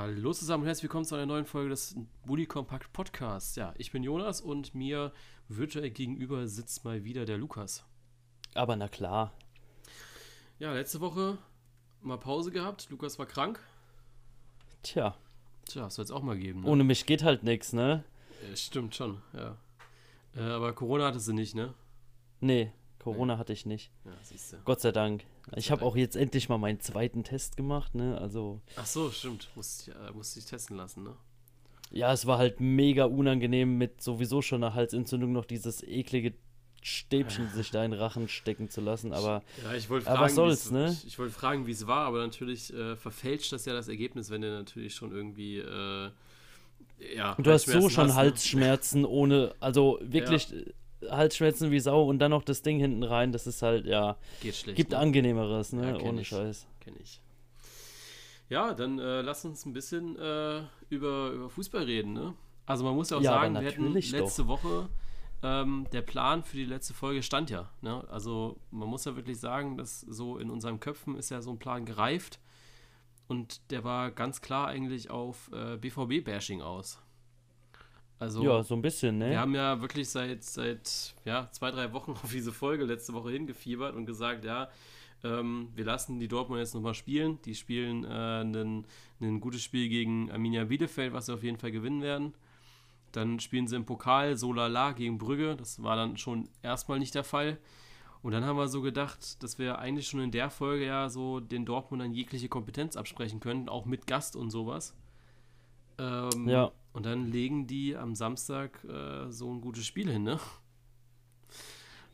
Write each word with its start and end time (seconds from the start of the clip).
Hallo 0.00 0.32
zusammen 0.32 0.62
und 0.62 0.68
herzlich 0.68 0.84
willkommen 0.84 1.04
zu 1.04 1.16
einer 1.16 1.26
neuen 1.26 1.44
Folge 1.44 1.70
des 1.70 1.96
Bully 2.24 2.46
Compact 2.46 2.92
Podcasts. 2.92 3.56
Ja, 3.56 3.74
ich 3.78 3.90
bin 3.90 4.04
Jonas 4.04 4.40
und 4.40 4.72
mir 4.72 5.12
virtuell 5.48 5.90
gegenüber 5.90 6.46
sitzt 6.46 6.84
mal 6.84 7.02
wieder 7.02 7.24
der 7.24 7.36
Lukas. 7.36 7.84
Aber 8.54 8.76
na 8.76 8.86
klar. 8.86 9.32
Ja, 10.60 10.72
letzte 10.72 11.00
Woche 11.00 11.36
mal 12.00 12.16
Pause 12.16 12.52
gehabt. 12.52 12.88
Lukas 12.90 13.18
war 13.18 13.26
krank. 13.26 13.58
Tja. 14.84 15.16
Tja, 15.64 15.90
soll 15.90 16.04
es 16.04 16.12
auch 16.12 16.22
mal 16.22 16.38
geben. 16.38 16.60
Ne? 16.60 16.68
Ohne 16.68 16.84
mich 16.84 17.04
geht 17.04 17.24
halt 17.24 17.42
nichts, 17.42 17.72
ne? 17.72 18.04
Ja, 18.48 18.54
stimmt 18.54 18.94
schon, 18.94 19.20
ja. 19.32 19.56
Äh, 20.36 20.42
aber 20.42 20.74
Corona 20.74 21.08
hatte 21.08 21.18
sie 21.18 21.34
nicht, 21.34 21.56
ne? 21.56 21.74
Nee, 22.38 22.70
Corona 23.00 23.34
nee. 23.34 23.40
hatte 23.40 23.52
ich 23.52 23.66
nicht. 23.66 23.90
Ja, 24.04 24.12
siehst 24.22 24.52
du. 24.52 24.58
Gott 24.64 24.80
sei 24.80 24.92
Dank. 24.92 25.24
Ich 25.56 25.70
habe 25.70 25.84
auch 25.84 25.96
jetzt 25.96 26.16
endlich 26.16 26.48
mal 26.48 26.58
meinen 26.58 26.80
zweiten 26.80 27.24
Test 27.24 27.56
gemacht, 27.56 27.94
ne? 27.94 28.18
Also. 28.18 28.60
Ach 28.76 28.86
so, 28.86 29.10
stimmt. 29.10 29.48
Musste 29.54 29.90
ich, 29.90 29.96
äh, 29.96 30.12
musste 30.12 30.38
ich 30.38 30.46
testen 30.46 30.76
lassen, 30.76 31.04
ne? 31.04 31.14
Ja, 31.90 32.12
es 32.12 32.26
war 32.26 32.38
halt 32.38 32.60
mega 32.60 33.04
unangenehm 33.04 33.78
mit 33.78 34.02
sowieso 34.02 34.42
schon 34.42 34.62
einer 34.62 34.74
Halsentzündung 34.74 35.32
noch 35.32 35.46
dieses 35.46 35.82
eklige 35.82 36.34
Stäbchen 36.82 37.48
sich 37.50 37.70
da 37.70 37.84
in 37.84 37.90
den 37.90 38.00
Rachen 38.00 38.28
stecken 38.28 38.68
zu 38.68 38.80
lassen, 38.80 39.12
aber, 39.12 39.42
ja, 39.64 39.74
ich 39.74 39.86
fragen, 39.86 40.06
aber 40.06 40.20
was 40.20 40.34
soll's, 40.34 40.70
ne? 40.70 40.90
Ich, 40.90 41.08
ich 41.08 41.18
wollte 41.18 41.34
fragen, 41.34 41.66
wie 41.66 41.72
es 41.72 41.86
war, 41.86 42.06
aber 42.06 42.18
natürlich 42.18 42.72
äh, 42.72 42.94
verfälscht 42.96 43.52
das 43.52 43.64
ja 43.64 43.72
das 43.72 43.88
Ergebnis, 43.88 44.30
wenn 44.30 44.42
der 44.42 44.52
natürlich 44.52 44.94
schon 44.94 45.10
irgendwie 45.10 45.58
äh, 45.58 46.10
ja, 47.14 47.36
du 47.38 47.50
hast 47.50 47.66
so 47.66 47.88
schon 47.88 48.08
hast, 48.08 48.14
ne? 48.14 48.14
Halsschmerzen 48.14 49.04
ohne, 49.04 49.54
also 49.60 49.98
wirklich 50.02 50.50
ja. 50.50 50.56
Halsschmerzen 51.08 51.70
wie 51.70 51.80
Sau 51.80 52.04
und 52.04 52.18
dann 52.18 52.30
noch 52.30 52.44
das 52.44 52.62
Ding 52.62 52.78
hinten 52.78 53.02
rein, 53.02 53.32
das 53.32 53.46
ist 53.46 53.62
halt, 53.62 53.86
ja, 53.86 54.16
Geht 54.40 54.56
schlecht, 54.56 54.76
gibt 54.76 54.90
ne? 54.92 54.98
angenehmeres, 54.98 55.72
ne, 55.72 55.98
ja, 55.98 56.04
ohne 56.04 56.22
ich. 56.22 56.28
Scheiß. 56.28 56.66
Kenn 56.80 56.94
ich. 57.00 57.20
Ja, 58.48 58.72
dann 58.74 58.98
äh, 58.98 59.20
lass 59.20 59.44
uns 59.44 59.66
ein 59.66 59.72
bisschen 59.72 60.16
äh, 60.18 60.62
über, 60.88 61.30
über 61.30 61.50
Fußball 61.50 61.84
reden, 61.84 62.14
ne? 62.14 62.34
Also 62.66 62.84
man 62.84 62.94
muss 62.94 63.10
ja 63.10 63.18
auch 63.18 63.22
ja, 63.22 63.32
sagen, 63.32 63.54
wir 63.60 63.68
hatten 63.68 63.92
letzte 63.92 64.42
doch. 64.42 64.48
Woche 64.48 64.88
ähm, 65.42 65.86
der 65.92 66.02
Plan 66.02 66.42
für 66.42 66.56
die 66.56 66.64
letzte 66.64 66.94
Folge 66.94 67.22
stand 67.22 67.50
ja. 67.50 67.70
Ne? 67.80 68.04
Also 68.10 68.58
man 68.70 68.88
muss 68.88 69.04
ja 69.04 69.16
wirklich 69.16 69.38
sagen, 69.38 69.76
dass 69.76 70.00
so 70.00 70.38
in 70.38 70.50
unseren 70.50 70.80
Köpfen 70.80 71.16
ist 71.16 71.30
ja 71.30 71.40
so 71.42 71.50
ein 71.50 71.58
Plan 71.58 71.84
gereift 71.84 72.40
und 73.28 73.70
der 73.70 73.84
war 73.84 74.10
ganz 74.10 74.40
klar 74.40 74.66
eigentlich 74.68 75.10
auf 75.10 75.50
äh, 75.52 75.76
BVB-Bashing 75.76 76.62
aus. 76.62 76.98
Also, 78.18 78.42
ja, 78.42 78.62
so 78.62 78.74
ein 78.74 78.82
bisschen, 78.82 79.18
ne? 79.18 79.30
Wir 79.30 79.40
haben 79.40 79.54
ja 79.54 79.80
wirklich 79.80 80.08
seit, 80.08 80.42
seit 80.42 81.14
ja, 81.24 81.48
zwei, 81.52 81.70
drei 81.70 81.92
Wochen 81.92 82.12
auf 82.22 82.30
diese 82.32 82.52
Folge 82.52 82.84
letzte 82.84 83.12
Woche 83.14 83.30
hingefiebert 83.30 83.94
und 83.94 84.06
gesagt, 84.06 84.44
ja, 84.44 84.68
ähm, 85.24 85.68
wir 85.74 85.84
lassen 85.84 86.18
die 86.18 86.28
Dortmund 86.28 86.60
jetzt 86.60 86.74
nochmal 86.74 86.94
spielen. 86.94 87.38
Die 87.44 87.54
spielen 87.54 88.04
äh, 88.04 88.40
ein 89.20 89.40
gutes 89.40 89.62
Spiel 89.62 89.88
gegen 89.88 90.30
Arminia 90.30 90.64
Bielefeld, 90.64 91.12
was 91.12 91.26
sie 91.26 91.34
auf 91.34 91.42
jeden 91.42 91.58
Fall 91.58 91.70
gewinnen 91.70 92.02
werden. 92.02 92.34
Dann 93.12 93.40
spielen 93.40 93.66
sie 93.66 93.76
im 93.76 93.86
Pokal 93.86 94.36
Solala 94.36 94.92
gegen 94.92 95.18
Brügge. 95.18 95.56
Das 95.56 95.82
war 95.82 95.96
dann 95.96 96.16
schon 96.16 96.48
erstmal 96.62 96.98
nicht 96.98 97.14
der 97.14 97.24
Fall. 97.24 97.58
Und 98.22 98.32
dann 98.32 98.44
haben 98.44 98.56
wir 98.56 98.68
so 98.68 98.82
gedacht, 98.82 99.42
dass 99.42 99.58
wir 99.58 99.78
eigentlich 99.78 100.08
schon 100.08 100.20
in 100.20 100.30
der 100.30 100.50
Folge 100.50 100.86
ja 100.86 101.08
so 101.08 101.40
den 101.40 101.64
Dortmundern 101.64 102.12
jegliche 102.12 102.48
Kompetenz 102.48 102.96
absprechen 102.96 103.40
können, 103.40 103.68
auch 103.68 103.86
mit 103.86 104.06
Gast 104.06 104.34
und 104.34 104.50
sowas. 104.50 104.94
Ähm, 105.98 106.48
ja. 106.48 106.72
Und 106.92 107.06
dann 107.06 107.30
legen 107.30 107.66
die 107.66 107.96
am 107.96 108.14
Samstag 108.14 108.84
äh, 108.84 109.30
so 109.30 109.52
ein 109.52 109.60
gutes 109.60 109.86
Spiel 109.86 110.10
hin, 110.10 110.24
ne? 110.24 110.38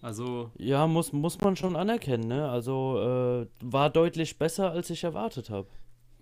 Also. 0.03 0.51
Ja, 0.59 0.87
muss, 0.87 1.13
muss 1.13 1.41
man 1.41 1.57
schon 1.57 1.77
anerkennen, 1.77 2.29
ne? 2.29 2.49
Also 2.49 2.99
äh, 3.01 3.47
war 3.61 3.91
deutlich 3.91 4.39
besser, 4.39 4.71
als 4.71 4.91
ich 4.91 5.05
erwartet 5.05 5.49
habe 5.51 5.69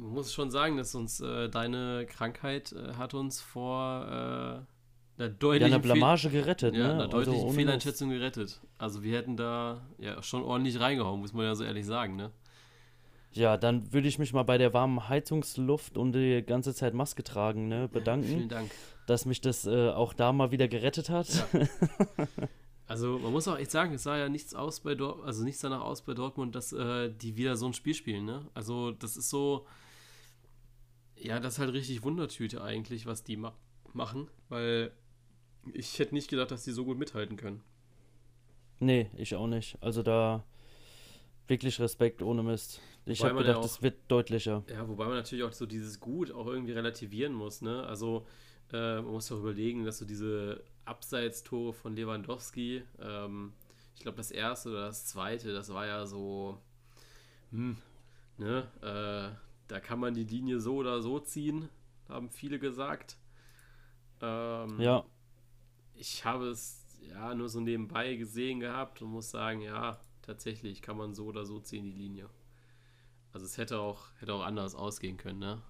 man 0.03 0.14
muss 0.14 0.33
schon 0.33 0.50
sagen, 0.50 0.77
dass 0.77 0.94
uns 0.94 1.20
äh, 1.20 1.48
deine 1.48 2.06
Krankheit 2.06 2.72
äh, 2.72 2.94
hat 2.94 3.14
uns 3.14 3.41
vor 3.41 4.06
äh, 4.06 5.20
einer 5.20 5.28
deutlichen 5.28 5.70
ja, 5.70 5.77
einer 5.77 5.83
Blamage 5.83 6.31
Fehl 6.31 6.42
gerettet, 6.42 6.75
ja, 6.75 6.89
ne? 6.89 6.94
einer 6.94 7.09
deutlichen 7.09 7.42
also 7.42 7.53
Fehleinschätzung 7.53 8.11
gerettet. 8.11 8.61
Also 8.78 9.03
wir 9.03 9.16
hätten 9.16 9.37
da 9.37 9.82
ja 9.99 10.22
schon 10.22 10.43
ordentlich 10.43 10.81
reingehauen, 10.81 11.21
muss 11.21 11.32
man 11.32 11.44
ja 11.44 11.55
so 11.55 11.65
ehrlich 11.65 11.87
sagen, 11.87 12.16
ne? 12.16 12.32
Ja, 13.34 13.56
dann 13.56 13.93
würde 13.93 14.09
ich 14.09 14.19
mich 14.19 14.32
mal 14.32 14.43
bei 14.43 14.59
der 14.59 14.75
warmen 14.75 15.09
Heizungsluft 15.09 15.97
und 15.97 16.12
die 16.12 16.43
ganze 16.43 16.75
Zeit 16.75 16.94
Maske 16.94 17.25
tragen, 17.25 17.69
ne, 17.69 17.88
bedanken. 17.88 18.28
Ja, 18.28 18.37
vielen 18.37 18.48
Dank. 18.48 18.70
Dass 19.06 19.25
mich 19.25 19.41
das 19.41 19.66
äh, 19.66 19.88
auch 19.91 20.12
da 20.12 20.32
mal 20.32 20.50
wieder 20.50 20.69
gerettet 20.69 21.10
hat. 21.10 21.28
Ja. 21.53 21.69
Also 22.93 23.19
man 23.19 23.32
muss 23.32 23.48
auch 23.48 23.56
echt 23.56 23.70
sagen, 23.70 23.94
es 23.94 24.03
sah 24.03 24.19
ja 24.19 24.28
nichts 24.28 24.54
aus 24.54 24.81
bei 24.81 24.94
Dort 24.94 25.25
also 25.25 25.44
nichts 25.44 25.62
danach 25.62 25.81
aus 25.81 26.03
bei 26.03 26.12
Dortmund, 26.12 26.54
dass 26.54 26.75
äh, 26.75 27.10
die 27.10 27.38
wieder 27.38 27.56
so 27.56 27.65
ein 27.65 27.72
Spiel 27.72 27.94
spielen, 27.94 28.26
ne? 28.26 28.47
Also 28.53 28.91
das 28.91 29.16
ist 29.16 29.31
so, 29.31 29.66
ja, 31.16 31.41
das 31.41 31.54
ist 31.54 31.59
halt 31.59 31.72
richtig 31.72 32.03
Wundertüte 32.03 32.62
eigentlich, 32.62 33.06
was 33.06 33.25
die 33.25 33.38
ma 33.38 33.54
machen, 33.94 34.28
weil 34.50 34.93
ich 35.72 35.99
hätte 35.99 36.14
nicht 36.14 36.28
gedacht, 36.28 36.50
dass 36.50 36.64
die 36.64 36.72
so 36.72 36.84
gut 36.84 36.99
mithalten 36.99 37.38
können. 37.38 37.62
Nee, 38.78 39.10
ich 39.16 39.37
auch 39.37 39.47
nicht. 39.47 39.78
Also 39.81 40.03
da 40.03 40.44
wirklich 41.48 41.80
Respekt 41.80 42.22
ohne 42.22 42.42
Mist. 42.42 42.80
Ich 43.04 43.25
habe 43.25 43.38
gedacht, 43.38 43.64
es 43.64 43.76
ja 43.76 43.82
wird 43.82 43.98
deutlicher. 44.08 44.64
Ja, 44.69 44.88
wobei 44.88 45.06
man 45.06 45.16
natürlich 45.16 45.44
auch 45.44 45.53
so 45.53 45.66
dieses 45.66 45.98
Gut 45.98 46.30
auch 46.30 46.47
irgendwie 46.47 46.72
relativieren 46.72 47.32
muss, 47.32 47.62
ne? 47.62 47.84
Also 47.84 48.26
äh, 48.72 48.97
man 48.97 49.12
muss 49.12 49.30
auch 49.32 49.38
überlegen, 49.38 49.84
dass 49.84 49.98
so 49.98 50.04
diese 50.04 50.62
Abseitstore 50.84 51.72
von 51.72 51.94
Lewandowski, 51.94 52.82
ähm, 53.00 53.52
ich 53.94 54.02
glaube 54.02 54.16
das 54.16 54.31
erste 54.31 54.70
oder 54.70 54.86
das 54.86 55.06
zweite, 55.06 55.52
das 55.52 55.72
war 55.72 55.86
ja 55.86 56.06
so, 56.06 56.58
hm, 57.50 57.76
ne, 58.38 58.69
äh, 58.81 59.36
da 59.69 59.81
kann 59.81 59.98
man 59.98 60.14
die 60.14 60.25
Linie 60.25 60.60
so 60.60 60.76
oder 60.76 61.02
so 61.02 61.19
ziehen, 61.19 61.69
haben 62.08 62.31
viele 62.31 62.58
gesagt. 62.58 63.16
Ähm, 64.20 64.81
ja. 64.81 65.04
Ich 65.94 66.25
habe 66.25 66.48
es 66.48 66.86
ja 67.00 67.34
nur 67.34 67.48
so 67.48 67.60
nebenbei 67.60 68.14
gesehen 68.14 68.60
gehabt 68.60 69.02
und 69.02 69.10
muss 69.10 69.31
sagen, 69.31 69.60
ja, 69.60 70.00
tatsächlich 70.22 70.83
kann 70.83 70.97
man 70.97 71.15
so 71.15 71.27
oder 71.27 71.44
so 71.44 71.60
ziehen, 71.60 71.84
die 71.84 71.93
Linie. 71.93 72.28
Also 73.33 73.47
es 73.47 73.59
hätte 73.59 73.81
auch, 73.81 74.06
hätte 74.21 74.34
auch 74.34 74.44
anders 74.44 74.75
ausgehen 74.75 75.16
können, 75.16 75.38
ne? 75.38 75.62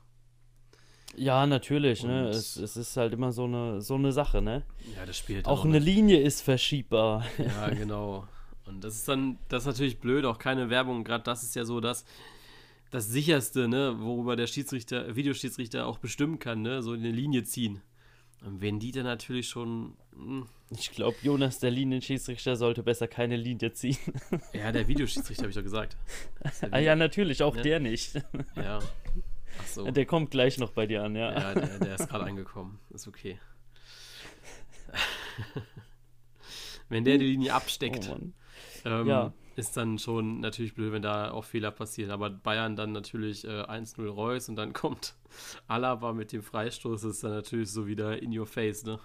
Ja, 1.15 1.47
natürlich, 1.47 2.05
ne? 2.05 2.29
Es, 2.29 2.57
es 2.57 2.77
ist 2.77 2.97
halt 2.97 3.12
immer 3.12 3.33
so 3.33 3.45
eine, 3.45 3.81
so 3.83 3.95
eine 3.95 4.12
Sache, 4.12 4.41
ne? 4.41 4.65
Ja, 4.97 5.05
das 5.05 5.19
spielt 5.19 5.47
auch. 5.47 5.61
Auch 5.61 5.65
eine 5.65 5.79
Linie 5.79 6.21
ist 6.21 6.41
verschiebbar. 6.41 7.27
Ja, 7.39 7.69
genau. 7.71 8.27
Und 8.65 8.83
das 8.83 8.95
ist 8.95 9.09
dann, 9.09 9.39
das 9.49 9.65
ist 9.65 9.67
natürlich 9.67 10.01
blöd, 10.01 10.25
auch 10.25 10.39
keine 10.39 10.71
Werbung. 10.71 11.05
Gerade 11.05 11.25
das 11.25 11.43
ist 11.43 11.55
ja 11.55 11.65
so, 11.65 11.81
dass 11.81 12.05
das 12.91 13.09
sicherste, 13.09 13.69
ne, 13.69 13.97
worüber 13.99 14.37
der 14.37 14.47
Schiedsrichter, 14.47 15.15
Videoschiedsrichter 15.15 15.87
auch 15.87 15.99
bestimmen 15.99 16.39
kann, 16.39 16.62
ne, 16.62 16.83
so 16.83 16.93
eine 16.93 17.11
Linie 17.11 17.45
ziehen. 17.45 17.83
Und 18.45 18.61
wenn 18.61 18.79
die 18.79 18.93
dann 18.93 19.05
natürlich 19.05 19.49
schon. 19.49 19.97
Mh. 20.15 20.41
Hm. 20.41 20.49
Ich 20.79 20.91
glaube, 20.91 21.17
Jonas, 21.21 21.59
der 21.59 21.71
Linienschiedsrichter, 21.71 22.57
sollte 22.57 22.83
besser 22.83 23.07
keine 23.07 23.37
Linie 23.37 23.73
ziehen. 23.73 23.99
Ja, 24.55 24.73
der 24.73 24.89
Videoschiedsrichter, 24.89 25.43
habe 25.43 25.51
ich 25.51 25.57
doch 25.57 25.63
gesagt. 25.63 25.99
Ah 26.71 26.79
ja, 26.79 26.97
natürlich, 26.97 27.43
auch 27.43 27.57
ja. 27.57 27.63
der 27.63 27.81
nicht. 27.81 28.15
Ja. 28.57 28.79
Ach 29.61 29.67
so. 29.67 29.85
Der 29.91 30.07
kommt 30.07 30.31
gleich 30.31 30.59
noch 30.59 30.71
bei 30.71 30.87
dir 30.87 31.03
an, 31.03 31.15
ja. 31.15 31.31
Ja, 31.31 31.55
der, 31.55 31.79
der 31.79 31.95
ist 31.97 32.09
gerade 32.09 32.25
angekommen. 32.25 32.79
Ist 32.89 33.07
okay. 33.07 33.39
wenn 36.89 37.05
der 37.05 37.19
die 37.19 37.27
Linie 37.27 37.53
absteckt. 37.53 38.11
Oh, 38.11 38.89
ähm, 38.89 39.07
ja 39.07 39.35
ist 39.57 39.77
dann 39.77 39.99
schon 39.99 40.41
natürlich 40.41 40.75
blöd, 40.75 40.93
wenn 40.93 41.03
da 41.03 41.31
auch 41.31 41.45
Fehler 41.45 41.71
passieren. 41.71 42.11
Aber 42.11 42.31
Bayern 42.31 42.77
dann 42.77 42.93
natürlich 42.93 43.45
äh, 43.45 43.63
1-0 43.63 44.07
Reus 44.09 44.49
und 44.49 44.57
dann 44.57 44.73
kommt 44.73 45.15
Alaba 45.69 46.13
mit 46.13 46.33
dem 46.33 46.43
Freistoß, 46.43 47.05
ist 47.05 47.25
dann 47.25 47.33
natürlich 47.33 47.71
so 47.71 47.87
wieder 47.87 48.23
in 48.23 48.37
your 48.37 48.47
face, 48.47 48.85
ne? 48.85 48.99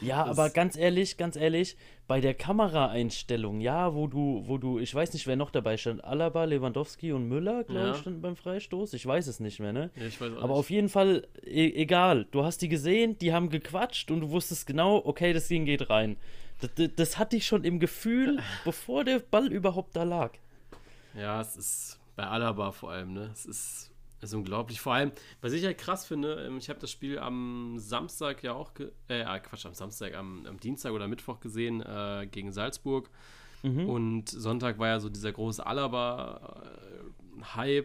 Ja, 0.00 0.24
das 0.24 0.38
aber 0.38 0.50
ganz 0.50 0.76
ehrlich, 0.76 1.16
ganz 1.16 1.36
ehrlich, 1.36 1.76
bei 2.06 2.20
der 2.20 2.34
Kameraeinstellung, 2.34 3.60
ja, 3.60 3.94
wo 3.94 4.06
du, 4.06 4.42
wo 4.46 4.58
du, 4.58 4.78
ich 4.78 4.94
weiß 4.94 5.12
nicht, 5.12 5.26
wer 5.26 5.36
noch 5.36 5.50
dabei 5.50 5.76
stand, 5.76 6.04
Alaba, 6.04 6.44
Lewandowski 6.44 7.12
und 7.12 7.28
Müller, 7.28 7.64
glaube 7.64 7.86
ja. 7.86 7.90
ich, 7.92 7.98
standen 7.98 8.20
beim 8.20 8.36
Freistoß. 8.36 8.94
Ich 8.94 9.06
weiß 9.06 9.26
es 9.26 9.40
nicht 9.40 9.60
mehr, 9.60 9.72
ne? 9.72 9.90
Ja, 9.96 10.06
ich 10.06 10.20
weiß 10.20 10.32
auch 10.32 10.38
aber 10.38 10.48
nicht. 10.48 10.58
auf 10.58 10.70
jeden 10.70 10.88
Fall, 10.88 11.26
e 11.44 11.72
egal, 11.74 12.26
du 12.30 12.44
hast 12.44 12.62
die 12.62 12.68
gesehen, 12.68 13.18
die 13.18 13.32
haben 13.32 13.48
gequatscht 13.48 14.10
und 14.10 14.20
du 14.20 14.30
wusstest 14.30 14.66
genau, 14.66 15.02
okay, 15.04 15.32
das 15.32 15.48
Ding 15.48 15.64
geht 15.64 15.88
rein. 15.90 16.16
Das, 16.60 16.70
das 16.96 17.18
hatte 17.18 17.36
ich 17.36 17.46
schon 17.46 17.64
im 17.64 17.80
Gefühl, 17.80 18.40
bevor 18.64 19.04
der 19.04 19.18
Ball 19.18 19.52
überhaupt 19.52 19.94
da 19.96 20.02
lag. 20.04 20.32
Ja, 21.14 21.40
es 21.40 21.56
ist 21.56 21.98
bei 22.14 22.26
Alaba 22.26 22.72
vor 22.72 22.90
allem, 22.90 23.12
ne? 23.12 23.30
Es 23.32 23.46
ist, 23.46 23.92
ist 24.20 24.34
unglaublich. 24.34 24.80
Vor 24.80 24.94
allem, 24.94 25.12
was 25.40 25.52
ich 25.52 25.64
halt 25.64 25.78
krass 25.78 26.06
finde, 26.06 26.44
ähm, 26.46 26.58
ich 26.58 26.68
habe 26.68 26.80
das 26.80 26.90
Spiel 26.90 27.18
am 27.18 27.78
Samstag 27.78 28.42
ja 28.42 28.52
auch, 28.54 28.72
äh, 29.08 29.22
ah, 29.22 29.38
Quatsch, 29.38 29.66
am 29.66 29.74
Samstag, 29.74 30.14
am, 30.14 30.44
am 30.46 30.60
Dienstag 30.60 30.92
oder 30.92 31.08
Mittwoch 31.08 31.40
gesehen 31.40 31.82
äh, 31.82 32.26
gegen 32.30 32.52
Salzburg. 32.52 33.10
Mhm. 33.62 33.88
Und 33.88 34.28
Sonntag 34.28 34.78
war 34.78 34.88
ja 34.88 35.00
so 35.00 35.08
dieser 35.08 35.32
große 35.32 35.64
Alaba-Hype, 35.66 37.10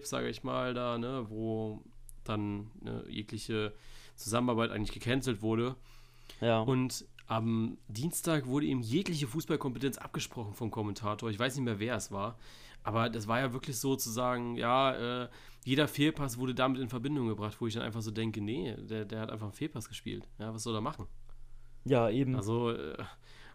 sage 0.06 0.29
ich 0.29 0.44
mal, 0.44 0.74
da, 0.74 0.97
ne? 0.97 1.25
Wo 1.29 1.83
dann 2.24 2.71
ne, 2.81 3.03
jegliche 3.07 3.74
Zusammenarbeit 4.15 4.71
eigentlich 4.71 4.91
gecancelt 4.94 5.41
wurde. 5.41 5.75
Ja. 6.39 6.62
Und 6.62 7.06
am 7.31 7.78
Dienstag 7.88 8.45
wurde 8.45 8.66
ihm 8.66 8.81
jegliche 8.81 9.25
Fußballkompetenz 9.25 9.98
abgesprochen 9.98 10.54
vom 10.54 10.69
Kommentator. 10.69 11.30
Ich 11.30 11.39
weiß 11.39 11.56
nicht 11.56 11.63
mehr, 11.63 11.80
wer 11.80 11.95
es 11.95 12.12
war. 12.12 12.38
Aber 12.83 13.10
das 13.10 13.25
war 13.25 13.39
ja 13.39 13.54
wirklich 13.54 13.80
so 13.80 13.95
zu 13.95 14.10
sagen, 14.10 14.57
ja, 14.57 15.24
äh, 15.24 15.30
jeder 15.63 15.88
Fehlpass 15.88 16.38
wurde 16.38 16.54
damit 16.54 16.81
in 16.81 16.89
Verbindung 16.89 17.30
gebracht, 17.30 17.56
wo 17.62 17.68
ich 17.68 17.74
dann 17.74 17.83
einfach 17.83 18.01
so 18.01 18.12
denke, 18.12 18.42
nee, 18.42 18.75
der, 18.75 19.06
der 19.06 19.22
hat 19.22 19.30
einfach 19.30 19.45
einen 19.45 19.54
Fehlpass 19.54 19.88
gespielt. 19.88 20.28
Ja, 20.39 20.54
was 20.54 20.63
soll 20.63 20.75
er 20.75 20.81
machen? 20.81 21.07
Ja, 21.86 22.10
eben. 22.10 22.36
Also 22.36 22.72
äh, 22.72 22.98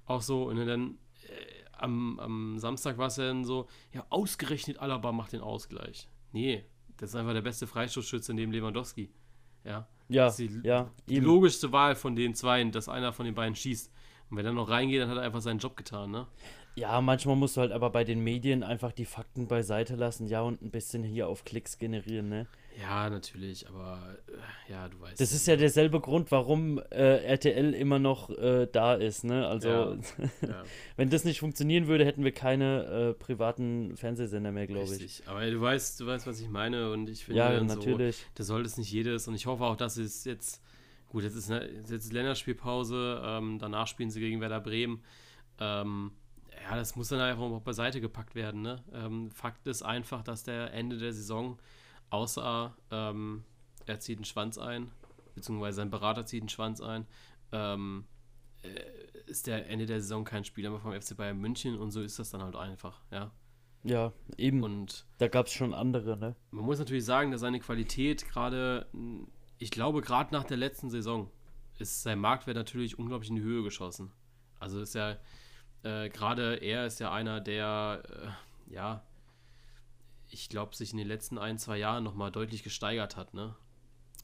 auch 0.06 0.22
so, 0.22 0.44
und 0.44 0.56
dann 0.56 0.96
äh, 1.28 1.64
am, 1.72 2.18
am 2.18 2.58
Samstag 2.58 2.96
war 2.96 3.08
es 3.08 3.16
ja 3.18 3.26
dann 3.26 3.44
so, 3.44 3.68
ja, 3.92 4.06
ausgerechnet 4.08 4.78
Alaba 4.78 5.12
macht 5.12 5.34
den 5.34 5.42
Ausgleich. 5.42 6.08
Nee, 6.32 6.64
das 6.96 7.10
ist 7.10 7.16
einfach 7.16 7.34
der 7.34 7.42
beste 7.42 7.66
Freistoßschütze 7.66 8.32
neben 8.32 8.52
Lewandowski. 8.52 9.10
Ja, 9.66 9.86
ja, 10.08 10.30
die, 10.30 10.60
ja, 10.62 10.90
die 11.08 11.18
logischste 11.18 11.72
Wahl 11.72 11.96
von 11.96 12.14
den 12.14 12.34
zwei, 12.34 12.62
dass 12.64 12.88
einer 12.88 13.12
von 13.12 13.26
den 13.26 13.34
beiden 13.34 13.56
schießt. 13.56 13.90
Und 14.30 14.36
wenn 14.36 14.46
er 14.46 14.52
noch 14.52 14.68
reingeht, 14.68 15.02
dann 15.02 15.10
hat 15.10 15.18
er 15.18 15.22
einfach 15.22 15.40
seinen 15.40 15.58
Job 15.58 15.76
getan, 15.76 16.10
ne? 16.10 16.26
Ja, 16.76 17.00
manchmal 17.00 17.36
musst 17.36 17.56
du 17.56 17.62
halt 17.62 17.72
aber 17.72 17.90
bei 17.90 18.04
den 18.04 18.22
Medien 18.22 18.62
einfach 18.62 18.92
die 18.92 19.04
Fakten 19.06 19.48
beiseite 19.48 19.96
lassen, 19.96 20.26
ja, 20.26 20.42
und 20.42 20.62
ein 20.62 20.70
bisschen 20.70 21.02
hier 21.02 21.26
auf 21.28 21.44
Klicks 21.44 21.78
generieren, 21.78 22.28
ne? 22.28 22.46
Ja, 22.80 23.08
natürlich, 23.08 23.66
aber 23.68 24.16
äh, 24.28 24.72
ja, 24.72 24.88
du 24.88 25.00
weißt. 25.00 25.18
Das 25.18 25.32
ist 25.32 25.46
ja 25.46 25.56
derselbe 25.56 26.00
Grund, 26.00 26.30
warum 26.30 26.78
äh, 26.90 27.24
RTL 27.24 27.72
immer 27.72 27.98
noch 27.98 28.28
äh, 28.30 28.66
da 28.70 28.94
ist, 28.94 29.24
ne? 29.24 29.46
Also, 29.46 29.68
ja, 29.68 29.98
ja. 30.42 30.64
wenn 30.96 31.08
das 31.08 31.24
nicht 31.24 31.40
funktionieren 31.40 31.86
würde, 31.86 32.04
hätten 32.04 32.22
wir 32.22 32.32
keine 32.32 32.84
äh, 32.84 33.14
privaten 33.14 33.96
Fernsehsender 33.96 34.52
mehr, 34.52 34.66
glaube 34.66 34.84
ich. 34.84 34.90
Richtig, 35.00 35.22
aber 35.26 35.50
du 35.50 35.60
weißt, 35.60 36.00
du 36.00 36.06
weißt, 36.06 36.26
was 36.26 36.40
ich 36.40 36.50
meine 36.50 36.90
und 36.92 37.08
ich 37.08 37.24
finde, 37.24 37.38
ja, 37.38 37.60
natürlich. 37.62 38.16
So, 38.16 38.24
das 38.34 38.46
sollte 38.48 38.66
es 38.66 38.76
nicht 38.76 38.92
jedes 38.92 39.26
und 39.26 39.34
ich 39.34 39.46
hoffe 39.46 39.64
auch, 39.64 39.76
dass 39.76 39.96
es 39.96 40.24
jetzt, 40.24 40.62
gut, 41.08 41.22
jetzt 41.24 41.36
ist, 41.36 41.50
eine, 41.50 41.66
jetzt 41.66 41.90
ist 41.90 42.12
Länderspielpause, 42.12 43.22
ähm, 43.24 43.58
danach 43.58 43.86
spielen 43.86 44.10
sie 44.10 44.20
gegen 44.20 44.40
Werder 44.42 44.60
Bremen. 44.60 45.02
Ähm, 45.58 46.10
ja, 46.68 46.76
das 46.76 46.96
muss 46.96 47.08
dann 47.08 47.20
einfach 47.20 47.42
auch 47.42 47.60
beiseite 47.60 48.00
gepackt 48.00 48.34
werden. 48.34 48.62
Ne? 48.62 48.82
Ähm, 48.92 49.30
Fakt 49.30 49.66
ist 49.66 49.82
einfach, 49.82 50.22
dass 50.22 50.42
der 50.42 50.72
Ende 50.74 50.98
der 50.98 51.12
Saison, 51.12 51.58
außer 52.10 52.76
ähm, 52.90 53.44
er 53.86 54.00
zieht 54.00 54.18
einen 54.18 54.24
Schwanz 54.24 54.58
ein, 54.58 54.90
beziehungsweise 55.34 55.76
sein 55.76 55.90
Berater 55.90 56.26
zieht 56.26 56.42
einen 56.42 56.48
Schwanz 56.48 56.80
ein, 56.80 57.06
ähm, 57.52 58.04
äh, 58.62 58.68
ist 59.26 59.46
der 59.46 59.68
Ende 59.68 59.86
der 59.86 60.00
Saison 60.00 60.24
kein 60.24 60.44
Spieler 60.44 60.70
mehr 60.70 60.80
vom 60.80 60.92
FC 60.92 61.16
Bayern 61.16 61.38
München 61.38 61.76
und 61.78 61.90
so 61.90 62.00
ist 62.00 62.18
das 62.18 62.30
dann 62.30 62.42
halt 62.42 62.56
einfach, 62.56 63.00
ja. 63.10 63.30
Ja, 63.82 64.12
eben. 64.36 64.64
Und 64.64 65.06
da 65.18 65.28
gab 65.28 65.46
es 65.46 65.52
schon 65.52 65.72
andere, 65.72 66.16
ne? 66.16 66.34
Man 66.50 66.64
muss 66.64 66.80
natürlich 66.80 67.04
sagen, 67.04 67.30
dass 67.30 67.40
seine 67.40 67.60
Qualität 67.60 68.26
gerade, 68.28 68.88
ich 69.58 69.70
glaube, 69.70 70.00
gerade 70.00 70.34
nach 70.34 70.42
der 70.42 70.56
letzten 70.56 70.90
Saison 70.90 71.30
ist 71.78 72.02
sein 72.02 72.18
Marktwert 72.18 72.56
natürlich 72.56 72.98
unglaublich 72.98 73.30
in 73.30 73.36
die 73.36 73.42
Höhe 73.42 73.62
geschossen. 73.62 74.10
Also 74.58 74.80
ist 74.80 74.94
ja, 74.94 75.16
äh, 75.86 76.08
Gerade 76.08 76.56
er 76.56 76.86
ist 76.86 76.98
ja 76.98 77.12
einer, 77.12 77.40
der, 77.40 78.02
äh, 78.68 78.74
ja, 78.74 79.04
ich 80.30 80.48
glaube, 80.48 80.74
sich 80.74 80.92
in 80.92 80.98
den 80.98 81.08
letzten 81.08 81.38
ein, 81.38 81.58
zwei 81.58 81.78
Jahren 81.78 82.04
nochmal 82.04 82.30
deutlich 82.30 82.62
gesteigert 82.62 83.16
hat, 83.16 83.34
ne? 83.34 83.54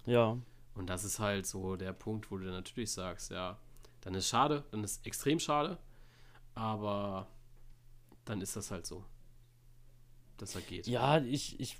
Ja. 0.07 0.39
Und 0.75 0.89
das 0.89 1.05
ist 1.05 1.19
halt 1.19 1.47
so 1.47 1.77
der 1.77 1.93
Punkt, 1.93 2.31
wo 2.31 2.39
du 2.39 2.45
natürlich 2.47 2.93
sagst, 2.93 3.31
ja, 3.31 3.59
dann 4.01 4.15
ist 4.15 4.29
schade, 4.29 4.65
dann 4.71 4.83
ist 4.83 5.07
extrem 5.07 5.39
schade, 5.39 5.79
aber 6.55 7.29
dann 8.25 8.41
ist 8.41 8.57
das 8.57 8.71
halt 8.71 8.87
so, 8.87 9.05
dass 10.39 10.55
er 10.55 10.63
geht. 10.63 10.87
Ja, 10.87 11.21
ich, 11.23 11.61
ich, 11.61 11.79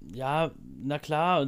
ja, 0.00 0.52
na 0.80 0.98
klar, 0.98 1.46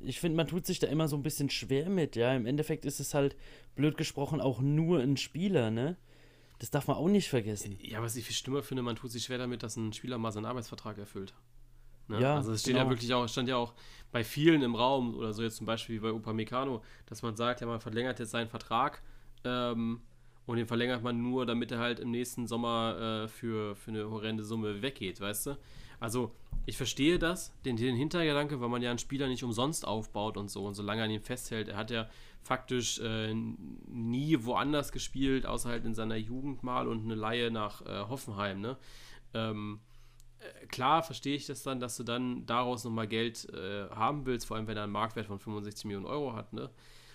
ich 0.00 0.20
finde, 0.20 0.36
man 0.36 0.46
tut 0.46 0.64
sich 0.64 0.78
da 0.78 0.86
immer 0.86 1.08
so 1.08 1.16
ein 1.16 1.22
bisschen 1.22 1.50
schwer 1.50 1.90
mit, 1.90 2.16
ja. 2.16 2.34
Im 2.34 2.46
Endeffekt 2.46 2.84
ist 2.84 3.00
es 3.00 3.14
halt, 3.14 3.36
blöd 3.74 3.96
gesprochen, 3.96 4.40
auch 4.40 4.60
nur 4.60 5.00
ein 5.00 5.16
Spieler, 5.16 5.70
ne? 5.70 5.96
Das 6.58 6.70
darf 6.70 6.88
man 6.88 6.96
auch 6.96 7.08
nicht 7.08 7.28
vergessen. 7.28 7.78
Ja, 7.80 8.02
was 8.02 8.16
ich 8.16 8.24
viel 8.24 8.34
schlimmer 8.34 8.62
finde, 8.62 8.82
man 8.82 8.96
tut 8.96 9.12
sich 9.12 9.24
schwer 9.24 9.38
damit, 9.38 9.62
dass 9.62 9.76
ein 9.76 9.92
Spieler 9.92 10.18
mal 10.18 10.32
seinen 10.32 10.46
Arbeitsvertrag 10.46 10.98
erfüllt. 10.98 11.32
Ne? 12.08 12.20
Ja, 12.20 12.36
also 12.36 12.52
es 12.52 12.62
steht 12.62 12.74
genau. 12.74 12.84
ja 12.84 12.90
wirklich 12.90 13.12
auch, 13.14 13.28
stand 13.28 13.48
ja 13.48 13.56
auch 13.56 13.74
bei 14.10 14.24
vielen 14.24 14.62
im 14.62 14.74
Raum 14.74 15.14
oder 15.14 15.32
so 15.32 15.42
jetzt 15.42 15.56
zum 15.56 15.66
Beispiel 15.66 15.96
wie 15.96 16.00
bei 16.00 16.12
Upamecano, 16.12 16.82
dass 17.06 17.22
man 17.22 17.36
sagt, 17.36 17.60
ja, 17.60 17.66
man 17.66 17.80
verlängert 17.80 18.18
jetzt 18.18 18.30
seinen 18.30 18.48
Vertrag 18.48 19.02
ähm, 19.44 20.00
und 20.46 20.56
den 20.56 20.66
verlängert 20.66 21.02
man 21.02 21.22
nur, 21.22 21.44
damit 21.44 21.72
er 21.72 21.78
halt 21.78 22.00
im 22.00 22.10
nächsten 22.10 22.46
Sommer 22.46 23.24
äh, 23.24 23.28
für, 23.28 23.76
für 23.76 23.90
eine 23.90 24.10
horrende 24.10 24.44
Summe 24.44 24.80
weggeht, 24.80 25.20
weißt 25.20 25.46
du? 25.46 25.58
Also 26.00 26.32
ich 26.64 26.76
verstehe 26.76 27.18
das, 27.18 27.52
den, 27.64 27.76
den 27.76 27.96
Hintergedanke, 27.96 28.60
weil 28.60 28.68
man 28.68 28.82
ja 28.82 28.90
einen 28.90 28.98
Spieler 28.98 29.26
nicht 29.26 29.42
umsonst 29.42 29.86
aufbaut 29.86 30.36
und 30.36 30.50
so 30.50 30.64
und 30.64 30.74
solange 30.74 31.02
er 31.02 31.04
an 31.04 31.10
ihm 31.10 31.22
festhält, 31.22 31.68
er 31.68 31.76
hat 31.76 31.90
ja 31.90 32.08
faktisch 32.42 32.98
äh, 33.00 33.34
nie 33.34 34.44
woanders 34.44 34.92
gespielt, 34.92 35.44
außer 35.44 35.68
halt 35.68 35.84
in 35.84 35.94
seiner 35.94 36.16
Jugend 36.16 36.62
mal 36.62 36.88
und 36.88 37.04
eine 37.04 37.14
Laie 37.14 37.50
nach 37.50 37.82
äh, 37.84 38.04
Hoffenheim. 38.08 38.60
Ne? 38.60 38.76
Ähm, 39.34 39.80
äh, 39.80 39.87
klar 40.68 41.02
verstehe 41.02 41.36
ich 41.36 41.46
das 41.46 41.62
dann, 41.62 41.80
dass 41.80 41.96
du 41.96 42.04
dann 42.04 42.46
daraus 42.46 42.84
nochmal 42.84 43.08
Geld 43.08 43.48
äh, 43.52 43.88
haben 43.90 44.26
willst, 44.26 44.46
vor 44.46 44.56
allem 44.56 44.66
wenn 44.66 44.76
er 44.76 44.84
einen 44.84 44.92
Marktwert 44.92 45.26
von 45.26 45.38
65 45.38 45.86
Millionen 45.86 46.06
Euro 46.06 46.34
hat. 46.34 46.52
Ne? 46.52 46.70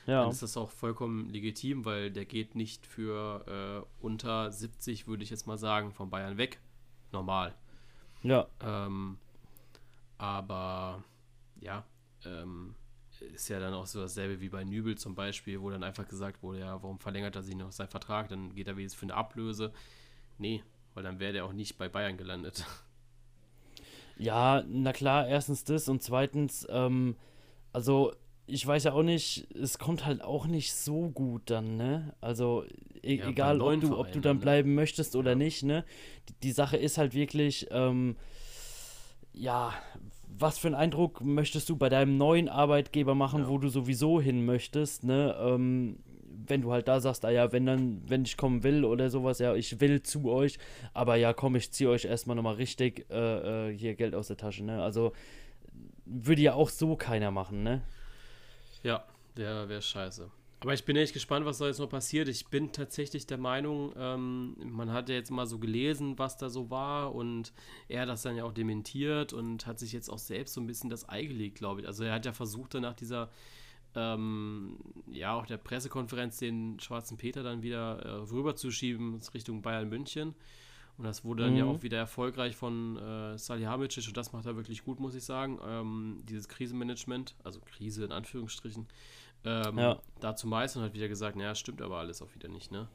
Ja. 0.05 0.21
Dann 0.21 0.31
ist 0.31 0.41
das 0.43 0.57
auch 0.57 0.71
vollkommen 0.71 1.29
legitim, 1.29 1.85
weil 1.85 2.11
der 2.11 2.25
geht 2.25 2.55
nicht 2.55 2.85
für 2.85 3.45
äh, 3.81 4.03
unter 4.03 4.51
70, 4.51 5.07
würde 5.07 5.23
ich 5.23 5.29
jetzt 5.29 5.47
mal 5.47 5.57
sagen, 5.57 5.91
von 5.91 6.09
Bayern 6.09 6.37
weg. 6.37 6.59
Normal. 7.11 7.53
Ja. 8.23 8.47
Ähm, 8.61 9.17
aber 10.17 11.03
ja, 11.59 11.85
ähm, 12.25 12.75
ist 13.33 13.47
ja 13.47 13.59
dann 13.59 13.73
auch 13.73 13.85
so 13.85 14.01
dasselbe 14.01 14.41
wie 14.41 14.49
bei 14.49 14.63
Nübel 14.63 14.97
zum 14.97 15.15
Beispiel, 15.15 15.61
wo 15.61 15.69
dann 15.69 15.83
einfach 15.83 16.07
gesagt 16.07 16.43
wurde, 16.43 16.59
ja, 16.59 16.81
warum 16.83 16.99
verlängert 16.99 17.35
er 17.35 17.43
sich 17.43 17.55
noch 17.55 17.71
seinen 17.71 17.89
Vertrag? 17.89 18.27
Dann 18.27 18.53
geht 18.55 18.67
er 18.67 18.75
wenigstens 18.75 18.99
für 18.99 19.05
eine 19.05 19.15
Ablöse. 19.15 19.71
Nee, 20.37 20.63
weil 20.93 21.03
dann 21.03 21.19
wäre 21.19 21.33
der 21.33 21.45
auch 21.45 21.53
nicht 21.53 21.77
bei 21.77 21.87
Bayern 21.87 22.17
gelandet. 22.17 22.65
Ja, 24.17 24.63
na 24.67 24.93
klar, 24.93 25.27
erstens 25.27 25.63
das 25.63 25.89
und 25.89 26.01
zweitens, 26.01 26.67
ähm, 26.69 27.15
also 27.71 28.13
ich 28.45 28.65
weiß 28.65 28.83
ja 28.83 28.93
auch 28.93 29.03
nicht, 29.03 29.47
es 29.55 29.79
kommt 29.79 30.05
halt 30.05 30.21
auch 30.21 30.47
nicht 30.47 30.73
so 30.73 31.09
gut 31.09 31.43
dann, 31.45 31.77
ne? 31.77 32.13
Also 32.19 32.65
e 33.01 33.15
ja, 33.15 33.29
egal, 33.29 33.61
ob 33.61 33.79
du, 33.79 33.97
ob 33.97 34.11
du 34.11 34.19
dann 34.19 34.37
ne? 34.37 34.41
bleiben 34.41 34.75
möchtest 34.75 35.15
oder 35.15 35.31
ja. 35.31 35.35
nicht, 35.35 35.63
ne? 35.63 35.85
Die, 36.29 36.33
die, 36.43 36.51
Sache 36.51 36.77
ist 36.77 36.97
halt 36.97 37.13
wirklich, 37.13 37.67
ähm, 37.71 38.17
ja, 39.31 39.73
was 40.27 40.57
für 40.57 40.67
einen 40.67 40.75
Eindruck 40.75 41.21
möchtest 41.21 41.69
du 41.69 41.77
bei 41.77 41.89
deinem 41.89 42.17
neuen 42.17 42.49
Arbeitgeber 42.49 43.15
machen, 43.15 43.43
ja. 43.43 43.47
wo 43.47 43.57
du 43.57 43.69
sowieso 43.69 44.19
hin 44.19 44.45
möchtest, 44.45 45.03
ne? 45.03 45.35
Ähm, 45.39 45.99
wenn 46.47 46.61
du 46.61 46.71
halt 46.71 46.87
da 46.87 46.99
sagst, 46.99 47.25
ah 47.25 47.29
ja, 47.29 47.51
wenn 47.51 47.65
dann, 47.65 48.01
wenn 48.07 48.23
ich 48.23 48.37
kommen 48.37 48.63
will 48.63 48.85
oder 48.85 49.09
sowas, 49.09 49.39
ja, 49.39 49.55
ich 49.55 49.79
will 49.79 50.01
zu 50.01 50.29
euch, 50.29 50.57
aber 50.93 51.15
ja, 51.15 51.33
komm, 51.33 51.55
ich 51.55 51.71
ziehe 51.71 51.89
euch 51.89 52.05
erstmal 52.05 52.35
nochmal 52.35 52.55
richtig 52.55 53.05
äh, 53.09 53.69
äh, 53.69 53.77
hier 53.77 53.95
Geld 53.95 54.15
aus 54.15 54.27
der 54.27 54.37
Tasche, 54.37 54.63
ne? 54.63 54.81
Also 54.81 55.13
würde 56.05 56.41
ja 56.41 56.53
auch 56.53 56.69
so 56.69 56.95
keiner 56.95 57.31
machen, 57.31 57.63
ne? 57.63 57.81
Ja, 58.83 59.05
wäre 59.35 59.69
wär 59.69 59.81
scheiße. 59.81 60.29
Aber 60.63 60.73
ich 60.73 60.85
bin 60.85 60.95
echt 60.95 61.11
gespannt, 61.11 61.45
was 61.45 61.57
da 61.57 61.67
jetzt 61.67 61.79
noch 61.79 61.89
passiert. 61.89 62.29
Ich 62.29 62.47
bin 62.47 62.71
tatsächlich 62.71 63.27
der 63.27 63.37
Meinung, 63.37 63.91
ähm, 63.97 64.55
man 64.63 64.93
hat 64.93 65.09
ja 65.09 65.15
jetzt 65.15 65.29
mal 65.29 65.45
so 65.45 65.59
gelesen, 65.59 66.17
was 66.17 66.37
da 66.37 66.49
so 66.49 66.69
war 66.69 67.13
und 67.13 67.51
er 67.89 68.03
hat 68.03 68.09
das 68.09 68.21
dann 68.21 68.37
ja 68.37 68.45
auch 68.45 68.53
dementiert 68.53 69.33
und 69.33 69.67
hat 69.67 69.77
sich 69.77 69.91
jetzt 69.91 70.09
auch 70.09 70.19
selbst 70.19 70.53
so 70.53 70.61
ein 70.61 70.67
bisschen 70.67 70.89
das 70.89 71.09
Ei 71.09 71.25
gelegt, 71.25 71.57
glaube 71.57 71.81
ich. 71.81 71.87
Also 71.87 72.05
er 72.05 72.13
hat 72.13 72.25
ja 72.25 72.31
versucht, 72.31 72.75
dann 72.75 72.83
nach 72.83 72.93
dieser, 72.93 73.29
ähm, 73.95 74.77
ja, 75.11 75.33
auch 75.33 75.45
der 75.45 75.57
Pressekonferenz 75.57 76.37
den 76.37 76.79
schwarzen 76.79 77.17
Peter 77.17 77.43
dann 77.43 77.61
wieder 77.61 77.99
äh, 77.99 78.09
rüberzuschieben 78.09 79.19
Richtung 79.33 79.61
Bayern 79.61 79.89
München. 79.89 80.35
Und 80.97 81.05
das 81.05 81.23
wurde 81.23 81.43
dann 81.43 81.53
mhm. 81.53 81.57
ja 81.57 81.65
auch 81.65 81.81
wieder 81.81 81.97
erfolgreich 81.97 82.55
von 82.55 82.97
äh, 82.97 83.37
Salihamidzic 83.37 84.07
und 84.07 84.17
das 84.17 84.31
macht 84.31 84.45
er 84.45 84.55
wirklich 84.55 84.83
gut, 84.83 84.99
muss 84.99 85.15
ich 85.15 85.23
sagen. 85.23 85.59
Ähm, 85.65 86.21
dieses 86.23 86.47
Krisenmanagement, 86.47 87.35
also 87.43 87.59
Krise 87.61 88.05
in 88.05 88.11
Anführungsstrichen, 88.11 88.87
ähm, 89.43 89.77
ja. 89.79 89.99
da 90.19 90.35
zu 90.35 90.47
meistern 90.47 90.83
und 90.83 90.89
hat 90.89 90.95
wieder 90.95 91.07
gesagt, 91.07 91.35
naja, 91.35 91.55
stimmt 91.55 91.81
aber 91.81 91.97
alles 91.97 92.21
auch 92.21 92.33
wieder 92.35 92.47
nicht, 92.47 92.71
ne? 92.71 92.87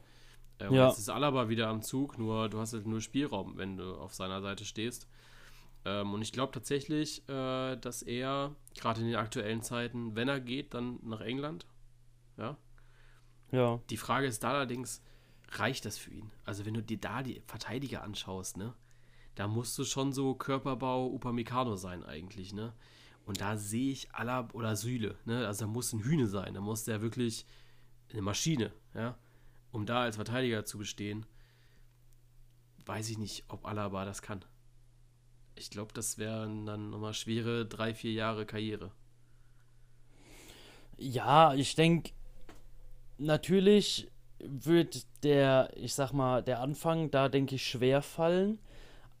Äh, 0.59 0.73
ja. 0.73 0.87
Jetzt 0.87 0.99
ist 0.99 1.09
Alaba 1.09 1.49
wieder 1.49 1.67
am 1.67 1.81
Zug, 1.81 2.17
nur 2.17 2.49
du 2.49 2.59
hast 2.59 2.73
halt 2.73 2.85
nur 2.85 3.01
Spielraum, 3.01 3.57
wenn 3.57 3.77
du 3.77 3.95
auf 3.95 4.13
seiner 4.13 4.41
Seite 4.41 4.65
stehst. 4.65 5.07
Ähm, 5.85 6.13
und 6.13 6.21
ich 6.21 6.31
glaube 6.31 6.51
tatsächlich, 6.51 7.27
äh, 7.29 7.75
dass 7.77 8.01
er, 8.01 8.55
gerade 8.77 9.01
in 9.01 9.07
den 9.07 9.15
aktuellen 9.15 9.61
Zeiten, 9.61 10.15
wenn 10.15 10.27
er 10.27 10.39
geht, 10.39 10.73
dann 10.73 10.99
nach 11.03 11.21
England. 11.21 11.65
Ja. 12.37 12.57
Ja. 13.51 13.79
Die 13.89 13.97
Frage 13.97 14.27
ist 14.27 14.43
da 14.43 14.51
allerdings, 14.51 15.01
reicht 15.51 15.85
das 15.85 15.97
für 15.97 16.11
ihn? 16.11 16.31
Also, 16.45 16.65
wenn 16.65 16.73
du 16.73 16.83
dir 16.83 16.99
da 16.99 17.23
die 17.23 17.41
Verteidiger 17.47 18.03
anschaust, 18.03 18.57
ne? 18.57 18.73
Da 19.35 19.47
musst 19.47 19.77
du 19.77 19.85
schon 19.85 20.11
so 20.11 20.35
Körperbau 20.35 21.07
Upamecano 21.07 21.75
sein, 21.75 22.03
eigentlich, 22.03 22.53
ne? 22.53 22.73
Und 23.25 23.41
da 23.41 23.57
sehe 23.57 23.91
ich 23.91 24.13
Alab 24.13 24.55
oder 24.55 24.75
Süle, 24.75 25.15
ne? 25.25 25.45
Also 25.45 25.65
da 25.65 25.71
muss 25.71 25.93
ein 25.93 26.03
Hühne 26.03 26.27
sein, 26.27 26.55
da 26.55 26.61
muss 26.61 26.83
der 26.83 27.01
wirklich 27.01 27.45
eine 28.11 28.21
Maschine, 28.21 28.73
ja, 28.95 29.17
um 29.71 29.85
da 29.85 30.01
als 30.01 30.15
Verteidiger 30.15 30.65
zu 30.65 30.79
bestehen. 30.79 31.25
Weiß 32.85 33.07
ich 33.09 33.19
nicht, 33.19 33.45
ob 33.47 33.65
Alaba 33.67 34.03
das 34.03 34.21
kann. 34.23 34.43
Ich 35.59 35.69
glaube, 35.69 35.91
das 35.93 36.17
wären 36.17 36.65
dann 36.65 36.89
nochmal 36.89 37.13
schwere 37.13 37.65
drei, 37.65 37.93
vier 37.93 38.13
Jahre 38.13 38.45
Karriere. 38.45 38.91
Ja, 40.97 41.53
ich 41.53 41.75
denke, 41.75 42.11
natürlich 43.17 44.09
wird 44.39 45.05
der, 45.23 45.69
ich 45.75 45.93
sag 45.93 46.13
mal, 46.13 46.41
der 46.41 46.61
Anfang 46.61 47.11
da, 47.11 47.27
denke 47.27 47.55
ich, 47.55 47.67
schwer 47.67 48.01
fallen. 48.01 48.57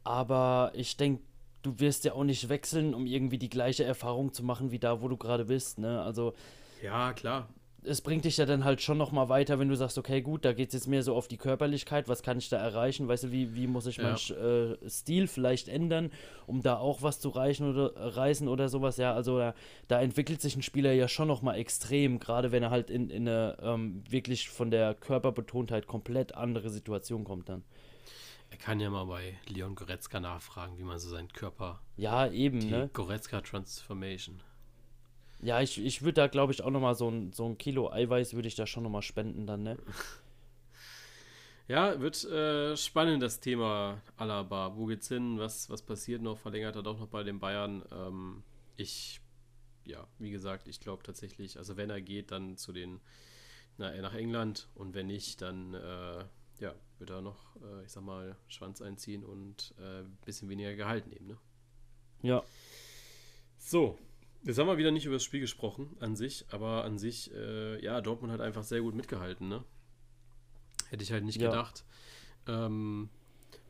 Aber 0.05 0.71
ich 0.75 0.95
denke, 0.95 1.21
du 1.61 1.77
wirst 1.81 2.05
ja 2.05 2.13
auch 2.13 2.23
nicht 2.23 2.47
wechseln, 2.47 2.93
um 2.93 3.05
irgendwie 3.05 3.37
die 3.37 3.49
gleiche 3.49 3.83
Erfahrung 3.83 4.31
zu 4.31 4.41
machen 4.41 4.71
wie 4.71 4.79
da, 4.79 5.01
wo 5.01 5.09
du 5.09 5.17
gerade 5.17 5.43
bist. 5.43 5.77
Ne? 5.77 6.01
Also 6.01 6.33
ja, 6.81 7.11
klar 7.11 7.49
es 7.83 8.01
bringt 8.01 8.25
dich 8.25 8.37
ja 8.37 8.45
dann 8.45 8.63
halt 8.63 8.81
schon 8.81 8.97
nochmal 8.97 9.29
weiter, 9.29 9.59
wenn 9.59 9.69
du 9.69 9.75
sagst, 9.75 9.97
okay, 9.97 10.21
gut, 10.21 10.45
da 10.45 10.53
geht 10.53 10.69
es 10.69 10.73
jetzt 10.73 10.87
mehr 10.87 11.03
so 11.03 11.15
auf 11.15 11.27
die 11.27 11.37
Körperlichkeit, 11.37 12.07
was 12.07 12.23
kann 12.23 12.37
ich 12.37 12.49
da 12.49 12.57
erreichen, 12.57 13.07
weißt 13.07 13.25
du, 13.25 13.31
wie, 13.31 13.55
wie 13.55 13.67
muss 13.67 13.85
ich 13.85 13.97
ja. 13.97 14.03
meinen 14.03 14.75
äh, 14.83 14.89
Stil 14.89 15.27
vielleicht 15.27 15.67
ändern, 15.67 16.11
um 16.47 16.61
da 16.61 16.77
auch 16.77 17.01
was 17.01 17.19
zu 17.19 17.29
reichen 17.29 17.69
oder 17.69 17.93
reißen 17.95 18.47
oder 18.47 18.69
sowas, 18.69 18.97
ja, 18.97 19.13
also 19.13 19.37
da, 19.37 19.53
da, 19.87 20.01
entwickelt 20.01 20.41
sich 20.41 20.55
ein 20.55 20.63
Spieler 20.63 20.93
ja 20.93 21.07
schon 21.07 21.27
nochmal 21.27 21.57
extrem, 21.57 22.19
gerade 22.19 22.51
wenn 22.51 22.63
er 22.63 22.69
halt 22.69 22.89
in, 22.89 23.09
in 23.09 23.27
eine 23.27 23.57
ähm, 23.61 24.03
wirklich 24.09 24.49
von 24.49 24.71
der 24.71 24.93
Körperbetontheit 24.93 25.87
komplett 25.87 26.35
andere 26.35 26.69
Situation 26.69 27.23
kommt 27.23 27.49
dann. 27.49 27.63
Er 28.51 28.57
kann 28.57 28.79
ja 28.79 28.89
mal 28.89 29.05
bei 29.05 29.37
Leon 29.47 29.75
Goretzka 29.75 30.19
nachfragen, 30.19 30.77
wie 30.79 30.83
man 30.83 30.97
so 30.97 31.09
seinen 31.09 31.31
Körper. 31.31 31.81
Ja, 31.97 32.27
eben, 32.31 32.59
die 32.59 32.71
ne? 32.71 32.89
Goretzka 32.93 33.41
Transformation. 33.41 34.41
Ja, 35.41 35.61
ich, 35.61 35.83
ich 35.83 36.01
würde 36.01 36.13
da, 36.15 36.27
glaube 36.27 36.51
ich, 36.51 36.63
auch 36.63 36.69
nochmal 36.69 36.95
so 36.95 37.09
ein, 37.09 37.31
so 37.31 37.45
ein 37.45 37.57
Kilo 37.57 37.91
Eiweiß 37.91 38.33
würde 38.33 38.47
ich 38.47 38.55
da 38.55 38.67
schon 38.67 38.83
nochmal 38.83 39.01
spenden 39.01 39.47
dann, 39.47 39.63
ne? 39.63 39.77
Ja, 41.69 41.99
wird 42.01 42.23
äh, 42.23 42.75
spannend 42.75 43.21
das 43.21 43.41
Thema 43.41 44.01
Alaba. 44.17 44.75
Wo 44.75 44.87
geht's 44.87 45.07
hin? 45.07 45.37
Was, 45.37 45.69
was 45.69 45.83
passiert 45.83 46.19
noch? 46.19 46.39
Verlängert 46.39 46.75
er 46.75 46.81
doch 46.81 46.99
noch 46.99 47.09
bei 47.09 47.21
den 47.21 47.39
Bayern? 47.39 47.85
Ähm, 47.91 48.43
ich, 48.75 49.21
ja, 49.85 50.07
wie 50.17 50.31
gesagt, 50.31 50.67
ich 50.67 50.79
glaube 50.79 51.03
tatsächlich, 51.03 51.59
also 51.59 51.77
wenn 51.77 51.91
er 51.91 52.01
geht, 52.01 52.31
dann 52.31 52.57
zu 52.57 52.73
den, 52.73 52.99
na, 53.77 53.95
nach 54.01 54.15
England 54.15 54.67
und 54.73 54.95
wenn 54.95 55.05
nicht, 55.05 55.43
dann, 55.43 55.75
äh, 55.75 56.25
ja, 56.59 56.73
wird 56.97 57.11
er 57.11 57.21
noch, 57.21 57.55
äh, 57.57 57.83
ich 57.85 57.91
sag 57.91 58.03
mal, 58.03 58.35
Schwanz 58.47 58.81
einziehen 58.81 59.23
und 59.23 59.75
ein 59.77 60.05
äh, 60.05 60.25
bisschen 60.25 60.49
weniger 60.49 60.73
Gehalt 60.73 61.05
nehmen, 61.05 61.27
ne? 61.27 61.37
Ja. 62.23 62.43
So, 63.59 63.99
Jetzt 64.43 64.57
haben 64.57 64.67
wir 64.67 64.77
wieder 64.77 64.91
nicht 64.91 65.05
über 65.05 65.15
das 65.15 65.23
Spiel 65.23 65.41
gesprochen 65.41 65.95
an 65.99 66.15
sich, 66.15 66.45
aber 66.49 66.85
an 66.85 66.97
sich, 66.97 67.33
äh, 67.33 67.83
ja, 67.83 67.99
Dortmund 68.01 68.31
hat 68.31 68.41
einfach 68.41 68.63
sehr 68.63 68.81
gut 68.81 68.95
mitgehalten, 68.95 69.49
ne? 69.49 69.63
Hätte 70.89 71.03
ich 71.03 71.11
halt 71.11 71.25
nicht 71.25 71.41
ja. 71.41 71.49
gedacht. 71.49 71.83
Ähm, 72.47 73.09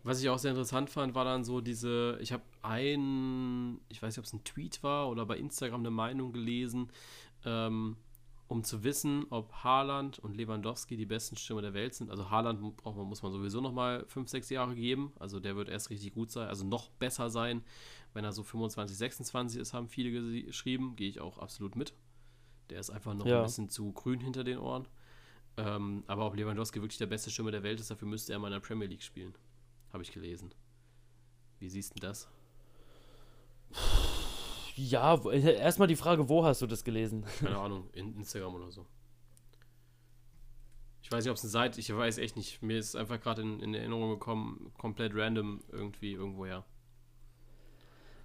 was 0.03 0.21
ich 0.21 0.29
auch 0.29 0.38
sehr 0.38 0.51
interessant 0.51 0.89
fand, 0.89 1.15
war 1.15 1.25
dann 1.25 1.43
so 1.43 1.59
diese, 1.59 2.17
ich 2.21 2.31
habe 2.31 2.43
ein, 2.61 3.81
ich 3.89 4.01
weiß 4.01 4.13
nicht, 4.13 4.19
ob 4.19 4.25
es 4.25 4.33
ein 4.33 4.43
Tweet 4.43 4.81
war 4.83 5.09
oder 5.09 5.25
bei 5.25 5.38
Instagram 5.38 5.81
eine 5.81 5.91
Meinung 5.91 6.31
gelesen, 6.31 6.91
ähm, 7.45 7.97
um 8.47 8.63
zu 8.63 8.83
wissen, 8.83 9.25
ob 9.29 9.51
Haaland 9.63 10.17
und 10.19 10.35
Lewandowski 10.35 10.97
die 10.97 11.05
besten 11.05 11.35
Stürmer 11.35 11.61
der 11.61 11.73
Welt 11.73 11.93
sind. 11.93 12.09
Also 12.09 12.29
Haaland 12.29 12.77
braucht 12.77 12.95
man, 12.95 13.05
muss 13.05 13.21
man 13.21 13.31
sowieso 13.31 13.61
noch 13.61 13.73
mal 13.73 14.05
fünf, 14.07 14.29
sechs 14.29 14.49
Jahre 14.49 14.73
geben. 14.73 15.11
Also 15.19 15.39
der 15.39 15.55
wird 15.55 15.69
erst 15.69 15.89
richtig 15.89 16.13
gut 16.13 16.31
sein, 16.31 16.47
also 16.47 16.65
noch 16.65 16.89
besser 16.91 17.29
sein, 17.29 17.63
wenn 18.13 18.24
er 18.25 18.32
so 18.32 18.44
25, 18.44 18.98
26 18.98 19.60
ist, 19.60 19.74
haben 19.74 19.88
viele 19.88 20.44
geschrieben. 20.46 20.96
Gehe 20.96 21.10
ich 21.10 21.20
auch 21.20 21.38
absolut 21.38 21.75
mit. 21.75 21.94
Der 22.70 22.80
ist 22.80 22.89
einfach 22.89 23.13
noch 23.13 23.25
ja. 23.25 23.38
ein 23.38 23.44
bisschen 23.44 23.70
zu 23.70 23.92
grün 23.92 24.20
hinter 24.20 24.44
den 24.44 24.60
Ohren. 24.60 24.88
Ähm, 25.58 26.04
aber 26.08 26.25
ob 26.25 26.36
Lewandowski 26.36 26.82
wirklich 26.82 26.98
der 26.98 27.08
beste 27.08 27.32
Stürmer 27.32 27.51
der 27.51 27.63
Welt 27.63 27.80
ist, 27.80 27.92
dafür 27.92 28.08
müsste 28.08 28.34
er 28.34 28.39
mal 28.39 28.48
in 28.48 28.54
der 28.54 28.60
Premier 28.60 28.88
League 28.88 29.04
spielen. 29.04 29.34
Habe 29.92 30.04
ich 30.04 30.12
gelesen. 30.12 30.54
Wie 31.60 31.70
siehst 31.70 31.96
du 31.96 32.00
das? 32.00 32.30
Ja, 34.75 35.22
erstmal 35.30 35.88
die 35.88 35.96
Frage, 35.96 36.30
wo 36.30 36.46
hast 36.46 36.62
du 36.62 36.68
das 36.68 36.84
gelesen? 36.84 37.25
Keine 37.39 37.58
Ahnung, 37.58 37.89
in 37.94 38.16
Instagram 38.16 38.56
oder 38.56 38.72
so. 38.72 38.86
Ich 41.01 41.12
weiß 41.12 41.24
nicht, 41.24 41.32
ob 41.32 41.38
es 41.38 41.44
eine 41.44 41.50
Seite, 41.50 41.80
ich 41.80 41.94
weiß 41.94 42.20
echt 42.20 42.38
nicht. 42.38 42.62
Mir 42.62 42.78
ist 42.78 42.96
einfach 42.96 43.20
gerade 43.20 43.42
in, 43.42 43.60
in 43.60 43.74
Erinnerung 43.74 44.12
gekommen, 44.12 44.72
komplett 44.78 45.13
random 45.16 45.62
irgendwie 45.70 46.13
irgendwoher. 46.13 46.66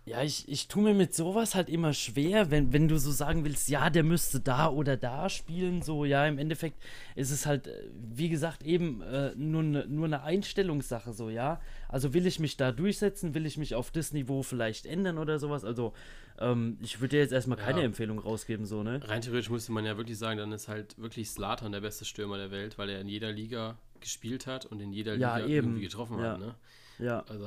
Ja, 0.06 0.22
ich, 0.22 0.46
ich 0.50 0.68
tue 0.68 0.82
mir 0.82 0.92
mit 0.92 1.14
sowas 1.14 1.54
halt 1.54 1.70
immer 1.70 1.94
schwer, 1.94 2.50
wenn, 2.50 2.74
wenn 2.74 2.88
du 2.88 2.98
so 2.98 3.10
sagen 3.10 3.42
willst, 3.42 3.70
ja, 3.70 3.88
der 3.88 4.02
müsste 4.02 4.38
da 4.38 4.68
oder 4.68 4.98
da 4.98 5.30
spielen. 5.30 5.80
So, 5.80 6.04
ja, 6.04 6.26
im 6.26 6.36
Endeffekt 6.36 6.76
ist 7.14 7.30
es 7.30 7.46
halt, 7.46 7.68
äh, 7.68 7.88
wie 7.94 8.28
gesagt, 8.28 8.64
eben 8.64 9.00
äh, 9.00 9.34
nur, 9.34 9.62
ne, 9.62 9.86
nur 9.88 10.04
eine 10.04 10.22
Einstellungssache, 10.22 11.14
so, 11.14 11.30
ja. 11.30 11.58
Also 11.88 12.12
will 12.12 12.26
ich 12.26 12.38
mich 12.38 12.58
da 12.58 12.70
durchsetzen, 12.70 13.32
will 13.32 13.46
ich 13.46 13.56
mich 13.56 13.74
auf 13.74 13.90
das 13.90 14.12
Niveau 14.12 14.42
vielleicht 14.42 14.84
ändern 14.84 15.16
oder 15.16 15.38
sowas. 15.38 15.64
Also, 15.64 15.94
ähm, 16.38 16.76
ich 16.82 17.00
würde 17.00 17.16
dir 17.16 17.20
jetzt 17.20 17.32
erstmal 17.32 17.56
keine 17.56 17.78
ja. 17.78 17.86
Empfehlung 17.86 18.18
rausgeben, 18.18 18.66
so, 18.66 18.82
ne? 18.82 19.00
Rein 19.08 19.22
theoretisch 19.22 19.48
müsste 19.48 19.72
man 19.72 19.86
ja 19.86 19.96
wirklich 19.96 20.18
sagen, 20.18 20.36
dann 20.36 20.52
ist 20.52 20.68
halt 20.68 20.98
wirklich 20.98 21.30
Slatan 21.30 21.72
der 21.72 21.80
beste 21.80 22.04
Stürmer 22.04 22.36
der 22.36 22.50
Welt, 22.50 22.76
weil 22.76 22.90
er 22.90 23.00
in 23.00 23.08
jeder 23.08 23.32
Liga 23.32 23.78
gespielt 24.00 24.46
hat 24.46 24.66
und 24.66 24.80
in 24.80 24.92
jeder 24.92 25.14
ja, 25.14 25.36
Liga 25.36 25.48
eben. 25.48 25.68
irgendwie 25.68 25.80
getroffen 25.80 26.18
ja. 26.18 26.32
hat, 26.32 26.40
ne? 26.40 26.54
Ja. 26.98 27.20
Also, 27.20 27.46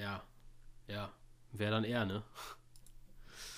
ja, 0.00 0.22
ja. 0.88 1.10
Wäre 1.58 1.70
dann 1.70 1.84
er, 1.84 2.04
ne? 2.04 2.22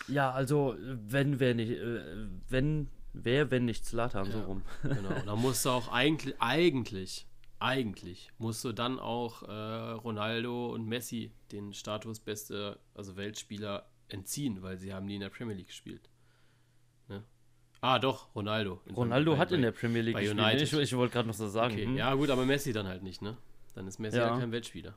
Ja, 0.08 0.30
also 0.30 0.76
wenn 0.78 1.38
wer 1.38 1.54
nicht, 1.54 1.70
äh, 1.70 2.00
wenn 2.48 2.88
wer, 3.12 3.50
wenn 3.50 3.64
nicht 3.64 3.84
Zlatan, 3.84 4.26
ja, 4.26 4.32
so 4.32 4.40
rum. 4.40 4.62
genau. 4.82 5.10
Da 5.26 5.36
musst 5.36 5.64
du 5.64 5.70
auch 5.70 5.92
eigentlich, 5.92 6.34
eigentlich, 6.38 7.26
eigentlich 7.58 8.30
musst 8.38 8.64
du 8.64 8.72
dann 8.72 8.98
auch 8.98 9.42
äh, 9.42 9.52
Ronaldo 9.52 10.72
und 10.72 10.86
Messi 10.86 11.32
den 11.52 11.72
Status 11.72 12.20
beste, 12.20 12.78
also 12.94 13.16
Weltspieler 13.16 13.86
entziehen, 14.08 14.62
weil 14.62 14.78
sie 14.78 14.94
haben 14.94 15.06
nie 15.06 15.16
in 15.16 15.20
der 15.20 15.30
Premier 15.30 15.54
League 15.54 15.68
gespielt. 15.68 16.08
Ne? 17.08 17.22
Ah, 17.80 17.98
doch, 17.98 18.34
Ronaldo. 18.34 18.80
Ronaldo 18.94 19.32
bei, 19.32 19.38
hat 19.38 19.50
bei, 19.50 19.56
in 19.56 19.62
der 19.62 19.72
Premier 19.72 20.02
League 20.02 20.16
gespielt. 20.16 20.62
Ich, 20.62 20.72
ich 20.72 20.96
wollte 20.96 21.12
gerade 21.12 21.28
noch 21.28 21.34
so 21.34 21.48
sagen. 21.48 21.74
Okay. 21.74 21.84
Hm. 21.84 21.96
Ja, 21.96 22.14
gut, 22.14 22.30
aber 22.30 22.46
Messi 22.46 22.72
dann 22.72 22.86
halt 22.86 23.02
nicht, 23.02 23.22
ne? 23.22 23.36
Dann 23.74 23.86
ist 23.86 23.98
Messi 23.98 24.16
ja, 24.16 24.28
ja 24.28 24.38
kein 24.38 24.52
Weltspieler. 24.52 24.94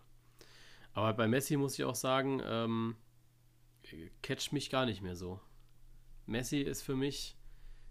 Aber 0.94 1.14
bei 1.14 1.28
Messi 1.28 1.58
muss 1.58 1.78
ich 1.78 1.86
auch 1.86 1.96
sagen, 1.96 2.42
ähm, 2.46 2.96
catcht 4.22 4.54
mich 4.54 4.70
gar 4.70 4.86
nicht 4.86 5.02
mehr 5.02 5.16
so. 5.16 5.40
Messi 6.26 6.60
ist 6.62 6.82
für 6.82 6.96
mich, 6.96 7.36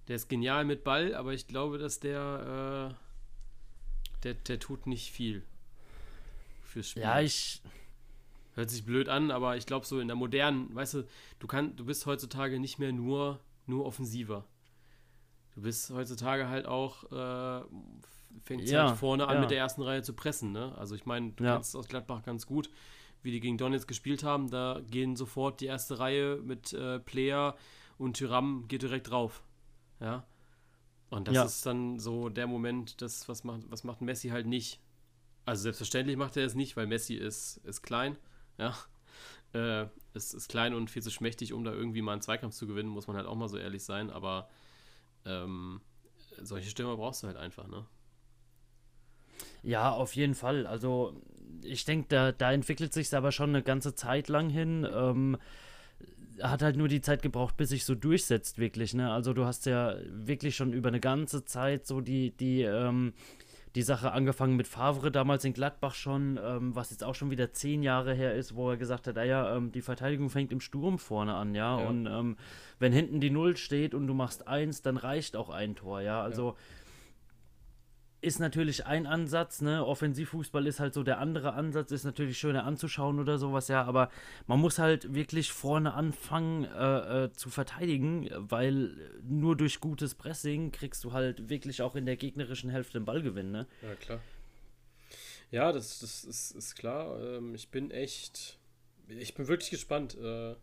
der 0.08 0.16
ist 0.16 0.28
genial 0.28 0.64
mit 0.64 0.84
Ball, 0.84 1.14
aber 1.14 1.32
ich 1.32 1.46
glaube, 1.46 1.78
dass 1.78 2.00
der, 2.00 2.92
äh, 2.92 4.22
der, 4.22 4.34
der 4.34 4.58
tut 4.58 4.86
nicht 4.86 5.10
viel 5.12 5.44
fürs 6.62 6.90
Spiel. 6.90 7.02
Ja, 7.02 7.20
ich. 7.20 7.62
Hört 8.54 8.68
sich 8.68 8.84
blöd 8.84 9.08
an, 9.08 9.30
aber 9.30 9.56
ich 9.56 9.64
glaube, 9.64 9.86
so 9.86 10.00
in 10.00 10.08
der 10.08 10.16
modernen, 10.16 10.74
weißt 10.74 10.94
du, 10.94 11.08
du, 11.38 11.46
kann, 11.46 11.76
du 11.76 11.84
bist 11.84 12.04
heutzutage 12.06 12.58
nicht 12.58 12.80
mehr 12.80 12.92
nur, 12.92 13.38
nur 13.66 13.86
offensiver. 13.86 14.44
Du 15.54 15.62
bist 15.62 15.90
heutzutage 15.90 16.48
halt 16.48 16.66
auch, 16.66 17.04
äh, 17.12 17.64
fängt 18.44 18.68
ja, 18.68 18.88
halt 18.88 18.98
vorne 18.98 19.26
an, 19.26 19.36
ja. 19.36 19.40
mit 19.40 19.50
der 19.50 19.58
ersten 19.58 19.82
Reihe 19.82 20.02
zu 20.02 20.14
pressen. 20.14 20.52
Ne? 20.52 20.74
Also 20.76 20.94
ich 20.94 21.06
meine, 21.06 21.32
du 21.32 21.44
ja. 21.44 21.54
kennst 21.54 21.76
aus 21.76 21.88
Gladbach 21.88 22.22
ganz 22.22 22.46
gut, 22.46 22.70
wie 23.22 23.30
die 23.30 23.40
gegen 23.40 23.58
Donetsk 23.58 23.88
gespielt 23.88 24.22
haben. 24.22 24.50
Da 24.50 24.80
gehen 24.90 25.16
sofort 25.16 25.60
die 25.60 25.66
erste 25.66 25.98
Reihe 25.98 26.36
mit 26.36 26.72
äh, 26.72 27.00
Player 27.00 27.56
und 27.98 28.16
Tyram 28.16 28.66
geht 28.68 28.82
direkt 28.82 29.10
drauf. 29.10 29.42
Ja. 30.00 30.26
Und 31.10 31.26
das 31.26 31.34
ja. 31.34 31.44
ist 31.44 31.66
dann 31.66 31.98
so 31.98 32.28
der 32.28 32.46
Moment, 32.46 33.02
das, 33.02 33.28
was 33.28 33.44
macht, 33.44 33.62
was 33.68 33.84
macht 33.84 34.00
Messi 34.00 34.28
halt 34.28 34.46
nicht. 34.46 34.80
Also 35.44 35.62
selbstverständlich 35.64 36.16
macht 36.16 36.36
er 36.36 36.46
es 36.46 36.54
nicht, 36.54 36.76
weil 36.76 36.86
Messi 36.86 37.14
ist, 37.14 37.58
ist 37.58 37.82
klein. 37.82 38.16
Ja. 38.58 38.74
Äh, 39.52 39.88
ist, 40.14 40.32
ist 40.32 40.48
klein 40.48 40.74
und 40.74 40.90
viel 40.90 41.02
zu 41.02 41.10
schmächtig, 41.10 41.52
um 41.52 41.64
da 41.64 41.72
irgendwie 41.72 42.02
mal 42.02 42.12
einen 42.12 42.20
Zweikampf 42.20 42.54
zu 42.54 42.68
gewinnen, 42.68 42.88
muss 42.88 43.08
man 43.08 43.16
halt 43.16 43.26
auch 43.26 43.34
mal 43.34 43.48
so 43.48 43.56
ehrlich 43.56 43.82
sein. 43.82 44.08
Aber 44.08 44.48
ähm, 45.24 45.80
solche 46.40 46.70
Stürmer 46.70 46.96
brauchst 46.96 47.24
du 47.24 47.26
halt 47.26 47.36
einfach, 47.36 47.66
ne? 47.66 47.84
Ja, 49.62 49.90
auf 49.90 50.14
jeden 50.16 50.34
Fall. 50.34 50.66
Also 50.66 51.14
ich 51.62 51.84
denke, 51.84 52.06
da, 52.08 52.32
da 52.32 52.52
entwickelt 52.52 52.92
sich 52.92 53.14
aber 53.14 53.32
schon 53.32 53.50
eine 53.50 53.62
ganze 53.62 53.94
Zeit 53.94 54.28
lang 54.28 54.48
hin. 54.48 54.86
Ähm, 54.92 55.36
hat 56.42 56.62
halt 56.62 56.76
nur 56.76 56.88
die 56.88 57.02
Zeit 57.02 57.22
gebraucht, 57.22 57.56
bis 57.56 57.68
sich 57.68 57.84
so 57.84 57.94
durchsetzt, 57.94 58.58
wirklich. 58.58 58.94
Ne? 58.94 59.12
Also 59.12 59.34
du 59.34 59.44
hast 59.44 59.66
ja 59.66 59.96
wirklich 60.08 60.56
schon 60.56 60.72
über 60.72 60.88
eine 60.88 61.00
ganze 61.00 61.44
Zeit 61.44 61.86
so 61.86 62.00
die, 62.00 62.30
die, 62.30 62.62
ähm, 62.62 63.12
die 63.74 63.82
Sache 63.82 64.12
angefangen 64.12 64.56
mit 64.56 64.66
Favre, 64.66 65.10
damals 65.10 65.44
in 65.44 65.52
Gladbach 65.52 65.94
schon, 65.94 66.40
ähm, 66.42 66.74
was 66.74 66.90
jetzt 66.90 67.04
auch 67.04 67.14
schon 67.14 67.30
wieder 67.30 67.52
zehn 67.52 67.82
Jahre 67.82 68.14
her 68.14 68.34
ist, 68.34 68.54
wo 68.54 68.70
er 68.70 68.76
gesagt 68.78 69.06
hat, 69.06 69.16
naja, 69.16 69.54
ähm, 69.54 69.70
die 69.70 69.82
Verteidigung 69.82 70.30
fängt 70.30 70.50
im 70.50 70.60
Sturm 70.60 70.98
vorne 70.98 71.34
an, 71.34 71.54
ja. 71.54 71.78
ja. 71.78 71.86
Und 71.86 72.06
ähm, 72.06 72.36
wenn 72.78 72.92
hinten 72.92 73.20
die 73.20 73.30
Null 73.30 73.56
steht 73.56 73.94
und 73.94 74.06
du 74.06 74.14
machst 74.14 74.48
eins, 74.48 74.82
dann 74.82 74.96
reicht 74.96 75.36
auch 75.36 75.50
ein 75.50 75.76
Tor, 75.76 76.00
ja. 76.00 76.22
Also 76.22 76.48
ja 76.48 76.54
ist 78.20 78.38
natürlich 78.38 78.86
ein 78.86 79.06
Ansatz, 79.06 79.62
ne? 79.62 79.84
Offensivfußball 79.84 80.66
ist 80.66 80.80
halt 80.80 80.94
so 80.94 81.02
der 81.02 81.18
andere 81.18 81.54
Ansatz, 81.54 81.90
ist 81.90 82.04
natürlich 82.04 82.38
schöner 82.38 82.64
anzuschauen 82.64 83.18
oder 83.18 83.38
sowas, 83.38 83.68
ja, 83.68 83.84
aber 83.84 84.10
man 84.46 84.60
muss 84.60 84.78
halt 84.78 85.14
wirklich 85.14 85.52
vorne 85.52 85.94
anfangen 85.94 86.64
äh, 86.64 87.24
äh, 87.24 87.32
zu 87.32 87.48
verteidigen, 87.48 88.28
weil 88.34 88.94
nur 89.22 89.56
durch 89.56 89.80
gutes 89.80 90.14
Pressing 90.14 90.70
kriegst 90.70 91.02
du 91.04 91.12
halt 91.12 91.48
wirklich 91.48 91.82
auch 91.82 91.96
in 91.96 92.04
der 92.04 92.16
gegnerischen 92.16 92.70
Hälfte 92.70 92.98
den 92.98 93.04
Ballgewinn, 93.04 93.50
ne? 93.50 93.66
Ja, 93.82 93.94
klar. 93.94 94.20
Ja, 95.50 95.72
das, 95.72 96.00
das 96.00 96.24
ist, 96.24 96.52
ist 96.52 96.76
klar. 96.76 97.18
Ähm, 97.20 97.54
ich 97.54 97.70
bin 97.70 97.90
echt, 97.90 98.58
ich 99.08 99.34
bin 99.34 99.48
wirklich 99.48 99.70
gespannt, 99.70 100.16
äh, 100.16 100.54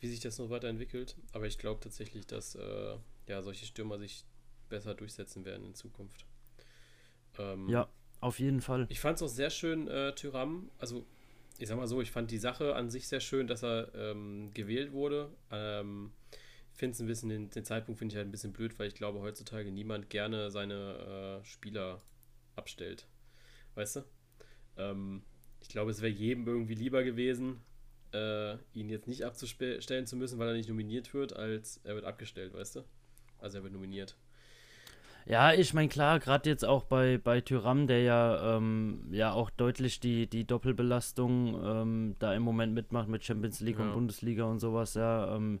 wie 0.00 0.08
sich 0.08 0.20
das 0.20 0.38
noch 0.38 0.50
weiterentwickelt, 0.50 1.16
aber 1.32 1.46
ich 1.46 1.58
glaube 1.58 1.80
tatsächlich, 1.80 2.26
dass 2.26 2.54
äh, 2.56 2.96
ja, 3.26 3.42
solche 3.42 3.64
Stürmer 3.64 3.98
sich 3.98 4.24
besser 4.68 4.94
durchsetzen 4.94 5.44
werden 5.44 5.66
in 5.66 5.74
Zukunft. 5.74 6.26
Ähm, 7.38 7.68
ja, 7.68 7.88
auf 8.20 8.38
jeden 8.38 8.60
Fall. 8.60 8.86
Ich 8.88 9.00
fand 9.00 9.16
es 9.16 9.22
auch 9.22 9.28
sehr 9.28 9.50
schön, 9.50 9.88
äh, 9.88 10.14
Tyram, 10.14 10.70
also 10.78 11.04
ich 11.58 11.68
sag 11.68 11.76
mal 11.76 11.86
so, 11.86 12.00
ich 12.00 12.10
fand 12.10 12.30
die 12.30 12.38
Sache 12.38 12.74
an 12.74 12.90
sich 12.90 13.06
sehr 13.06 13.20
schön, 13.20 13.46
dass 13.46 13.62
er 13.62 13.94
ähm, 13.94 14.50
gewählt 14.54 14.92
wurde. 14.92 15.30
Ähm, 15.50 16.10
finde 16.74 16.94
es 16.94 17.00
ein 17.00 17.06
bisschen, 17.06 17.28
den, 17.28 17.50
den 17.50 17.64
Zeitpunkt 17.64 17.98
finde 17.98 18.12
ich 18.12 18.16
halt 18.16 18.26
ein 18.28 18.32
bisschen 18.32 18.52
blöd, 18.52 18.78
weil 18.78 18.88
ich 18.88 18.94
glaube 18.94 19.20
heutzutage 19.20 19.70
niemand 19.70 20.10
gerne 20.10 20.50
seine 20.50 21.40
äh, 21.40 21.44
Spieler 21.44 22.02
abstellt. 22.56 23.06
Weißt 23.76 23.96
du? 23.96 24.04
Ähm, 24.76 25.22
ich 25.60 25.68
glaube, 25.68 25.92
es 25.92 26.02
wäre 26.02 26.12
jedem 26.12 26.46
irgendwie 26.46 26.74
lieber 26.74 27.04
gewesen, 27.04 27.60
äh, 28.12 28.54
ihn 28.72 28.88
jetzt 28.88 29.06
nicht 29.06 29.24
abzustellen 29.24 30.06
zu 30.06 30.16
müssen, 30.16 30.38
weil 30.38 30.48
er 30.48 30.54
nicht 30.54 30.68
nominiert 30.68 31.14
wird, 31.14 31.34
als 31.34 31.80
er 31.84 31.94
wird 31.94 32.04
abgestellt, 32.04 32.52
weißt 32.52 32.76
du? 32.76 32.84
Also 33.38 33.58
er 33.58 33.64
wird 33.64 33.72
nominiert. 33.72 34.16
Ja, 35.26 35.52
ich 35.54 35.72
meine, 35.72 35.88
klar, 35.88 36.20
gerade 36.20 36.50
jetzt 36.50 36.64
auch 36.64 36.84
bei, 36.84 37.18
bei 37.18 37.40
Tyram, 37.40 37.86
der 37.86 38.02
ja, 38.02 38.56
ähm, 38.56 39.08
ja 39.10 39.32
auch 39.32 39.50
deutlich 39.50 40.00
die, 40.00 40.26
die 40.26 40.46
Doppelbelastung 40.46 41.60
ähm, 41.64 42.16
da 42.18 42.34
im 42.34 42.42
Moment 42.42 42.74
mitmacht 42.74 43.08
mit 43.08 43.24
Champions 43.24 43.60
League 43.60 43.78
ja. 43.78 43.84
und 43.84 43.94
Bundesliga 43.94 44.44
und 44.44 44.58
sowas, 44.58 44.94
ja. 44.94 45.34
Ähm, 45.34 45.60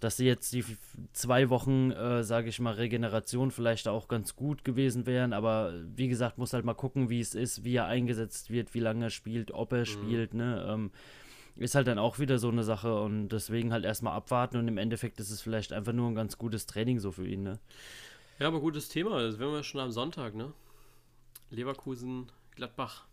dass 0.00 0.16
sie 0.16 0.26
jetzt 0.26 0.52
die 0.54 0.64
zwei 1.12 1.50
Wochen, 1.50 1.90
äh, 1.90 2.24
sage 2.24 2.48
ich 2.48 2.58
mal, 2.58 2.74
Regeneration 2.74 3.50
vielleicht 3.50 3.86
auch 3.86 4.08
ganz 4.08 4.34
gut 4.34 4.64
gewesen 4.64 5.06
wären. 5.06 5.34
Aber 5.34 5.74
wie 5.94 6.08
gesagt, 6.08 6.38
muss 6.38 6.54
halt 6.54 6.64
mal 6.64 6.74
gucken, 6.74 7.10
wie 7.10 7.20
es 7.20 7.34
ist, 7.34 7.64
wie 7.64 7.76
er 7.76 7.86
eingesetzt 7.86 8.50
wird, 8.50 8.74
wie 8.74 8.80
lange 8.80 9.06
er 9.06 9.10
spielt, 9.10 9.52
ob 9.52 9.72
er 9.72 9.80
mhm. 9.80 9.84
spielt. 9.84 10.34
Ne? 10.34 10.66
Ähm, 10.68 10.90
ist 11.56 11.74
halt 11.74 11.86
dann 11.86 11.98
auch 11.98 12.18
wieder 12.18 12.38
so 12.38 12.48
eine 12.48 12.62
Sache 12.62 12.98
und 12.98 13.28
deswegen 13.28 13.72
halt 13.72 13.84
erstmal 13.84 14.14
abwarten 14.14 14.56
und 14.56 14.68
im 14.68 14.78
Endeffekt 14.78 15.20
ist 15.20 15.30
es 15.30 15.42
vielleicht 15.42 15.74
einfach 15.74 15.92
nur 15.92 16.08
ein 16.08 16.14
ganz 16.14 16.38
gutes 16.38 16.64
Training 16.64 16.98
so 16.98 17.12
für 17.12 17.26
ihn. 17.26 17.42
Ne? 17.42 17.58
Ja, 18.40 18.48
aber 18.48 18.60
gutes 18.60 18.88
Thema. 18.88 19.20
Das 19.20 19.38
wären 19.38 19.52
wir 19.52 19.62
schon 19.62 19.82
am 19.82 19.90
Sonntag, 19.90 20.34
ne? 20.34 20.54
Leverkusen, 21.50 22.32
Gladbach. 22.56 23.04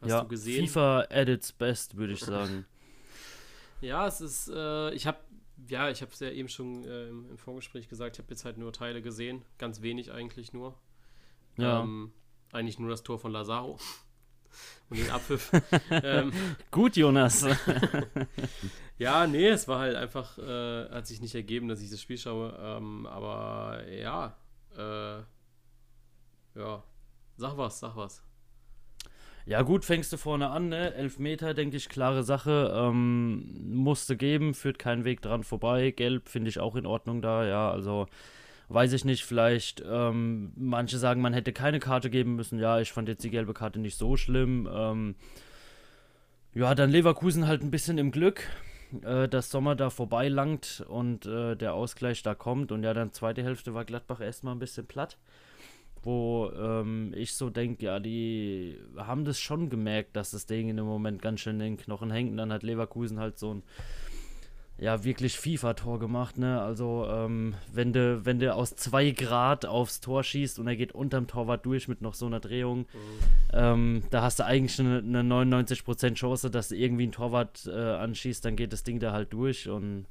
Hast 0.00 0.10
ja, 0.10 0.20
du 0.22 0.28
gesehen? 0.28 0.66
FIFA 0.66 1.06
at 1.10 1.28
its 1.28 1.52
best, 1.52 1.96
würde 1.96 2.12
ich 2.12 2.20
sagen. 2.20 2.66
ja, 3.80 4.06
es 4.06 4.20
ist, 4.20 4.48
äh, 4.48 4.94
ich 4.94 5.08
habe 5.08 5.18
ja, 5.68 5.90
ich 5.90 6.02
habe 6.02 6.12
es 6.12 6.20
ja 6.20 6.30
eben 6.30 6.48
schon 6.48 6.84
äh, 6.84 7.08
im, 7.08 7.30
im, 7.30 7.36
Vorgespräch 7.36 7.88
gesagt, 7.88 8.16
ich 8.16 8.22
habe 8.22 8.30
jetzt 8.30 8.44
halt 8.44 8.58
nur 8.58 8.72
Teile 8.72 9.02
gesehen, 9.02 9.42
ganz 9.58 9.82
wenig 9.82 10.12
eigentlich 10.12 10.52
nur. 10.52 10.78
Ja. 11.56 11.82
Ähm, 11.82 12.12
eigentlich 12.52 12.78
nur 12.78 12.90
das 12.90 13.02
Tor 13.02 13.18
von 13.18 13.32
Lazaro 13.32 13.78
und 14.88 14.98
den 14.98 15.10
Abpfiff. 15.10 15.50
ähm, 15.90 16.32
Gut, 16.70 16.96
Jonas. 16.96 17.44
Ja, 19.00 19.26
nee, 19.26 19.48
es 19.48 19.66
war 19.66 19.78
halt 19.78 19.96
einfach, 19.96 20.36
äh, 20.36 20.90
hat 20.90 21.06
sich 21.06 21.22
nicht 21.22 21.34
ergeben, 21.34 21.68
dass 21.68 21.80
ich 21.80 21.90
das 21.90 22.02
Spiel 22.02 22.18
schaue. 22.18 22.54
Ähm, 22.60 23.06
aber 23.06 23.82
ja, 23.90 24.36
äh, 24.76 25.22
ja, 26.54 26.84
sag 27.38 27.56
was, 27.56 27.80
sag 27.80 27.96
was. 27.96 28.22
Ja, 29.46 29.62
gut, 29.62 29.86
fängst 29.86 30.12
du 30.12 30.18
vorne 30.18 30.50
an, 30.50 30.68
ne? 30.68 30.92
Elfmeter, 30.92 31.54
denke 31.54 31.78
ich, 31.78 31.88
klare 31.88 32.22
Sache. 32.22 32.70
Ähm, 32.74 33.72
musste 33.72 34.18
geben, 34.18 34.52
führt 34.52 34.78
keinen 34.78 35.06
Weg 35.06 35.22
dran 35.22 35.44
vorbei. 35.44 35.92
Gelb 35.92 36.28
finde 36.28 36.50
ich 36.50 36.60
auch 36.60 36.76
in 36.76 36.84
Ordnung 36.84 37.22
da, 37.22 37.46
ja, 37.46 37.70
also 37.70 38.06
weiß 38.68 38.92
ich 38.92 39.06
nicht, 39.06 39.24
vielleicht, 39.24 39.82
ähm, 39.84 40.52
manche 40.56 40.98
sagen, 40.98 41.22
man 41.22 41.32
hätte 41.32 41.54
keine 41.54 41.80
Karte 41.80 42.10
geben 42.10 42.36
müssen. 42.36 42.58
Ja, 42.58 42.80
ich 42.80 42.92
fand 42.92 43.08
jetzt 43.08 43.24
die 43.24 43.30
gelbe 43.30 43.54
Karte 43.54 43.80
nicht 43.80 43.96
so 43.96 44.18
schlimm. 44.18 44.68
Ähm, 44.70 45.14
ja, 46.52 46.74
dann 46.74 46.90
Leverkusen 46.90 47.46
halt 47.46 47.62
ein 47.62 47.70
bisschen 47.70 47.96
im 47.96 48.10
Glück, 48.10 48.46
äh, 49.02 49.28
dass 49.28 49.50
Sommer 49.50 49.76
da 49.76 49.90
vorbeilangt 49.90 50.84
und 50.88 51.26
äh, 51.26 51.56
der 51.56 51.74
Ausgleich 51.74 52.22
da 52.22 52.34
kommt. 52.34 52.72
Und 52.72 52.82
ja, 52.82 52.94
dann 52.94 53.12
zweite 53.12 53.42
Hälfte 53.42 53.74
war 53.74 53.84
Gladbach 53.84 54.20
erstmal 54.20 54.54
ein 54.54 54.60
bisschen 54.60 54.86
platt 54.86 55.18
wo 56.02 56.50
ähm, 56.56 57.12
ich 57.14 57.34
so 57.34 57.50
denke, 57.50 57.84
ja, 57.86 58.00
die 58.00 58.78
haben 58.96 59.24
das 59.24 59.38
schon 59.38 59.68
gemerkt, 59.68 60.16
dass 60.16 60.30
das 60.30 60.46
Ding 60.46 60.68
in 60.68 60.76
dem 60.76 60.86
Moment 60.86 61.20
ganz 61.20 61.40
schön 61.40 61.60
in 61.60 61.76
den 61.76 61.76
Knochen 61.76 62.10
hängt. 62.10 62.30
Und 62.30 62.36
dann 62.38 62.52
hat 62.52 62.62
Leverkusen 62.62 63.18
halt 63.18 63.38
so 63.38 63.54
ein 63.54 63.62
ja, 64.80 65.04
wirklich 65.04 65.38
FIFA-Tor 65.38 65.98
gemacht, 65.98 66.38
ne? 66.38 66.62
Also, 66.62 67.06
ähm, 67.06 67.54
wenn 67.70 67.92
du 67.92 68.24
wenn 68.24 68.38
du 68.38 68.54
aus 68.54 68.74
zwei 68.76 69.10
Grad 69.10 69.66
aufs 69.66 70.00
Tor 70.00 70.24
schießt 70.24 70.58
und 70.58 70.66
er 70.66 70.74
geht 70.74 70.92
unterm 70.92 71.26
Torwart 71.26 71.66
durch 71.66 71.86
mit 71.86 72.00
noch 72.00 72.14
so 72.14 72.24
einer 72.24 72.40
Drehung, 72.40 72.80
mhm. 72.80 72.86
ähm, 73.52 74.02
da 74.08 74.22
hast 74.22 74.38
du 74.38 74.46
eigentlich 74.46 74.80
eine, 74.80 74.98
eine 74.98 75.20
99% 75.20 76.14
Chance, 76.14 76.50
dass 76.50 76.70
du 76.70 76.76
irgendwie 76.76 77.02
einen 77.02 77.12
Torwart 77.12 77.70
äh, 77.70 77.78
anschießt, 77.78 78.42
dann 78.42 78.56
geht 78.56 78.72
das 78.72 78.82
Ding 78.82 79.00
da 79.00 79.12
halt 79.12 79.34
durch 79.34 79.68
und 79.68 80.06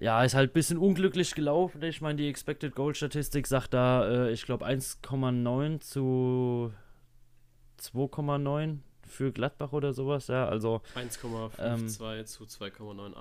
ja, 0.00 0.24
ist 0.24 0.34
halt 0.34 0.50
ein 0.50 0.54
bisschen 0.54 0.78
unglücklich 0.78 1.34
gelaufen. 1.34 1.82
Ich 1.82 2.00
meine, 2.00 2.16
die 2.16 2.28
Expected 2.28 2.74
Goal 2.74 2.94
Statistik 2.94 3.46
sagt 3.46 3.74
da, 3.74 4.08
äh, 4.08 4.32
ich 4.32 4.46
glaube, 4.46 4.64
1,9 4.64 5.80
zu 5.80 6.72
2,9 7.78 8.78
für 9.08 9.32
Gladbach 9.32 9.72
oder 9.72 9.92
sowas. 9.92 10.28
Ja, 10.28 10.48
also 10.48 10.82
1,52 10.94 11.50
ähm, 11.58 12.26
zu 12.26 12.44
2,98. 12.44 13.14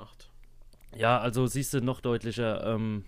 Ja, 0.96 1.20
also 1.20 1.48
siehst 1.48 1.74
du 1.74 1.82
noch 1.82 2.02
deutlicher. 2.02 2.66
Ähm, 2.66 3.04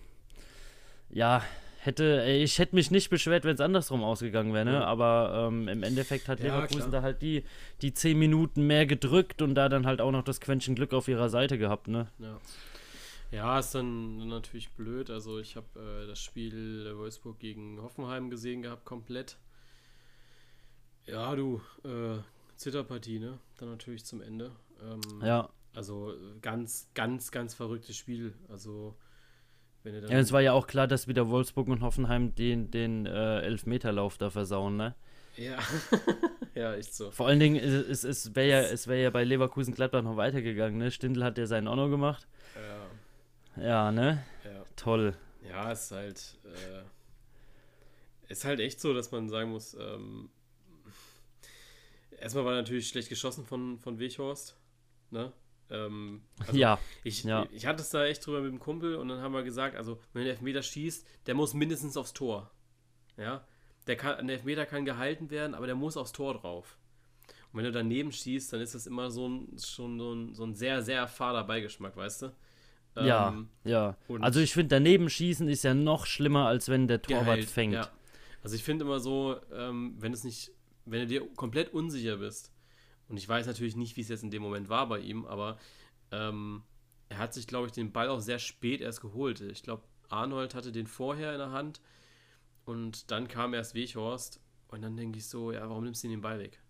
ja, 1.09 1.43
hätte 1.79 2.25
ich 2.25 2.59
hätte 2.59 2.75
mich 2.75 2.91
nicht 2.91 3.09
beschwert, 3.09 3.45
wenn 3.45 3.55
es 3.55 3.61
andersrum 3.61 4.03
ausgegangen 4.03 4.53
wäre, 4.53 4.65
ne? 4.65 4.85
Aber 4.85 5.47
ähm, 5.47 5.67
im 5.67 5.83
Endeffekt 5.83 6.27
hat 6.27 6.39
ja, 6.39 6.47
Leverkusen 6.47 6.89
klar. 6.89 6.91
da 6.91 7.01
halt 7.01 7.21
die, 7.21 7.43
die 7.81 7.93
10 7.93 8.17
Minuten 8.17 8.67
mehr 8.67 8.85
gedrückt 8.85 9.41
und 9.41 9.55
da 9.55 9.69
dann 9.69 9.85
halt 9.85 10.01
auch 10.01 10.11
noch 10.11 10.23
das 10.23 10.41
Quäntchen 10.41 10.75
Glück 10.75 10.93
auf 10.93 11.07
ihrer 11.07 11.29
Seite 11.29 11.57
gehabt, 11.57 11.87
ne? 11.87 12.07
Ja. 12.19 12.37
Ja, 13.31 13.59
ist 13.59 13.75
dann 13.75 14.27
natürlich 14.27 14.69
blöd. 14.71 15.11
Also 15.11 15.39
ich 15.39 15.55
habe 15.55 15.67
äh, 15.75 16.07
das 16.07 16.19
Spiel 16.19 16.91
Wolfsburg 16.97 17.39
gegen 17.39 17.79
Hoffenheim 17.81 18.31
gesehen 18.31 18.63
gehabt, 18.63 18.85
komplett. 18.85 19.37
Ja, 21.05 21.35
du, 21.35 21.61
äh, 21.83 22.17
Zitterpartie, 22.59 23.19
ne? 23.19 23.39
Dann 23.57 23.69
natürlich 23.69 24.05
zum 24.05 24.21
Ende. 24.21 24.51
Ähm, 24.83 25.01
ja. 25.23 25.49
Also 25.73 26.13
ganz, 26.41 26.89
ganz, 26.93 27.31
ganz 27.31 27.53
verrücktes 27.53 27.95
Spiel. 27.95 28.33
Also 28.49 28.97
wenn 29.83 29.95
ihr 29.95 30.01
dann. 30.01 30.11
Ja, 30.11 30.19
es 30.19 30.33
war 30.33 30.41
ja 30.41 30.51
auch 30.51 30.67
klar, 30.67 30.85
dass 30.85 31.07
wieder 31.07 31.29
Wolfsburg 31.29 31.69
und 31.69 31.81
Hoffenheim 31.81 32.35
den, 32.35 32.69
den 32.69 33.05
äh, 33.05 33.39
Elfmeterlauf 33.41 34.17
da 34.17 34.29
versauen, 34.29 34.75
ne? 34.75 34.93
Ja. 35.37 35.57
ja, 36.53 36.73
echt 36.73 36.93
so. 36.93 37.11
Vor 37.11 37.27
allen 37.27 37.39
Dingen, 37.39 37.55
es, 37.55 38.03
es, 38.03 38.35
wäre 38.35 38.69
ja, 38.69 38.87
wär 38.87 38.97
ja 38.99 39.09
bei 39.09 39.23
Leverkusen 39.23 39.73
Gladbach 39.73 40.01
noch 40.01 40.17
weitergegangen, 40.17 40.79
ne? 40.79 40.91
Stindl 40.91 41.23
hat 41.23 41.37
ja 41.37 41.45
seinen 41.45 41.69
Honor 41.69 41.89
gemacht. 41.89 42.27
Ja. 43.55 43.63
Ja, 43.63 43.91
ne? 43.93 44.25
Ja. 44.43 44.63
Toll. 44.75 45.15
Ja, 45.47 45.71
es 45.71 45.83
ist 45.83 45.91
halt. 45.91 46.37
Äh, 46.43 46.83
ist 48.33 48.43
halt 48.43 48.59
echt 48.59 48.81
so, 48.81 48.93
dass 48.93 49.11
man 49.11 49.29
sagen 49.29 49.51
muss, 49.51 49.75
ähm, 49.75 50.29
erstmal 52.21 52.45
war 52.45 52.53
natürlich 52.53 52.87
schlecht 52.87 53.09
geschossen 53.09 53.45
von, 53.45 53.79
von 53.79 53.99
Weghorst. 53.99 54.57
Ne? 55.11 55.31
Ähm, 55.69 56.21
also 56.39 56.57
ja. 56.57 56.79
Ich, 57.03 57.23
ja. 57.23 57.47
ich 57.51 57.65
hatte 57.65 57.81
es 57.81 57.89
da 57.89 58.05
echt 58.05 58.25
drüber 58.25 58.41
mit 58.41 58.51
dem 58.51 58.59
Kumpel 58.59 58.95
und 58.95 59.07
dann 59.07 59.21
haben 59.21 59.33
wir 59.33 59.43
gesagt, 59.43 59.75
also 59.75 59.99
wenn 60.13 60.23
der 60.23 60.33
Elfmeter 60.33 60.61
schießt, 60.61 61.05
der 61.27 61.35
muss 61.35 61.53
mindestens 61.53 61.97
aufs 61.97 62.13
Tor. 62.13 62.51
Ja. 63.17 63.45
Der, 63.87 63.95
kann, 63.95 64.27
der 64.27 64.37
Elfmeter 64.37 64.65
kann 64.65 64.85
gehalten 64.85 65.29
werden, 65.29 65.53
aber 65.53 65.65
der 65.65 65.75
muss 65.75 65.97
aufs 65.97 66.11
Tor 66.11 66.35
drauf. 66.35 66.77
Und 67.51 67.57
wenn 67.57 67.65
du 67.65 67.71
daneben 67.71 68.11
schießt, 68.11 68.53
dann 68.53 68.61
ist 68.61 68.75
das 68.75 68.85
immer 68.85 69.09
so 69.09 69.27
ein, 69.27 69.57
schon 69.57 69.99
so 69.99 70.13
ein, 70.13 70.33
so 70.35 70.43
ein 70.43 70.55
sehr, 70.55 70.83
sehr 70.83 71.07
fader 71.07 71.43
Beigeschmack, 71.43 71.95
weißt 71.95 72.23
du? 72.23 72.31
Ja, 72.95 73.29
ähm, 73.29 73.49
ja. 73.63 73.95
Also 74.19 74.39
ich 74.39 74.53
finde, 74.53 74.69
daneben 74.69 75.09
schießen 75.09 75.47
ist 75.47 75.63
ja 75.63 75.73
noch 75.73 76.05
schlimmer, 76.05 76.47
als 76.47 76.69
wenn 76.69 76.87
der 76.87 77.01
Torwart 77.01 77.25
geheilt, 77.25 77.49
fängt. 77.49 77.73
Ja. 77.73 77.89
Also 78.43 78.55
ich 78.55 78.63
finde 78.63 78.85
immer 78.85 78.99
so, 78.99 79.37
ähm, 79.53 79.95
wenn 79.99 80.13
es 80.13 80.23
nicht, 80.23 80.51
wenn 80.91 81.01
du 81.01 81.07
dir 81.07 81.27
komplett 81.35 81.73
unsicher 81.73 82.17
bist, 82.17 82.51
und 83.07 83.17
ich 83.17 83.27
weiß 83.27 83.47
natürlich 83.47 83.75
nicht, 83.75 83.97
wie 83.97 84.01
es 84.01 84.09
jetzt 84.09 84.23
in 84.23 84.29
dem 84.29 84.43
Moment 84.43 84.69
war 84.69 84.87
bei 84.87 84.99
ihm, 84.99 85.25
aber 85.25 85.57
ähm, 86.11 86.63
er 87.09 87.17
hat 87.17 87.33
sich, 87.33 87.47
glaube 87.47 87.67
ich, 87.67 87.73
den 87.73 87.91
Ball 87.91 88.07
auch 88.07 88.19
sehr 88.19 88.39
spät 88.39 88.81
erst 88.81 89.01
geholt. 89.01 89.41
Ich 89.41 89.63
glaube, 89.63 89.83
Arnold 90.09 90.53
hatte 90.53 90.71
den 90.71 90.87
vorher 90.87 91.31
in 91.33 91.39
der 91.39 91.51
Hand 91.51 91.81
und 92.65 93.09
dann 93.11 93.27
kam 93.27 93.53
erst 93.53 93.73
Weghorst 93.73 94.39
und 94.67 94.83
dann 94.83 94.95
denke 94.95 95.17
ich 95.17 95.27
so, 95.27 95.51
ja, 95.51 95.67
warum 95.67 95.83
nimmst 95.83 96.03
du 96.03 96.07
den 96.07 96.21
Ball 96.21 96.39
weg? 96.39 96.61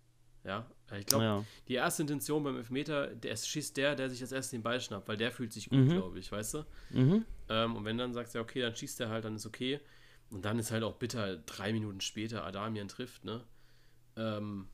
Ja, 0.42 0.70
ich 0.98 1.04
glaube, 1.04 1.24
ja. 1.24 1.44
die 1.68 1.74
erste 1.74 2.02
Intention 2.02 2.42
beim 2.42 2.56
Elfmeter, 2.56 3.08
der 3.08 3.36
schießt 3.36 3.76
der, 3.76 3.94
der 3.94 4.08
sich 4.08 4.22
als 4.22 4.32
erstes 4.32 4.52
den 4.52 4.62
Ball 4.62 4.80
schnappt, 4.80 5.06
weil 5.06 5.18
der 5.18 5.30
fühlt 5.30 5.52
sich 5.52 5.68
gut, 5.68 5.80
mhm. 5.80 5.90
glaube 5.90 6.18
ich, 6.18 6.32
weißt 6.32 6.54
du? 6.54 6.64
Mhm. 6.90 7.26
Ähm, 7.50 7.76
und 7.76 7.84
wenn 7.84 7.98
dann 7.98 8.14
sagst 8.14 8.34
du, 8.34 8.38
ja, 8.38 8.42
okay, 8.42 8.62
dann 8.62 8.74
schießt 8.74 9.00
der 9.00 9.10
halt, 9.10 9.26
dann 9.26 9.36
ist 9.36 9.44
okay. 9.44 9.80
Und 10.30 10.46
dann 10.46 10.58
ist 10.58 10.70
halt 10.70 10.82
auch 10.82 10.94
bitter, 10.94 11.36
drei 11.36 11.74
Minuten 11.74 12.00
später 12.00 12.44
Adamian 12.44 12.88
trifft, 12.88 13.24
ne? 13.24 13.44
Ähm, 14.16 14.68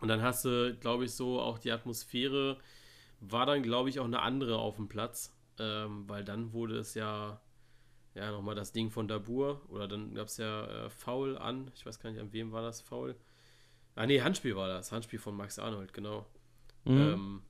und 0.00 0.08
dann 0.08 0.22
hast 0.22 0.44
du, 0.44 0.76
glaube 0.78 1.04
ich, 1.04 1.14
so 1.14 1.40
auch 1.40 1.58
die 1.58 1.72
Atmosphäre 1.72 2.58
war 3.20 3.46
dann, 3.46 3.62
glaube 3.62 3.88
ich, 3.88 3.98
auch 3.98 4.04
eine 4.04 4.22
andere 4.22 4.58
auf 4.58 4.76
dem 4.76 4.88
Platz, 4.88 5.34
ähm, 5.58 6.08
weil 6.08 6.24
dann 6.24 6.52
wurde 6.52 6.78
es 6.78 6.94
ja, 6.94 7.40
ja, 8.14 8.30
nochmal 8.30 8.54
das 8.54 8.72
Ding 8.72 8.90
von 8.90 9.08
Dabur 9.08 9.62
oder 9.68 9.88
dann 9.88 10.14
gab 10.14 10.28
es 10.28 10.36
ja 10.36 10.86
äh, 10.86 10.90
Foul 10.90 11.36
an, 11.36 11.70
ich 11.74 11.84
weiß 11.84 11.98
gar 11.98 12.10
nicht, 12.10 12.20
an 12.20 12.32
wem 12.32 12.52
war 12.52 12.62
das 12.62 12.80
Foul? 12.80 13.16
Ah, 13.96 14.06
nee, 14.06 14.20
Handspiel 14.20 14.54
war 14.54 14.68
das. 14.68 14.92
Handspiel 14.92 15.18
von 15.18 15.36
Max 15.36 15.58
Arnold, 15.58 15.92
genau. 15.92 16.26
Mhm. 16.84 16.96
Ähm, 16.96 17.42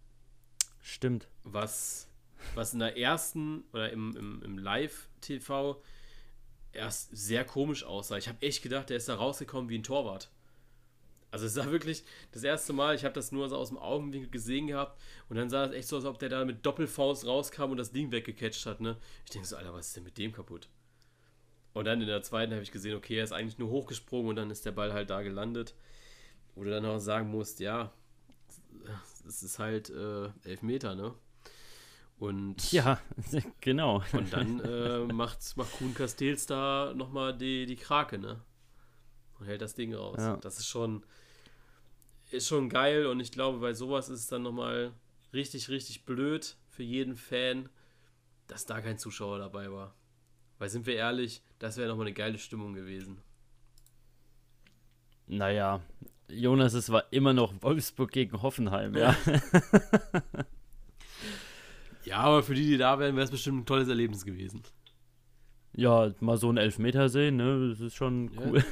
Stimmt. 0.81 1.29
Was, 1.45 2.09
was 2.55 2.73
in 2.73 2.79
der 2.79 2.97
ersten 2.97 3.65
oder 3.75 3.93
im, 3.93 4.17
im, 4.17 4.43
im 4.43 4.59
Live-TV 4.59 5.83
erst 6.73 7.15
sehr 7.15 7.45
komisch 7.45 7.85
aussah. 7.85 8.17
Ich 8.17 8.29
habe 8.29 8.41
echt 8.41 8.63
gedacht, 8.63 8.89
der 8.89 8.97
ist 8.97 9.09
da 9.09 9.17
rausgekommen 9.17 9.69
wie 9.69 9.77
ein 9.77 9.83
Torwart. 9.83 10.31
Also 11.31 11.47
es 11.47 11.55
sah 11.55 11.71
wirklich 11.71 12.05
das 12.33 12.43
erste 12.43 12.73
Mal, 12.73 12.95
ich 12.95 13.05
habe 13.05 13.15
das 13.15 13.33
nur 13.33 13.49
so 13.49 13.57
aus 13.57 13.69
dem 13.69 13.79
Augenwinkel 13.79 14.31
gesehen 14.31 14.67
gehabt 14.67 14.99
und 15.29 15.37
dann 15.37 15.51
sah 15.51 15.67
es 15.67 15.73
echt 15.73 15.89
so 15.89 15.97
aus, 15.99 16.05
als 16.05 16.15
ob 16.15 16.19
der 16.19 16.31
da 16.31 16.45
mit 16.45 16.65
Doppelfaust 16.65 17.27
rauskam 17.27 17.71
und 17.71 17.77
das 17.77 17.93
Ding 17.93 18.11
weggecatcht 18.11 18.65
hat, 18.67 18.81
ne? 18.81 18.97
Ich 19.25 19.31
denke 19.31 19.47
so, 19.47 19.57
Alter, 19.57 19.75
was 19.75 19.89
ist 19.89 19.97
denn 19.97 20.05
mit 20.05 20.17
dem 20.17 20.33
kaputt? 20.33 20.69
Und 21.75 21.85
dann 21.85 22.01
in 22.01 22.07
der 22.07 22.23
zweiten 22.23 22.53
habe 22.53 22.63
ich 22.63 22.73
gesehen, 22.73 22.97
okay, 22.97 23.19
er 23.19 23.25
ist 23.25 23.33
eigentlich 23.33 23.59
nur 23.59 23.69
hochgesprungen 23.71 24.31
und 24.31 24.37
dann 24.37 24.51
ist 24.51 24.65
der 24.65 24.73
Ball 24.73 24.93
halt 24.93 25.11
da 25.11 25.23
gelandet. 25.23 25.75
Wo 26.55 26.65
du 26.65 26.71
dann 26.71 26.85
auch 26.87 26.99
sagen 26.99 27.31
musst, 27.31 27.61
ja, 27.61 27.93
es 29.27 29.43
ist 29.43 29.59
halt 29.59 29.91
äh, 29.91 30.29
elf 30.45 30.63
Meter, 30.63 30.95
ne? 30.95 31.15
Und 32.19 32.73
ja, 32.73 33.01
genau. 33.61 34.03
Und 34.13 34.33
dann 34.33 34.61
äh, 34.61 35.13
macht, 35.13 35.57
macht 35.57 35.73
Kuhn 35.73 35.95
Castells 35.95 36.47
da 36.47 36.93
nochmal 36.97 37.37
die, 37.37 37.67
die 37.67 37.77
Krake, 37.77 38.19
ne? 38.19 38.41
Und 39.39 39.47
hält 39.47 39.63
das 39.63 39.75
Ding 39.75 39.95
raus. 39.95 40.19
Ja. 40.19 40.37
Das 40.39 40.59
ist 40.59 40.67
schon, 40.67 41.05
ist 42.31 42.49
schon 42.49 42.69
geil 42.69 43.07
und 43.07 43.21
ich 43.21 43.33
glaube, 43.33 43.59
bei 43.59 43.75
sowas 43.75 44.09
ist 44.09 44.21
es 44.21 44.27
dann 44.27 44.43
nochmal 44.43 44.93
richtig, 45.33 45.69
richtig 45.69 46.05
blöd 46.05 46.57
für 46.69 46.83
jeden 46.83 47.17
Fan, 47.17 47.69
dass 48.47 48.67
da 48.67 48.81
kein 48.81 48.99
Zuschauer 48.99 49.39
dabei 49.39 49.71
war. 49.71 49.95
Weil 50.59 50.69
sind 50.69 50.87
wir 50.87 50.97
ehrlich, 50.97 51.43
das 51.59 51.77
wäre 51.77 51.89
nochmal 51.89 52.07
eine 52.07 52.15
geile 52.15 52.39
Stimmung 52.39 52.75
gewesen. 52.75 53.23
Naja, 55.27 55.83
Jonas, 56.29 56.75
es 56.75 56.91
war 56.91 57.05
immer 57.13 57.33
noch 57.33 57.55
Wolfsburg 57.63 58.11
gegen 58.11 58.43
Hoffenheim, 58.43 58.97
ja. 58.97 59.17
ja, 62.05 62.19
aber 62.19 62.43
für 62.43 62.55
die, 62.55 62.67
die 62.67 62.79
da 62.79 62.99
wären, 62.99 63.15
wäre 63.15 63.25
es 63.25 63.31
bestimmt 63.31 63.63
ein 63.63 63.67
tolles 63.67 63.89
Erlebnis 63.89 64.25
gewesen. 64.25 64.63
Ja, 65.79 66.13
mal 66.19 66.37
so 66.37 66.49
einen 66.49 66.59
Elfmeter 66.59 67.09
sehen, 67.09 67.37
ne? 67.37 67.69
Das 67.71 67.79
ist 67.79 67.95
schon 67.95 68.37
cool. 68.37 68.65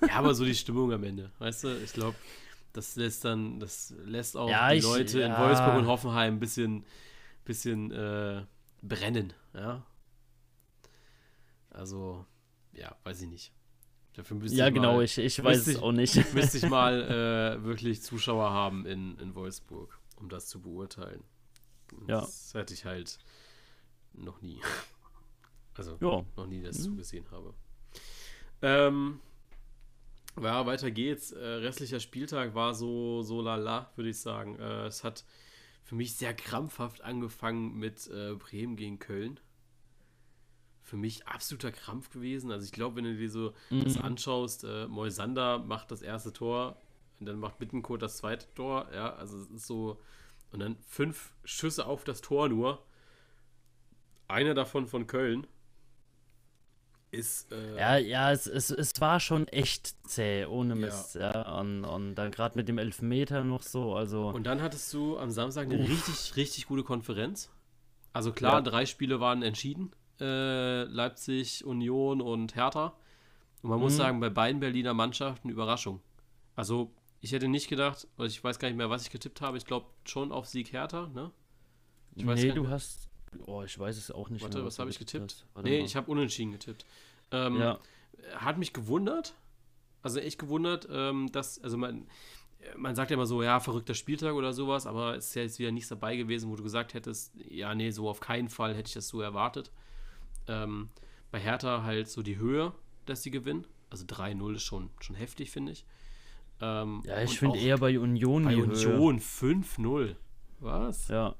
Ja, 0.00 0.06
ja 0.08 0.14
aber 0.14 0.34
so 0.34 0.44
die 0.44 0.56
Stimmung 0.56 0.92
am 0.92 1.04
Ende, 1.04 1.30
weißt 1.38 1.62
du? 1.62 1.68
Ich 1.84 1.92
glaube, 1.92 2.16
das 2.72 2.96
lässt 2.96 3.24
dann, 3.24 3.60
das 3.60 3.94
lässt 4.04 4.36
auch 4.36 4.50
ja, 4.50 4.72
die 4.72 4.78
ich, 4.78 4.82
Leute 4.82 5.20
ja. 5.20 5.26
in 5.26 5.40
Wolfsburg 5.40 5.76
und 5.76 5.86
Hoffenheim 5.86 6.34
ein 6.34 6.40
bisschen, 6.40 6.84
bisschen 7.44 7.92
äh, 7.92 8.42
brennen, 8.82 9.34
ja. 9.54 9.86
Also, 11.70 12.26
ja, 12.72 12.92
weiß 13.04 13.22
ich 13.22 13.28
nicht. 13.28 13.52
Dafür 14.14 14.38
ja, 14.46 14.70
genau, 14.70 14.96
mal, 14.96 15.04
ich, 15.04 15.16
ich 15.16 15.44
weiß 15.44 15.68
es 15.68 15.76
auch 15.76 15.92
nicht. 15.92 16.16
Müsste 16.34 16.58
ich 16.58 16.68
mal 16.68 17.02
äh, 17.60 17.64
wirklich 17.64 18.02
Zuschauer 18.02 18.50
haben 18.50 18.84
in, 18.84 19.16
in 19.18 19.36
Wolfsburg, 19.36 19.96
um 20.16 20.28
das 20.28 20.48
zu 20.48 20.60
beurteilen. 20.60 21.22
Ja. 22.08 22.22
Das 22.22 22.52
hatte 22.56 22.74
ich 22.74 22.84
halt 22.84 23.20
noch 24.12 24.42
nie. 24.42 24.60
Also 25.78 25.96
ja. 26.00 26.24
noch 26.36 26.46
nie 26.46 26.62
das 26.62 26.78
mhm. 26.78 26.82
zugesehen 26.82 27.30
habe. 27.30 27.54
Ähm, 28.62 29.20
ja, 30.40 30.66
weiter 30.66 30.90
geht's. 30.90 31.32
Äh, 31.32 31.44
restlicher 31.44 32.00
Spieltag 32.00 32.54
war 32.54 32.74
so, 32.74 33.22
so 33.22 33.40
lala, 33.40 33.90
würde 33.96 34.10
ich 34.10 34.20
sagen. 34.20 34.58
Äh, 34.58 34.86
es 34.86 35.04
hat 35.04 35.24
für 35.84 35.94
mich 35.94 36.14
sehr 36.16 36.34
krampfhaft 36.34 37.02
angefangen 37.02 37.78
mit 37.78 38.08
äh, 38.08 38.34
Bremen 38.34 38.76
gegen 38.76 38.98
Köln 38.98 39.40
für 40.88 40.96
mich 40.96 41.26
absoluter 41.26 41.70
Krampf 41.70 42.08
gewesen. 42.08 42.50
Also 42.50 42.64
ich 42.64 42.72
glaube, 42.72 42.96
wenn 42.96 43.04
du 43.04 43.14
dir 43.14 43.30
so 43.30 43.52
mhm. 43.68 43.84
das 43.84 43.98
anschaust, 43.98 44.64
äh, 44.64 44.88
Moisander 44.88 45.58
macht 45.58 45.90
das 45.90 46.00
erste 46.00 46.32
Tor 46.32 46.80
und 47.20 47.26
dann 47.26 47.38
macht 47.38 47.58
Bittenkurt 47.58 48.00
das 48.00 48.16
zweite 48.16 48.46
Tor. 48.54 48.88
Ja, 48.94 49.14
also 49.14 49.36
es 49.36 49.50
ist 49.50 49.66
so. 49.66 50.00
Und 50.50 50.60
dann 50.60 50.78
fünf 50.86 51.34
Schüsse 51.44 51.86
auf 51.86 52.04
das 52.04 52.22
Tor 52.22 52.48
nur. 52.48 52.82
Einer 54.28 54.54
davon 54.54 54.86
von 54.86 55.06
Köln. 55.06 55.46
Ist. 57.10 57.50
Äh, 57.52 57.76
ja, 57.78 57.96
ja, 57.96 58.32
es, 58.32 58.46
es, 58.46 58.70
es 58.70 59.00
war 59.00 59.18
schon 59.18 59.48
echt 59.48 59.96
zäh, 60.06 60.44
ohne 60.44 60.74
Mist. 60.74 61.14
Ja. 61.14 61.32
ja. 61.32 61.58
Und, 61.58 61.84
und 61.84 62.14
dann 62.16 62.30
gerade 62.30 62.56
mit 62.56 62.68
dem 62.68 62.78
Elfmeter 62.78 63.44
noch 63.44 63.62
so. 63.62 63.94
Also. 63.94 64.28
Und 64.28 64.44
dann 64.44 64.60
hattest 64.60 64.92
du 64.92 65.18
am 65.18 65.30
Samstag 65.30 65.66
eine 65.66 65.78
Uff. 65.78 65.88
richtig, 65.88 66.36
richtig 66.36 66.66
gute 66.66 66.84
Konferenz. 66.84 67.50
Also 68.12 68.32
klar, 68.32 68.54
ja. 68.54 68.60
drei 68.60 68.84
Spiele 68.84 69.20
waren 69.20 69.42
entschieden 69.42 69.92
äh, 70.20 70.84
Leipzig, 70.84 71.64
Union 71.64 72.20
und 72.20 72.54
Hertha. 72.54 72.94
Und 73.62 73.70
man 73.70 73.78
mhm. 73.78 73.84
muss 73.84 73.96
sagen, 73.96 74.20
bei 74.20 74.30
beiden 74.30 74.60
Berliner 74.60 74.94
Mannschaften 74.94 75.48
Überraschung. 75.48 76.00
Also, 76.54 76.92
ich 77.20 77.32
hätte 77.32 77.48
nicht 77.48 77.68
gedacht, 77.68 78.06
oder 78.16 78.26
ich 78.26 78.42
weiß 78.42 78.58
gar 78.58 78.68
nicht 78.68 78.76
mehr, 78.76 78.90
was 78.90 79.02
ich 79.02 79.10
getippt 79.10 79.40
habe. 79.40 79.58
Ich 79.58 79.64
glaube 79.64 79.86
schon 80.04 80.32
auf 80.32 80.46
Sieg 80.46 80.72
Hertha, 80.72 81.08
ne? 81.08 81.30
Ich 82.14 82.26
weiß 82.26 82.42
nee, 82.42 82.52
du 82.52 82.68
hast. 82.68 83.08
Oh, 83.46 83.62
ich 83.62 83.78
weiß 83.78 83.96
es 83.96 84.10
auch 84.10 84.30
nicht. 84.30 84.42
Warte, 84.42 84.58
mehr, 84.58 84.66
was, 84.66 84.74
was 84.74 84.78
habe 84.80 84.90
ich 84.90 84.98
getippt? 84.98 85.46
Nee, 85.62 85.78
mal. 85.78 85.84
ich 85.84 85.96
habe 85.96 86.10
unentschieden 86.10 86.52
getippt. 86.52 86.86
Ähm, 87.30 87.58
ja. 87.58 87.78
Hat 88.34 88.58
mich 88.58 88.72
gewundert. 88.72 89.34
Also 90.02 90.20
echt 90.20 90.38
gewundert, 90.38 90.88
ähm, 90.90 91.30
dass, 91.32 91.62
also 91.62 91.76
man, 91.76 92.06
man 92.76 92.94
sagt 92.94 93.10
ja 93.10 93.14
immer 93.14 93.26
so, 93.26 93.42
ja, 93.42 93.60
verrückter 93.60 93.94
Spieltag 93.94 94.34
oder 94.34 94.52
sowas, 94.52 94.86
aber 94.86 95.16
es 95.16 95.28
ist 95.28 95.34
ja 95.34 95.42
jetzt 95.42 95.58
wieder 95.58 95.72
nichts 95.72 95.88
dabei 95.88 96.16
gewesen, 96.16 96.50
wo 96.50 96.56
du 96.56 96.62
gesagt 96.62 96.94
hättest, 96.94 97.32
ja, 97.48 97.74
nee, 97.74 97.90
so 97.90 98.08
auf 98.08 98.20
keinen 98.20 98.48
Fall 98.48 98.74
hätte 98.74 98.88
ich 98.88 98.94
das 98.94 99.08
so 99.08 99.20
erwartet. 99.20 99.72
Ähm, 100.46 100.88
bei 101.30 101.40
Hertha 101.40 101.82
halt 101.82 102.08
so 102.08 102.22
die 102.22 102.38
Höhe, 102.38 102.72
dass 103.06 103.22
sie 103.22 103.30
gewinnen. 103.30 103.66
Also 103.90 104.04
3-0 104.04 104.54
ist 104.54 104.62
schon, 104.62 104.90
schon 105.00 105.16
heftig, 105.16 105.50
finde 105.50 105.72
ich. 105.72 105.84
Ähm, 106.60 107.02
ja, 107.04 107.22
ich 107.22 107.38
finde 107.38 107.58
eher 107.58 107.78
bei 107.78 107.98
Union 107.98 108.44
Bei 108.44 108.56
Union 108.56 109.20
5-0. 109.20 110.16
Was? 110.60 111.08
Ja. 111.08 111.34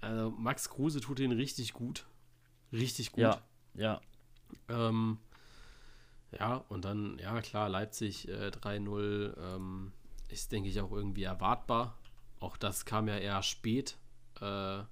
Also 0.00 0.30
Max 0.30 0.68
Kruse 0.68 1.00
tut 1.00 1.18
den 1.18 1.32
richtig 1.32 1.72
gut. 1.72 2.06
Richtig 2.72 3.12
gut. 3.12 3.22
Ja, 3.22 3.42
ja. 3.74 4.00
Ähm, 4.68 5.18
ja, 6.32 6.64
und 6.68 6.84
dann, 6.84 7.18
ja 7.18 7.40
klar, 7.40 7.68
Leipzig 7.68 8.28
äh, 8.28 8.48
3-0 8.48 9.36
ähm, 9.38 9.92
ist, 10.28 10.52
denke 10.52 10.68
ich, 10.68 10.80
auch 10.80 10.92
irgendwie 10.92 11.24
erwartbar. 11.24 11.96
Auch 12.40 12.56
das 12.56 12.84
kam 12.84 13.08
ja 13.08 13.16
eher 13.16 13.42
spät. 13.42 13.96
Äh, 14.40 14.82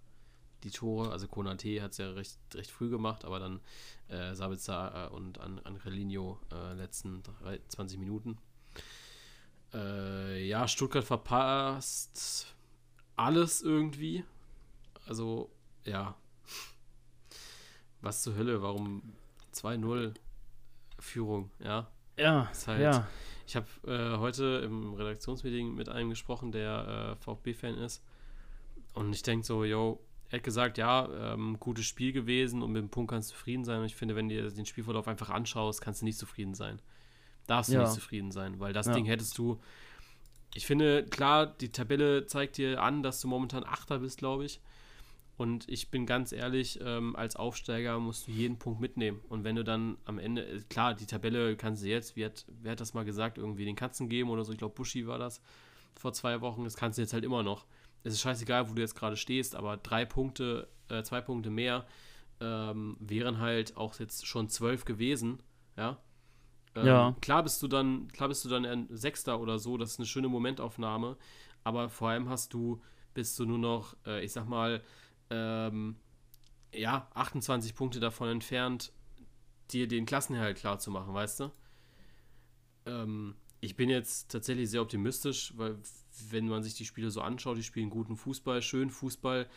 die 0.64 0.70
Tore. 0.70 1.12
Also 1.12 1.28
Konate 1.28 1.82
hat 1.82 1.92
es 1.92 1.98
ja 1.98 2.10
recht, 2.10 2.38
recht 2.54 2.70
früh 2.70 2.88
gemacht, 2.88 3.24
aber 3.24 3.38
dann 3.38 3.60
äh, 4.08 4.34
Sabitzer 4.34 5.10
äh, 5.10 5.14
und 5.14 5.38
An 5.38 5.60
Angelino 5.60 6.40
äh, 6.50 6.72
letzten 6.74 7.22
3, 7.22 7.60
20 7.68 7.98
Minuten. 7.98 8.38
Äh, 9.72 10.46
ja, 10.46 10.66
Stuttgart 10.66 11.04
verpasst 11.04 12.54
alles 13.16 13.62
irgendwie. 13.62 14.24
Also, 15.06 15.50
ja. 15.84 16.14
Was 18.00 18.22
zur 18.22 18.36
Hölle? 18.36 18.62
Warum 18.62 19.14
2-0 19.54 20.14
Führung? 20.98 21.50
Ja. 21.58 21.88
Ja, 22.16 22.50
halt, 22.66 22.80
ja. 22.80 23.08
Ich 23.46 23.56
habe 23.56 23.66
äh, 23.86 24.18
heute 24.18 24.62
im 24.64 24.94
Redaktionsmeeting 24.94 25.74
mit 25.74 25.88
einem 25.88 26.10
gesprochen, 26.10 26.52
der 26.52 27.16
äh, 27.18 27.22
VfB-Fan 27.22 27.76
ist. 27.78 28.02
Und 28.94 29.12
ich 29.12 29.22
denke 29.22 29.44
so, 29.44 29.64
yo, 29.64 30.00
er 30.30 30.38
hat 30.38 30.44
gesagt, 30.44 30.78
ja, 30.78 31.34
ähm, 31.34 31.58
gutes 31.60 31.84
Spiel 31.84 32.12
gewesen 32.12 32.62
und 32.62 32.72
mit 32.72 32.82
dem 32.82 32.88
Punkt 32.88 33.10
kannst 33.10 33.30
du 33.30 33.34
zufrieden 33.34 33.64
sein. 33.64 33.80
Und 33.80 33.86
ich 33.86 33.96
finde, 33.96 34.16
wenn 34.16 34.28
du 34.28 34.34
dir 34.34 34.50
den 34.50 34.66
Spielverlauf 34.66 35.08
einfach 35.08 35.30
anschaust, 35.30 35.80
kannst 35.80 36.00
du 36.00 36.04
nicht 36.04 36.18
zufrieden 36.18 36.54
sein. 36.54 36.80
Darfst 37.46 37.70
du 37.70 37.74
ja. 37.74 37.82
nicht 37.82 37.92
zufrieden 37.92 38.32
sein, 38.32 38.58
weil 38.60 38.72
das 38.72 38.86
ja. 38.86 38.94
Ding 38.94 39.04
hättest 39.04 39.36
du. 39.36 39.60
Ich 40.54 40.66
finde, 40.66 41.04
klar, 41.04 41.46
die 41.46 41.70
Tabelle 41.70 42.26
zeigt 42.26 42.56
dir 42.56 42.80
an, 42.80 43.02
dass 43.02 43.20
du 43.20 43.28
momentan 43.28 43.64
Achter 43.64 43.98
bist, 43.98 44.18
glaube 44.18 44.44
ich. 44.44 44.60
Und 45.36 45.68
ich 45.68 45.90
bin 45.90 46.06
ganz 46.06 46.30
ehrlich, 46.32 46.78
ähm, 46.82 47.16
als 47.16 47.34
Aufsteiger 47.34 47.98
musst 47.98 48.28
du 48.28 48.30
jeden 48.30 48.58
Punkt 48.58 48.80
mitnehmen. 48.80 49.20
Und 49.28 49.42
wenn 49.42 49.56
du 49.56 49.64
dann 49.64 49.98
am 50.04 50.18
Ende, 50.18 50.46
äh, 50.46 50.60
klar, 50.68 50.94
die 50.94 51.06
Tabelle 51.06 51.56
kannst 51.56 51.82
du 51.82 51.88
jetzt, 51.88 52.14
wie 52.14 52.24
hat, 52.24 52.44
wer 52.62 52.72
hat 52.72 52.80
das 52.80 52.94
mal 52.94 53.04
gesagt, 53.04 53.38
irgendwie 53.38 53.64
den 53.64 53.74
Katzen 53.74 54.08
geben 54.08 54.30
oder 54.30 54.44
so, 54.44 54.52
ich 54.52 54.58
glaube, 54.58 54.74
Buschi 54.74 55.06
war 55.06 55.18
das 55.18 55.40
vor 55.96 56.12
zwei 56.12 56.40
Wochen, 56.40 56.64
das 56.64 56.76
kannst 56.76 56.98
du 56.98 57.02
jetzt 57.02 57.12
halt 57.12 57.24
immer 57.24 57.42
noch 57.42 57.66
es 58.04 58.12
ist 58.12 58.20
scheißegal, 58.20 58.70
wo 58.70 58.74
du 58.74 58.82
jetzt 58.82 58.94
gerade 58.94 59.16
stehst, 59.16 59.56
aber 59.56 59.78
drei 59.78 60.04
Punkte, 60.04 60.68
äh, 60.88 61.02
zwei 61.02 61.22
Punkte 61.22 61.50
mehr 61.50 61.86
ähm, 62.40 62.96
wären 63.00 63.38
halt 63.38 63.76
auch 63.76 63.98
jetzt 63.98 64.26
schon 64.26 64.48
zwölf 64.48 64.84
gewesen, 64.84 65.42
ja. 65.76 65.98
Ähm, 66.74 66.86
ja. 66.86 67.16
Klar 67.22 67.42
bist 67.42 67.62
du 67.62 67.68
dann, 67.68 68.08
klar 68.08 68.28
bist 68.28 68.44
du 68.44 68.48
dann 68.48 68.66
ein 68.66 68.86
Sechster 68.90 69.40
oder 69.40 69.58
so, 69.58 69.78
das 69.78 69.92
ist 69.92 69.98
eine 69.98 70.06
schöne 70.06 70.28
Momentaufnahme, 70.28 71.16
aber 71.64 71.88
vor 71.88 72.10
allem 72.10 72.28
hast 72.28 72.52
du, 72.52 72.82
bist 73.14 73.38
du 73.38 73.46
nur 73.46 73.58
noch, 73.58 73.96
äh, 74.06 74.22
ich 74.22 74.32
sag 74.32 74.46
mal, 74.46 74.82
ähm, 75.34 75.96
ja, 76.72 77.08
28 77.14 77.74
Punkte 77.74 78.00
davon 78.00 78.28
entfernt, 78.28 78.92
dir 79.70 79.88
den 79.88 80.06
Klassenerhalt 80.06 80.58
klar 80.58 80.78
zu 80.78 80.90
machen, 80.90 81.14
weißt 81.14 81.40
du? 81.40 81.52
Ähm, 82.86 83.34
ich 83.60 83.76
bin 83.76 83.88
jetzt 83.88 84.30
tatsächlich 84.30 84.70
sehr 84.70 84.82
optimistisch, 84.82 85.54
weil 85.56 85.76
wenn 86.30 86.48
man 86.48 86.62
sich 86.62 86.74
die 86.74 86.84
Spiele 86.84 87.10
so 87.10 87.22
anschaut, 87.22 87.56
die 87.56 87.62
spielen 87.62 87.90
guten 87.90 88.16
Fußball, 88.16 88.60
schön 88.62 88.90
Fußball. 88.90 89.48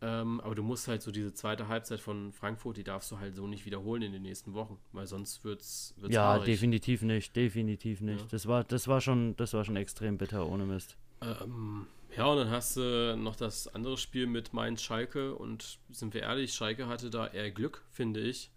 Ähm, 0.00 0.40
aber 0.40 0.56
du 0.56 0.64
musst 0.64 0.88
halt 0.88 1.00
so 1.00 1.12
diese 1.12 1.32
zweite 1.32 1.68
Halbzeit 1.68 2.00
von 2.00 2.32
Frankfurt, 2.32 2.76
die 2.76 2.82
darfst 2.82 3.12
du 3.12 3.20
halt 3.20 3.36
so 3.36 3.46
nicht 3.46 3.66
wiederholen 3.66 4.02
in 4.02 4.12
den 4.12 4.22
nächsten 4.22 4.52
Wochen, 4.52 4.78
weil 4.90 5.06
sonst 5.06 5.44
wird's, 5.44 5.94
wird's 5.96 6.14
Ja, 6.14 6.24
haarig. 6.24 6.46
definitiv 6.46 7.02
nicht, 7.02 7.36
definitiv 7.36 8.00
nicht. 8.00 8.22
Ja. 8.22 8.26
Das 8.30 8.46
war, 8.48 8.64
das 8.64 8.88
war 8.88 9.00
schon, 9.00 9.36
das 9.36 9.52
war 9.54 9.64
schon 9.64 9.76
extrem 9.76 10.18
bitter, 10.18 10.48
ohne 10.48 10.66
Mist. 10.66 10.96
Ähm, 11.22 11.86
ja, 12.16 12.26
und 12.26 12.36
dann 12.36 12.50
hast 12.50 12.76
du 12.76 13.16
noch 13.16 13.36
das 13.36 13.68
andere 13.68 13.96
Spiel 13.96 14.26
mit 14.26 14.52
Mainz 14.52 14.82
Schalke 14.82 15.34
und 15.34 15.78
sind 15.90 16.12
wir 16.14 16.22
ehrlich, 16.22 16.52
Schalke 16.52 16.86
hatte 16.86 17.10
da 17.10 17.26
eher 17.26 17.50
Glück, 17.50 17.82
finde 17.90 18.20
ich, 18.20 18.50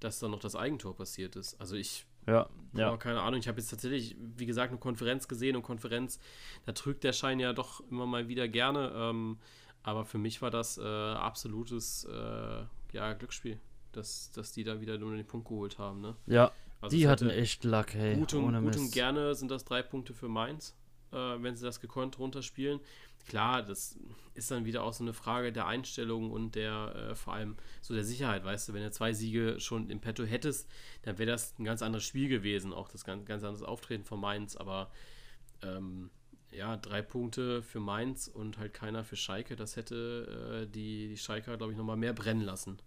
dass 0.00 0.18
da 0.18 0.28
noch 0.28 0.40
das 0.40 0.56
Eigentor 0.56 0.96
passiert 0.96 1.36
ist. 1.36 1.60
Also 1.60 1.76
ich 1.76 2.06
Ja, 2.26 2.48
ja. 2.72 2.96
Keine 2.96 3.20
Ahnung, 3.20 3.38
ich 3.38 3.48
habe 3.48 3.58
jetzt 3.58 3.68
tatsächlich, 3.68 4.16
wie 4.18 4.46
gesagt, 4.46 4.70
eine 4.70 4.80
Konferenz 4.80 5.28
gesehen 5.28 5.56
und 5.56 5.62
Konferenz, 5.62 6.18
da 6.64 6.72
trügt 6.72 7.04
der 7.04 7.12
Schein 7.12 7.38
ja 7.38 7.52
doch 7.52 7.82
immer 7.90 8.06
mal 8.06 8.28
wieder 8.28 8.48
gerne. 8.48 8.92
Ähm, 8.94 9.38
aber 9.82 10.04
für 10.04 10.18
mich 10.18 10.42
war 10.42 10.50
das 10.50 10.78
äh, 10.78 10.82
absolutes 10.82 12.04
äh, 12.10 12.64
ja, 12.92 13.12
Glücksspiel, 13.12 13.60
dass, 13.92 14.32
dass 14.32 14.52
die 14.52 14.64
da 14.64 14.80
wieder 14.80 14.98
nur 14.98 15.14
den 15.14 15.26
Punkt 15.26 15.46
geholt 15.48 15.78
haben. 15.78 16.00
Ne? 16.00 16.16
Ja, 16.26 16.50
also 16.80 16.96
die 16.96 17.06
hatten 17.08 17.30
echt 17.30 17.62
Luck, 17.64 17.94
hey. 17.94 18.16
Gut 18.16 18.34
und, 18.34 18.52
gut 18.64 18.76
und 18.76 18.90
gerne 18.90 19.34
sind 19.34 19.50
das 19.50 19.64
drei 19.64 19.82
Punkte 19.82 20.12
für 20.12 20.28
Mainz, 20.28 20.74
äh, 21.16 21.42
wenn 21.42 21.56
sie 21.56 21.64
das 21.64 21.80
gekonnt 21.80 22.18
runterspielen. 22.18 22.80
Klar, 23.26 23.62
das 23.62 23.98
ist 24.34 24.50
dann 24.50 24.66
wieder 24.66 24.84
auch 24.84 24.92
so 24.92 25.02
eine 25.02 25.12
Frage 25.12 25.52
der 25.52 25.66
Einstellung 25.66 26.30
und 26.30 26.54
der 26.54 26.94
äh, 26.94 27.14
vor 27.16 27.32
allem 27.34 27.56
so 27.80 27.94
der 27.94 28.04
Sicherheit, 28.04 28.44
weißt 28.44 28.68
du, 28.68 28.74
wenn 28.74 28.82
du 28.82 28.90
zwei 28.92 29.12
Siege 29.12 29.58
schon 29.58 29.90
im 29.90 30.00
Petto 30.00 30.24
hättest, 30.24 30.68
dann 31.02 31.18
wäre 31.18 31.30
das 31.30 31.58
ein 31.58 31.64
ganz 31.64 31.82
anderes 31.82 32.04
Spiel 32.04 32.28
gewesen, 32.28 32.72
auch 32.72 32.88
das 32.88 33.04
ganz, 33.04 33.26
ganz 33.26 33.42
anderes 33.42 33.64
Auftreten 33.64 34.04
von 34.04 34.20
Mainz, 34.20 34.56
aber 34.56 34.92
ähm, 35.62 36.10
ja, 36.52 36.76
drei 36.76 37.02
Punkte 37.02 37.62
für 37.62 37.80
Mainz 37.80 38.28
und 38.28 38.58
halt 38.58 38.74
keiner 38.74 39.04
für 39.04 39.16
Schalke, 39.16 39.56
das 39.56 39.76
hätte 39.76 40.62
äh, 40.62 40.70
die, 40.70 41.08
die 41.08 41.18
Schalke, 41.18 41.56
glaube 41.56 41.72
ich, 41.72 41.78
nochmal 41.78 41.96
mehr 41.96 42.12
brennen 42.12 42.42
lassen, 42.42 42.78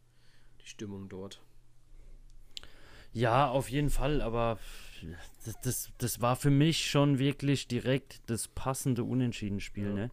die 0.62 0.68
Stimmung 0.68 1.10
dort. 1.10 1.42
Ja, 3.12 3.50
auf 3.50 3.70
jeden 3.70 3.90
Fall, 3.90 4.22
aber 4.22 4.60
das, 5.46 5.62
das, 5.62 5.90
das 5.98 6.22
war 6.22 6.36
für 6.36 6.50
mich 6.50 6.90
schon 6.90 7.20
wirklich 7.20 7.68
direkt 7.68 8.22
das 8.28 8.48
passende 8.48 9.04
Unentschieden-Spiel, 9.04 9.88
ja. 9.88 9.94
ne? 9.94 10.12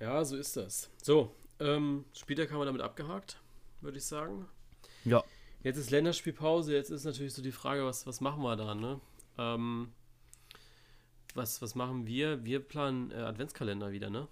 Ja, 0.00 0.24
so 0.24 0.36
ist 0.36 0.56
das. 0.56 0.90
So, 1.02 1.34
ähm, 1.60 2.04
Spieltag 2.14 2.50
haben 2.50 2.58
wir 2.58 2.66
damit 2.66 2.82
abgehakt, 2.82 3.40
würde 3.80 3.98
ich 3.98 4.04
sagen. 4.04 4.46
Ja. 5.04 5.22
Jetzt 5.62 5.78
ist 5.78 5.90
Länderspielpause, 5.90 6.74
jetzt 6.74 6.90
ist 6.90 7.04
natürlich 7.04 7.32
so 7.32 7.42
die 7.42 7.52
Frage, 7.52 7.84
was, 7.84 8.06
was 8.06 8.20
machen 8.20 8.42
wir 8.42 8.56
da, 8.56 8.74
ne? 8.74 9.00
Ähm, 9.38 9.92
was, 11.34 11.62
was 11.62 11.74
machen 11.74 12.06
wir? 12.06 12.44
Wir 12.44 12.60
planen 12.60 13.10
äh, 13.10 13.14
Adventskalender 13.14 13.90
wieder, 13.92 14.10
ne? 14.10 14.28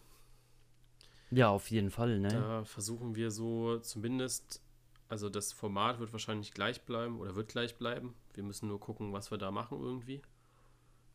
Ja, 1.31 1.49
auf 1.49 1.71
jeden 1.71 1.91
Fall, 1.91 2.19
ne? 2.19 2.29
Da 2.29 2.65
versuchen 2.65 3.15
wir 3.15 3.31
so 3.31 3.79
zumindest, 3.79 4.61
also 5.13 5.29
das 5.29 5.53
Format 5.53 6.01
wird 6.01 6.11
wahrscheinlich 6.15 6.55
gleich 6.55 6.87
bleiben 6.87 7.21
oder 7.21 7.37
wird 7.37 7.51
gleich 7.51 7.77
bleiben. 7.77 8.15
Wir 8.33 8.43
müssen 8.43 8.67
nur 8.69 8.81
gucken, 8.81 9.13
was 9.13 9.31
wir 9.31 9.37
da 9.37 9.51
machen 9.51 9.79
irgendwie. 9.79 10.23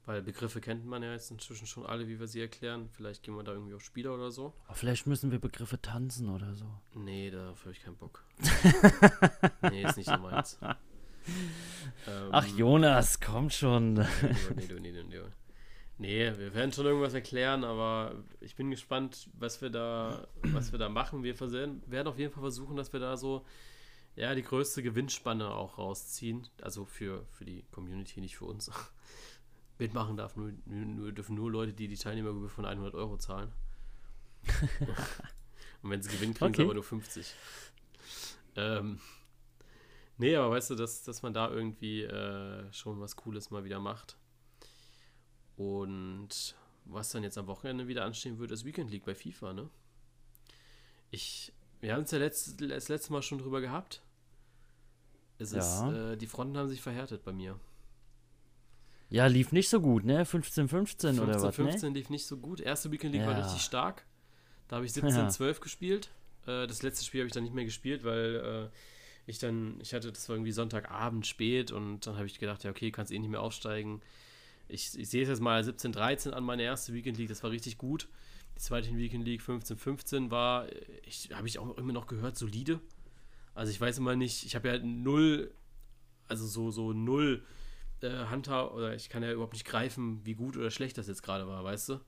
Weil 0.05 0.21
Begriffe 0.21 0.61
kennt 0.61 0.85
man 0.85 1.01
ja 1.01 1.13
jetzt 1.13 1.31
inzwischen 1.31 1.65
schon 1.65 1.83
alle, 1.83 2.07
wie 2.07 2.19
wir 2.19 2.27
sie 2.27 2.39
erklären. 2.39 2.89
Vielleicht 2.91 3.23
gehen 3.23 3.35
wir 3.35 3.43
da 3.43 3.53
irgendwie 3.53 3.73
auf 3.73 3.81
Spieler 3.81 4.13
oder 4.13 4.29
so. 4.29 4.53
Aber 4.67 4.75
vielleicht 4.75 5.07
müssen 5.07 5.31
wir 5.31 5.39
Begriffe 5.39 5.81
tanzen 5.81 6.29
oder 6.29 6.53
so. 6.53 6.67
Nee, 6.93 7.31
darauf 7.31 7.59
habe 7.61 7.71
ich 7.71 7.81
keinen 7.81 7.97
Bock. 7.97 8.23
nee, 9.63 9.83
ist 9.83 9.97
nicht 9.97 10.11
so 10.11 10.17
meins. 10.17 10.59
ähm, 10.61 10.75
Ach, 12.31 12.45
Jonas, 12.45 13.19
komm 13.19 13.49
schon. 13.49 13.93
Nee, 13.95 14.05
nee, 14.55 14.79
nee, 14.79 14.91
nee, 14.91 15.03
nee. 15.05 15.21
Nee, 15.97 16.37
wir 16.37 16.53
werden 16.53 16.71
schon 16.71 16.85
irgendwas 16.85 17.15
erklären, 17.15 17.63
aber 17.63 18.13
ich 18.41 18.55
bin 18.55 18.69
gespannt, 18.69 19.27
was 19.33 19.59
wir 19.63 19.71
da, 19.71 20.27
was 20.43 20.71
wir 20.71 20.77
da 20.77 20.87
machen. 20.87 21.23
Wir 21.23 21.33
werden 21.39 22.07
auf 22.07 22.19
jeden 22.19 22.31
Fall 22.31 22.43
versuchen, 22.43 22.75
dass 22.75 22.93
wir 22.93 22.99
da 22.99 23.17
so 23.17 23.43
ja, 24.17 24.33
die 24.33 24.41
größte 24.41 24.81
Gewinnspanne 24.81 25.53
auch 25.53 25.77
rausziehen. 25.77 26.47
Also 26.61 26.85
für, 26.85 27.25
für 27.31 27.45
die 27.45 27.63
Community, 27.71 28.19
nicht 28.19 28.35
für 28.35 28.45
uns. 28.45 28.71
Mitmachen 29.77 30.17
darf 30.17 30.35
nur, 30.35 30.51
nur, 30.65 31.11
dürfen 31.11 31.35
nur 31.35 31.51
Leute, 31.51 31.71
die 31.71 31.87
die 31.87 31.97
Teilnehmergebühr 31.97 32.49
von 32.49 32.65
100 32.65 32.95
Euro 32.95 33.17
zahlen. 33.17 33.51
Und 35.83 35.91
wenn 35.91 36.01
sie 36.01 36.09
gewinnen, 36.09 36.33
kriegen 36.33 36.49
okay. 36.49 36.57
sie 36.57 36.63
aber 36.63 36.73
nur 36.73 36.83
50. 36.83 37.31
Ähm, 38.55 38.99
nee, 40.17 40.35
aber 40.35 40.49
weißt 40.49 40.71
du, 40.71 40.75
dass, 40.75 41.03
dass 41.03 41.21
man 41.21 41.35
da 41.35 41.51
irgendwie 41.51 42.01
äh, 42.01 42.73
schon 42.73 42.99
was 42.99 43.15
Cooles 43.17 43.51
mal 43.51 43.65
wieder 43.65 43.79
macht. 43.79 44.17
Und 45.57 46.55
was 46.85 47.11
dann 47.11 47.21
jetzt 47.21 47.37
am 47.37 47.45
Wochenende 47.45 47.87
wieder 47.87 48.03
anstehen 48.03 48.39
wird, 48.39 48.49
ist 48.49 48.65
Weekend 48.65 48.89
League 48.89 49.05
bei 49.05 49.13
FIFA, 49.13 49.53
ne? 49.53 49.69
Ich, 51.11 51.53
wir 51.81 51.93
haben 51.93 52.03
es 52.03 52.11
ja 52.11 52.17
letzt, 52.17 52.59
das 52.59 52.89
letzte 52.89 53.13
Mal 53.13 53.21
schon 53.21 53.37
drüber 53.37 53.61
gehabt. 53.61 54.01
Es 55.39 55.51
ja. 55.51 55.59
ist, 55.59 55.95
äh, 55.95 56.17
die 56.17 56.27
Fronten 56.27 56.57
haben 56.57 56.67
sich 56.67 56.81
verhärtet 56.81 57.23
bei 57.23 57.33
mir. 57.33 57.59
Ja, 59.09 59.27
lief 59.27 59.51
nicht 59.51 59.69
so 59.69 59.79
gut, 59.79 60.03
ne? 60.03 60.25
15, 60.25 60.67
15 60.67 61.19
oder 61.19 61.41
was? 61.41 61.55
15 61.55 61.93
ne? 61.93 61.99
lief 61.99 62.09
nicht 62.09 62.25
so 62.25 62.37
gut. 62.37 62.59
Erste 62.59 62.91
Weekend 62.91 63.13
League 63.13 63.21
ja. 63.21 63.27
war 63.27 63.37
richtig 63.37 63.61
stark. 63.61 64.05
Da 64.67 64.77
habe 64.77 64.85
ich 64.85 64.93
17, 64.93 65.15
ja. 65.15 65.29
12 65.29 65.59
gespielt. 65.61 66.09
Äh, 66.45 66.67
das 66.67 66.81
letzte 66.81 67.05
Spiel 67.05 67.21
habe 67.21 67.27
ich 67.27 67.33
dann 67.33 67.43
nicht 67.43 67.55
mehr 67.55 67.65
gespielt, 67.65 68.03
weil 68.03 68.69
äh, 68.71 68.77
ich 69.27 69.39
dann, 69.39 69.79
ich 69.81 69.93
hatte, 69.93 70.11
das 70.11 70.27
war 70.27 70.35
irgendwie 70.35 70.51
Sonntagabend 70.51 71.25
spät 71.25 71.71
und 71.71 72.05
dann 72.05 72.15
habe 72.15 72.25
ich 72.25 72.39
gedacht, 72.39 72.63
ja, 72.63 72.71
okay, 72.71 72.91
kannst 72.91 73.11
eh 73.11 73.19
nicht 73.19 73.29
mehr 73.29 73.41
aufsteigen. 73.41 74.01
Ich, 74.67 74.97
ich 74.97 75.09
sehe 75.09 75.23
es 75.23 75.29
jetzt 75.29 75.41
mal 75.41 75.63
17, 75.63 75.93
13 75.93 76.33
an 76.33 76.43
meine 76.43 76.63
erste 76.63 76.93
Weekend 76.93 77.17
League, 77.17 77.29
das 77.29 77.43
war 77.43 77.51
richtig 77.51 77.77
gut. 77.77 78.09
Die 78.55 78.61
zweite 78.61 78.95
Weekend 78.97 79.23
League 79.25 79.41
15, 79.41 79.77
15 79.77 80.31
war, 80.31 80.67
ich 81.03 81.29
habe 81.33 81.47
ich 81.47 81.59
auch 81.59 81.77
immer 81.77 81.93
noch 81.93 82.07
gehört, 82.07 82.37
solide. 82.37 82.81
Also 83.57 83.71
ich 83.71 83.81
weiß 83.81 83.97
immer 83.97 84.15
nicht, 84.15 84.45
ich 84.45 84.55
habe 84.55 84.67
ja 84.67 84.77
null, 84.77 85.51
also 86.27 86.45
so, 86.45 86.69
so 86.69 86.93
null 86.93 87.43
äh, 88.01 88.27
Hunter 88.29 88.71
oder 88.75 88.93
ich 88.93 89.09
kann 89.09 89.23
ja 89.23 89.31
überhaupt 89.31 89.53
nicht 89.53 89.65
greifen, 89.65 90.23
wie 90.23 90.35
gut 90.35 90.55
oder 90.57 90.69
schlecht 90.69 90.95
das 90.99 91.07
jetzt 91.07 91.23
gerade 91.23 91.47
war, 91.47 91.63
weißt 91.63 91.89
du? 91.89 91.99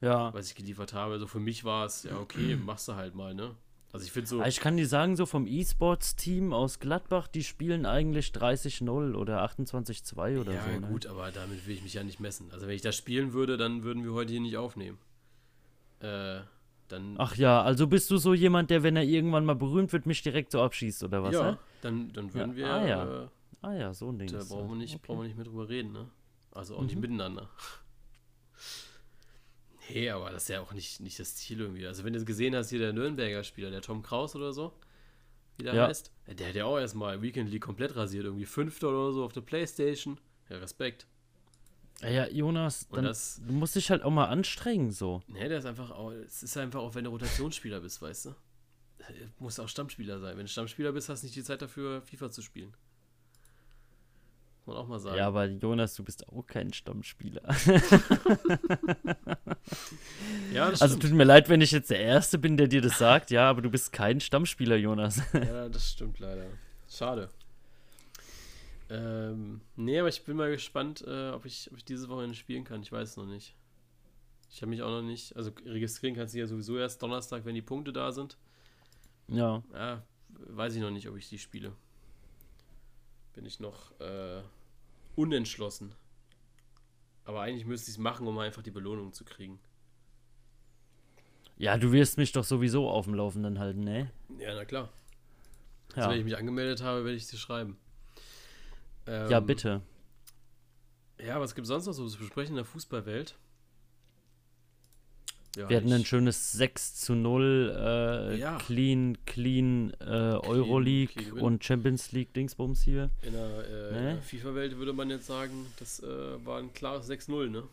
Ja. 0.00 0.32
Was 0.32 0.48
ich 0.48 0.54
geliefert 0.54 0.94
habe. 0.94 1.12
Also 1.12 1.26
für 1.26 1.38
mich 1.38 1.64
war 1.64 1.84
es, 1.84 2.04
ja, 2.04 2.18
okay, 2.18 2.56
machst 2.64 2.88
du 2.88 2.94
halt 2.94 3.14
mal, 3.14 3.34
ne? 3.34 3.54
Also 3.92 4.06
ich 4.06 4.12
finde 4.12 4.28
so. 4.28 4.42
Ich 4.42 4.60
kann 4.60 4.78
dir 4.78 4.86
sagen, 4.86 5.16
so 5.16 5.26
vom 5.26 5.46
E-Sports-Team 5.46 6.54
aus 6.54 6.78
Gladbach, 6.78 7.28
die 7.28 7.44
spielen 7.44 7.84
eigentlich 7.84 8.28
30-0 8.28 9.14
oder 9.14 9.44
28-2 9.44 10.40
oder 10.40 10.54
ja, 10.54 10.64
so. 10.64 10.70
Ja, 10.70 10.80
ne? 10.80 10.86
gut, 10.86 11.06
aber 11.06 11.30
damit 11.30 11.66
will 11.66 11.74
ich 11.74 11.82
mich 11.82 11.92
ja 11.92 12.04
nicht 12.04 12.20
messen. 12.20 12.50
Also 12.52 12.66
wenn 12.66 12.74
ich 12.74 12.82
das 12.82 12.96
spielen 12.96 13.34
würde, 13.34 13.58
dann 13.58 13.82
würden 13.82 14.02
wir 14.02 14.14
heute 14.14 14.32
hier 14.32 14.40
nicht 14.40 14.56
aufnehmen. 14.56 14.96
Äh, 15.98 16.40
dann. 16.92 17.14
Ach 17.18 17.36
ja, 17.36 17.62
also 17.62 17.86
bist 17.86 18.10
du 18.10 18.16
so 18.16 18.34
jemand, 18.34 18.70
der, 18.70 18.82
wenn 18.82 18.96
er 18.96 19.04
irgendwann 19.04 19.44
mal 19.44 19.54
berühmt 19.54 19.92
wird, 19.92 20.06
mich 20.06 20.22
direkt 20.22 20.52
so 20.52 20.62
abschießt 20.62 21.04
oder 21.04 21.22
was? 21.22 21.34
Ja, 21.34 21.58
dann, 21.82 22.12
dann 22.12 22.32
würden 22.34 22.50
ja. 22.52 22.56
wir. 22.56 22.70
Ah 22.70 22.86
ja. 22.86 23.22
Äh, 23.22 23.28
ah 23.62 23.74
ja, 23.74 23.94
so 23.94 24.10
ein 24.10 24.18
Ding. 24.18 24.28
Da 24.28 24.44
brauchen 24.44 24.68
wir, 24.68 24.76
nicht, 24.76 24.94
okay. 24.94 25.02
brauchen 25.06 25.20
wir 25.20 25.26
nicht 25.26 25.36
mehr 25.36 25.46
drüber 25.46 25.68
reden, 25.68 25.92
ne? 25.92 26.10
Also 26.52 26.76
auch 26.76 26.80
mhm. 26.80 26.86
nicht 26.86 27.00
miteinander. 27.00 27.48
Nee, 29.92 30.10
aber 30.10 30.30
das 30.30 30.44
ist 30.44 30.48
ja 30.50 30.60
auch 30.60 30.72
nicht, 30.72 31.00
nicht 31.00 31.18
das 31.18 31.34
Ziel 31.34 31.60
irgendwie. 31.60 31.86
Also 31.86 32.04
wenn 32.04 32.12
du 32.12 32.24
gesehen 32.24 32.54
hast, 32.54 32.70
hier 32.70 32.78
der 32.78 32.92
Nürnberger 32.92 33.42
Spieler, 33.42 33.70
der 33.70 33.82
Tom 33.82 34.02
Kraus 34.02 34.36
oder 34.36 34.52
so, 34.52 34.72
wie 35.56 35.64
der 35.64 35.74
ja. 35.74 35.88
heißt, 35.88 36.12
der 36.28 36.48
hat 36.48 36.54
ja 36.54 36.64
auch 36.64 36.78
erstmal 36.78 37.20
Weekend 37.22 37.50
League 37.50 37.62
komplett 37.62 37.96
rasiert, 37.96 38.24
irgendwie 38.24 38.46
Fünfter 38.46 38.88
oder 38.88 39.12
so 39.12 39.24
auf 39.24 39.32
der 39.32 39.40
Playstation. 39.40 40.18
Ja, 40.48 40.58
Respekt. 40.58 41.06
Ja, 42.02 42.28
Jonas, 42.28 42.88
dann, 42.88 43.04
das, 43.04 43.40
du 43.46 43.52
musst 43.52 43.76
dich 43.76 43.90
halt 43.90 44.02
auch 44.02 44.10
mal 44.10 44.26
anstrengen, 44.26 44.90
so. 44.90 45.22
Nee, 45.26 45.48
der 45.48 45.58
ist 45.58 45.66
einfach 45.66 45.90
auch, 45.90 46.12
es 46.12 46.42
ist 46.42 46.56
einfach 46.56 46.80
auch, 46.80 46.94
wenn 46.94 47.04
du 47.04 47.10
Rotationsspieler 47.10 47.80
bist, 47.80 48.00
weißt 48.00 48.26
du. 48.26 48.30
Du 48.98 49.44
musst 49.44 49.58
auch 49.60 49.68
Stammspieler 49.68 50.20
sein. 50.20 50.36
Wenn 50.36 50.44
du 50.44 50.48
Stammspieler 50.50 50.92
bist, 50.92 51.08
hast 51.08 51.22
du 51.22 51.26
nicht 51.26 51.36
die 51.36 51.42
Zeit 51.42 51.62
dafür, 51.62 52.02
FIFA 52.02 52.30
zu 52.30 52.42
spielen 52.42 52.74
man 54.70 54.78
auch 54.78 54.88
mal 54.88 54.98
sagen. 54.98 55.16
Ja, 55.18 55.26
aber 55.26 55.44
Jonas, 55.46 55.94
du 55.94 56.04
bist 56.04 56.26
auch 56.28 56.46
kein 56.46 56.72
Stammspieler. 56.72 57.42
ja, 60.52 60.68
also 60.68 60.96
tut 60.96 61.12
mir 61.12 61.24
leid, 61.24 61.48
wenn 61.48 61.60
ich 61.60 61.72
jetzt 61.72 61.90
der 61.90 62.00
Erste 62.00 62.38
bin, 62.38 62.56
der 62.56 62.68
dir 62.68 62.80
das 62.80 62.96
sagt, 62.98 63.30
ja, 63.30 63.50
aber 63.50 63.62
du 63.62 63.70
bist 63.70 63.92
kein 63.92 64.20
Stammspieler, 64.20 64.76
Jonas. 64.76 65.20
ja, 65.32 65.68
das 65.68 65.90
stimmt 65.90 66.18
leider. 66.18 66.46
Schade. 66.88 67.28
Ähm, 68.90 69.60
nee, 69.76 70.00
aber 70.00 70.08
ich 70.08 70.24
bin 70.24 70.36
mal 70.36 70.50
gespannt, 70.50 71.04
äh, 71.06 71.30
ob, 71.30 71.46
ich, 71.46 71.70
ob 71.70 71.78
ich 71.78 71.84
diese 71.84 72.08
Woche 72.08 72.34
spielen 72.34 72.64
kann. 72.64 72.82
Ich 72.82 72.90
weiß 72.90 73.10
es 73.10 73.16
noch 73.16 73.26
nicht. 73.26 73.54
Ich 74.50 74.62
habe 74.62 74.70
mich 74.70 74.82
auch 74.82 74.90
noch 74.90 75.02
nicht, 75.02 75.36
also 75.36 75.52
registrieren 75.64 76.16
kannst 76.16 76.34
du 76.34 76.40
ja 76.40 76.46
sowieso 76.46 76.76
erst 76.76 77.00
Donnerstag, 77.00 77.44
wenn 77.44 77.54
die 77.54 77.62
Punkte 77.62 77.92
da 77.92 78.10
sind. 78.10 78.36
Ja. 79.28 79.62
Ja, 79.72 80.02
weiß 80.28 80.74
ich 80.74 80.82
noch 80.82 80.90
nicht, 80.90 81.08
ob 81.08 81.16
ich 81.16 81.28
die 81.28 81.38
spiele. 81.38 81.72
Bin 83.32 83.46
ich 83.46 83.60
noch 83.60 83.98
äh, 84.00 84.42
unentschlossen. 85.14 85.94
Aber 87.24 87.42
eigentlich 87.42 87.64
müsste 87.64 87.90
ich 87.90 87.96
es 87.96 88.02
machen, 88.02 88.26
um 88.26 88.38
einfach 88.38 88.62
die 88.62 88.72
Belohnung 88.72 89.12
zu 89.12 89.24
kriegen. 89.24 89.60
Ja, 91.56 91.76
du 91.78 91.92
wirst 91.92 92.18
mich 92.18 92.32
doch 92.32 92.42
sowieso 92.42 92.90
auf 92.90 93.04
dem 93.04 93.14
Laufenden 93.14 93.60
halten, 93.60 93.84
ne? 93.84 94.10
Ja, 94.38 94.54
na 94.54 94.64
klar. 94.64 94.88
Also, 95.90 96.00
ja. 96.00 96.10
wenn 96.10 96.18
ich 96.18 96.24
mich 96.24 96.36
angemeldet 96.36 96.82
habe, 96.82 97.04
werde 97.04 97.16
ich 97.16 97.28
dir 97.28 97.36
schreiben. 97.36 97.76
Ähm, 99.06 99.30
ja, 99.30 99.40
bitte. 99.40 99.82
Ja, 101.18 101.40
was 101.40 101.54
gibt 101.54 101.64
es 101.64 101.68
sonst 101.68 101.86
noch 101.86 101.92
so 101.92 102.08
zu 102.08 102.18
besprechen 102.18 102.52
in 102.52 102.56
der 102.56 102.64
Fußballwelt? 102.64 103.36
Ja, 105.56 105.68
wir 105.68 105.76
hatten 105.76 105.92
ein 105.92 106.04
schönes 106.04 106.52
6 106.52 106.94
zu 107.00 107.14
0 107.14 107.74
äh, 107.76 108.38
ja. 108.38 108.56
Clean, 108.58 109.18
Clean 109.26 109.92
äh, 110.00 110.04
Euroleague 110.04 111.12
clean, 111.12 111.38
und 111.38 111.64
Champions 111.64 112.12
League 112.12 112.32
Dingsbums 112.34 112.82
hier. 112.82 113.10
In 113.22 113.32
der, 113.32 113.90
äh, 113.90 113.92
ne? 113.92 114.22
FIFA-Welt 114.22 114.76
würde 114.76 114.92
man 114.92 115.10
jetzt 115.10 115.26
sagen, 115.26 115.66
das 115.80 116.00
äh, 116.00 116.46
war 116.46 116.58
ein 116.60 116.72
klares 116.72 117.10
6-0, 117.10 117.48
ne? 117.48 117.64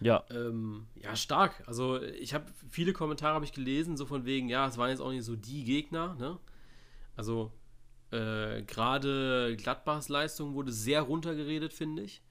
Ja. 0.00 0.24
Ähm, 0.30 0.86
ja, 1.02 1.14
stark. 1.14 1.62
Also 1.66 2.00
ich 2.00 2.32
habe 2.32 2.46
viele 2.70 2.94
Kommentare 2.94 3.34
habe 3.34 3.44
ich 3.44 3.52
gelesen, 3.52 3.98
so 3.98 4.06
von 4.06 4.24
wegen, 4.24 4.48
ja, 4.48 4.66
es 4.66 4.78
waren 4.78 4.88
jetzt 4.88 5.00
auch 5.00 5.10
nicht 5.10 5.24
so 5.24 5.36
die 5.36 5.64
Gegner, 5.64 6.14
ne? 6.18 6.38
Also 7.14 7.52
Äh, 8.10 8.62
Gerade 8.62 9.56
Gladbachs 9.56 10.08
Leistung 10.08 10.54
wurde 10.54 10.72
sehr 10.72 11.02
runtergeredet, 11.02 11.72
finde 11.72 12.02
ich. 12.02 12.22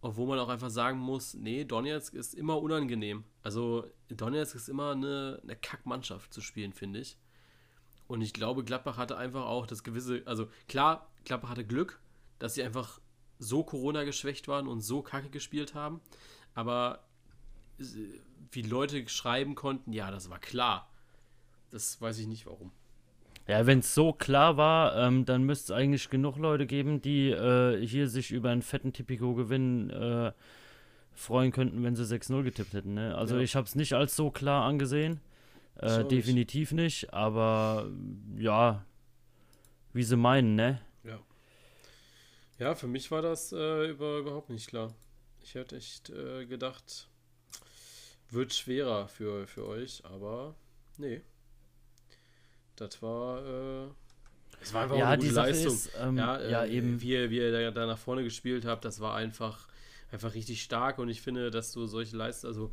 Obwohl 0.00 0.28
man 0.28 0.38
auch 0.38 0.48
einfach 0.48 0.70
sagen 0.70 0.98
muss, 0.98 1.34
nee, 1.34 1.64
Donetsk 1.64 2.14
ist 2.14 2.34
immer 2.34 2.60
unangenehm. 2.62 3.24
Also 3.42 3.84
Donetsk 4.08 4.54
ist 4.54 4.68
immer 4.68 4.92
eine, 4.92 5.40
eine 5.42 5.56
Kackmannschaft 5.56 6.32
zu 6.32 6.40
spielen, 6.40 6.72
finde 6.72 7.00
ich. 7.00 7.18
Und 8.06 8.22
ich 8.22 8.32
glaube, 8.32 8.64
Gladbach 8.64 8.96
hatte 8.96 9.18
einfach 9.18 9.44
auch 9.44 9.66
das 9.66 9.82
gewisse, 9.82 10.22
also 10.24 10.48
klar, 10.68 11.10
Gladbach 11.24 11.50
hatte 11.50 11.66
Glück, 11.66 12.00
dass 12.38 12.54
sie 12.54 12.62
einfach 12.62 13.00
so 13.38 13.64
Corona 13.64 14.04
geschwächt 14.04 14.48
waren 14.48 14.68
und 14.68 14.80
so 14.80 15.02
kacke 15.02 15.30
gespielt 15.30 15.74
haben. 15.74 16.00
Aber 16.54 17.04
wie 18.50 18.62
Leute 18.62 19.08
schreiben 19.08 19.54
konnten, 19.54 19.92
ja, 19.92 20.10
das 20.10 20.30
war 20.30 20.38
klar. 20.38 20.90
Das 21.70 22.00
weiß 22.00 22.18
ich 22.18 22.26
nicht 22.26 22.46
warum. 22.46 22.72
Ja, 23.48 23.66
wenn 23.66 23.78
es 23.78 23.94
so 23.94 24.12
klar 24.12 24.58
war, 24.58 24.94
ähm, 24.96 25.24
dann 25.24 25.42
müsste 25.42 25.72
es 25.72 25.78
eigentlich 25.78 26.10
genug 26.10 26.36
Leute 26.36 26.66
geben, 26.66 27.00
die 27.00 27.30
äh, 27.30 27.84
hier 27.84 28.06
sich 28.06 28.30
über 28.30 28.50
einen 28.50 28.60
fetten 28.60 28.92
Tipico-Gewinn 28.92 29.88
äh, 29.88 30.32
freuen 31.14 31.50
könnten, 31.50 31.82
wenn 31.82 31.96
sie 31.96 32.04
6-0 32.04 32.42
getippt 32.42 32.74
hätten. 32.74 32.92
Ne? 32.92 33.16
Also 33.16 33.36
ja. 33.36 33.42
ich 33.42 33.56
habe 33.56 33.66
es 33.66 33.74
nicht 33.74 33.94
als 33.94 34.14
so 34.14 34.30
klar 34.30 34.64
angesehen. 34.64 35.20
Äh, 35.76 36.04
definitiv 36.04 36.72
nicht. 36.72 37.04
nicht, 37.04 37.14
aber 37.14 37.90
ja, 38.36 38.84
wie 39.94 40.02
sie 40.02 40.16
meinen, 40.16 40.54
ne? 40.54 40.82
Ja. 41.04 41.18
Ja, 42.58 42.74
für 42.74 42.86
mich 42.86 43.10
war 43.10 43.22
das 43.22 43.52
äh, 43.52 43.88
über, 43.88 44.18
überhaupt 44.18 44.50
nicht 44.50 44.68
klar. 44.68 44.92
Ich 45.42 45.54
hätte 45.54 45.76
echt 45.76 46.10
äh, 46.10 46.44
gedacht, 46.44 47.08
wird 48.28 48.52
schwerer 48.52 49.08
für, 49.08 49.46
für 49.46 49.66
euch, 49.66 50.04
aber 50.04 50.54
nee. 50.98 51.22
Das 52.80 53.02
war, 53.02 53.44
äh, 53.44 53.88
es 54.60 54.72
war 54.72 54.84
einfach 54.84 54.96
ja, 54.96 55.10
eine 55.10 55.22
gute 55.22 55.34
Leistung. 55.34 55.74
Ist, 55.74 55.90
ähm, 56.00 56.16
ja, 56.16 56.36
äh, 56.36 56.50
ja, 56.50 56.64
eben. 56.66 57.00
Wie 57.00 57.10
ihr, 57.12 57.30
wie 57.30 57.38
ihr 57.38 57.70
da, 57.70 57.86
nach 57.86 57.98
vorne 57.98 58.24
gespielt 58.24 58.64
habt, 58.64 58.84
das 58.84 59.00
war 59.00 59.14
einfach, 59.14 59.68
einfach 60.10 60.34
richtig 60.34 60.62
stark 60.62 60.98
und 60.98 61.08
ich 61.08 61.20
finde, 61.20 61.50
dass 61.50 61.72
du 61.72 61.86
solche 61.86 62.16
Leistungen, 62.16 62.54
also 62.54 62.72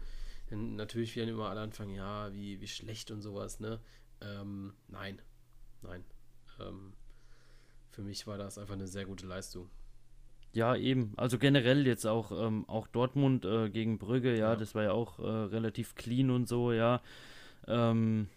natürlich 0.52 1.15
werden 1.15 1.30
immer 1.30 1.50
alle 1.50 1.62
anfangen, 1.62 1.96
ja, 1.96 2.34
wie, 2.34 2.62
wie 2.62 2.68
schlecht 2.68 3.12
und 3.12 3.22
sowas, 3.22 3.60
ne? 3.60 3.80
Ähm, 4.22 4.74
nein, 4.88 5.20
nein. 5.82 6.04
Ähm, 6.60 6.94
für 7.89 8.02
mich 8.02 8.28
war 8.28 8.38
das 8.38 8.58
einfach 8.58 8.76
eine 8.76 8.88
sehr 8.88 9.06
gute 9.06 9.26
Leistung. 9.26 9.70
Ja, 10.54 10.76
eben. 10.76 11.13
Also 11.18 11.38
generell 11.38 11.86
jetzt 11.86 12.06
auch, 12.06 12.32
ähm, 12.32 12.68
auch 12.70 12.88
Dortmund 12.88 13.44
äh, 13.44 13.70
gegen 13.70 13.98
Brügge, 13.98 14.32
ja, 14.32 14.52
ja, 14.52 14.56
das 14.56 14.74
war 14.74 14.84
ja 14.84 14.91
auch 14.91 15.20
äh, 15.20 15.24
relativ 15.24 15.96
clean 15.96 16.30
und 16.30 16.48
so, 16.48 16.72
ja. 16.72 17.02
Ähm, 17.68 18.30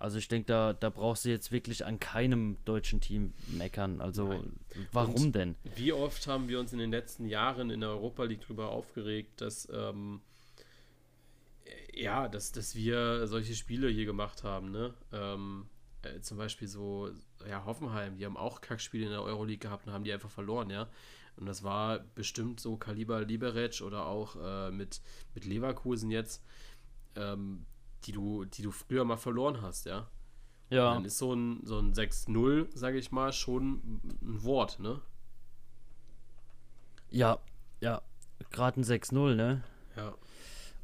also 0.00 0.18
ich 0.18 0.28
denke, 0.28 0.46
da, 0.46 0.72
da 0.72 0.88
brauchst 0.88 1.26
du 1.26 1.28
jetzt 1.28 1.52
wirklich 1.52 1.84
an 1.84 2.00
keinem 2.00 2.56
deutschen 2.64 3.00
Team 3.00 3.34
meckern. 3.48 4.00
Also 4.00 4.28
Nein. 4.28 4.58
warum 4.92 5.26
und 5.26 5.32
denn? 5.34 5.56
Wie 5.76 5.92
oft 5.92 6.26
haben 6.26 6.48
wir 6.48 6.58
uns 6.58 6.72
in 6.72 6.78
den 6.78 6.90
letzten 6.90 7.26
Jahren 7.26 7.68
in 7.70 7.80
der 7.80 7.90
Europa 7.90 8.24
League 8.24 8.40
darüber 8.40 8.70
aufgeregt, 8.70 9.42
dass 9.42 9.68
ähm, 9.72 10.22
ja, 11.92 12.28
dass, 12.28 12.52
dass 12.52 12.74
wir 12.74 13.26
solche 13.26 13.54
Spiele 13.54 13.88
hier 13.88 14.06
gemacht 14.06 14.42
haben, 14.42 14.70
ne? 14.70 14.94
Ähm, 15.12 15.66
äh, 16.02 16.20
zum 16.20 16.38
Beispiel 16.38 16.66
so, 16.66 17.10
ja, 17.46 17.64
Hoffenheim, 17.66 18.16
die 18.16 18.24
haben 18.24 18.38
auch 18.38 18.62
Kackspiele 18.62 19.04
in 19.04 19.10
der 19.10 19.22
Euroleague 19.22 19.58
gehabt 19.58 19.86
und 19.86 19.92
haben 19.92 20.04
die 20.04 20.12
einfach 20.12 20.30
verloren, 20.30 20.70
ja. 20.70 20.88
Und 21.36 21.44
das 21.46 21.62
war 21.62 21.98
bestimmt 22.14 22.58
so 22.58 22.76
Kaliber 22.76 23.22
Liberec 23.22 23.82
oder 23.82 24.06
auch 24.06 24.36
äh, 24.42 24.70
mit, 24.70 25.02
mit 25.34 25.44
Leverkusen 25.44 26.10
jetzt, 26.10 26.42
ähm, 27.16 27.66
die, 28.04 28.12
du, 28.12 28.44
die 28.44 28.62
du 28.62 28.70
früher 28.70 29.04
mal 29.04 29.16
verloren 29.16 29.62
hast, 29.62 29.86
ja. 29.86 30.08
Ja. 30.70 30.88
Und 30.88 30.94
dann 30.96 31.04
ist 31.04 31.18
so 31.18 31.34
ein, 31.34 31.60
so 31.64 31.78
ein 31.78 31.92
6-0, 31.92 32.68
sage 32.76 32.98
ich 32.98 33.10
mal, 33.10 33.32
schon 33.32 34.00
ein 34.22 34.44
Wort, 34.44 34.78
ne? 34.78 35.00
Ja, 37.10 37.38
ja. 37.80 38.02
Gerade 38.50 38.80
ein 38.80 38.84
6-0, 38.84 39.34
ne? 39.34 39.64
Ja. 39.96 40.14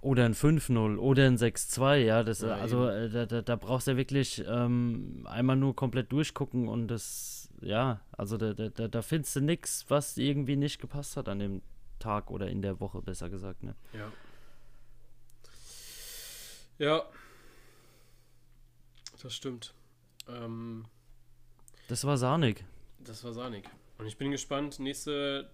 Oder 0.01 0.25
ein 0.25 0.35
5-0 0.35 0.99
oder 0.99 1.27
ein 1.27 1.37
6-2, 1.37 1.97
ja. 1.99 2.23
Das, 2.25 2.41
ja 2.41 2.57
also 2.57 2.89
äh, 2.89 3.09
da, 3.09 3.27
da, 3.27 3.43
da, 3.43 3.57
brauchst 3.57 3.87
du 3.87 3.93
ja 3.93 3.97
wirklich 3.97 4.45
ähm, 4.47 5.27
einmal 5.29 5.57
nur 5.57 5.75
komplett 5.75 6.11
durchgucken 6.13 6.69
und 6.69 6.89
das, 6.89 7.49
ja, 7.61 8.01
also 8.13 8.37
da, 8.37 8.55
da, 8.55 8.89
da 8.89 9.03
findest 9.03 9.37
du 9.37 9.41
nichts, 9.41 9.87
was 9.89 10.19
irgendwie 10.19 10.57
nicht 10.57 10.81
gepasst 10.81 11.17
hat 11.17 11.29
an 11.29 11.39
dem 11.39 11.63
Tag 11.99 12.31
oder 12.31 12.49
in 12.49 12.61
der 12.61 12.81
Woche, 12.81 13.01
besser 13.03 13.31
gesagt, 13.31 13.63
ne? 13.63 13.75
Ja. 13.93 14.13
Ja. 16.79 17.05
Das 19.23 19.35
stimmt. 19.35 19.75
Ähm, 20.29 20.87
das 21.89 22.05
war 22.05 22.17
sahnig. 22.19 22.65
Das 22.99 23.25
war 23.25 23.33
sahnig. 23.33 23.65
Und 23.99 24.07
ich 24.07 24.19
bin 24.19 24.31
gespannt, 24.31 24.79
nächste, 24.79 25.51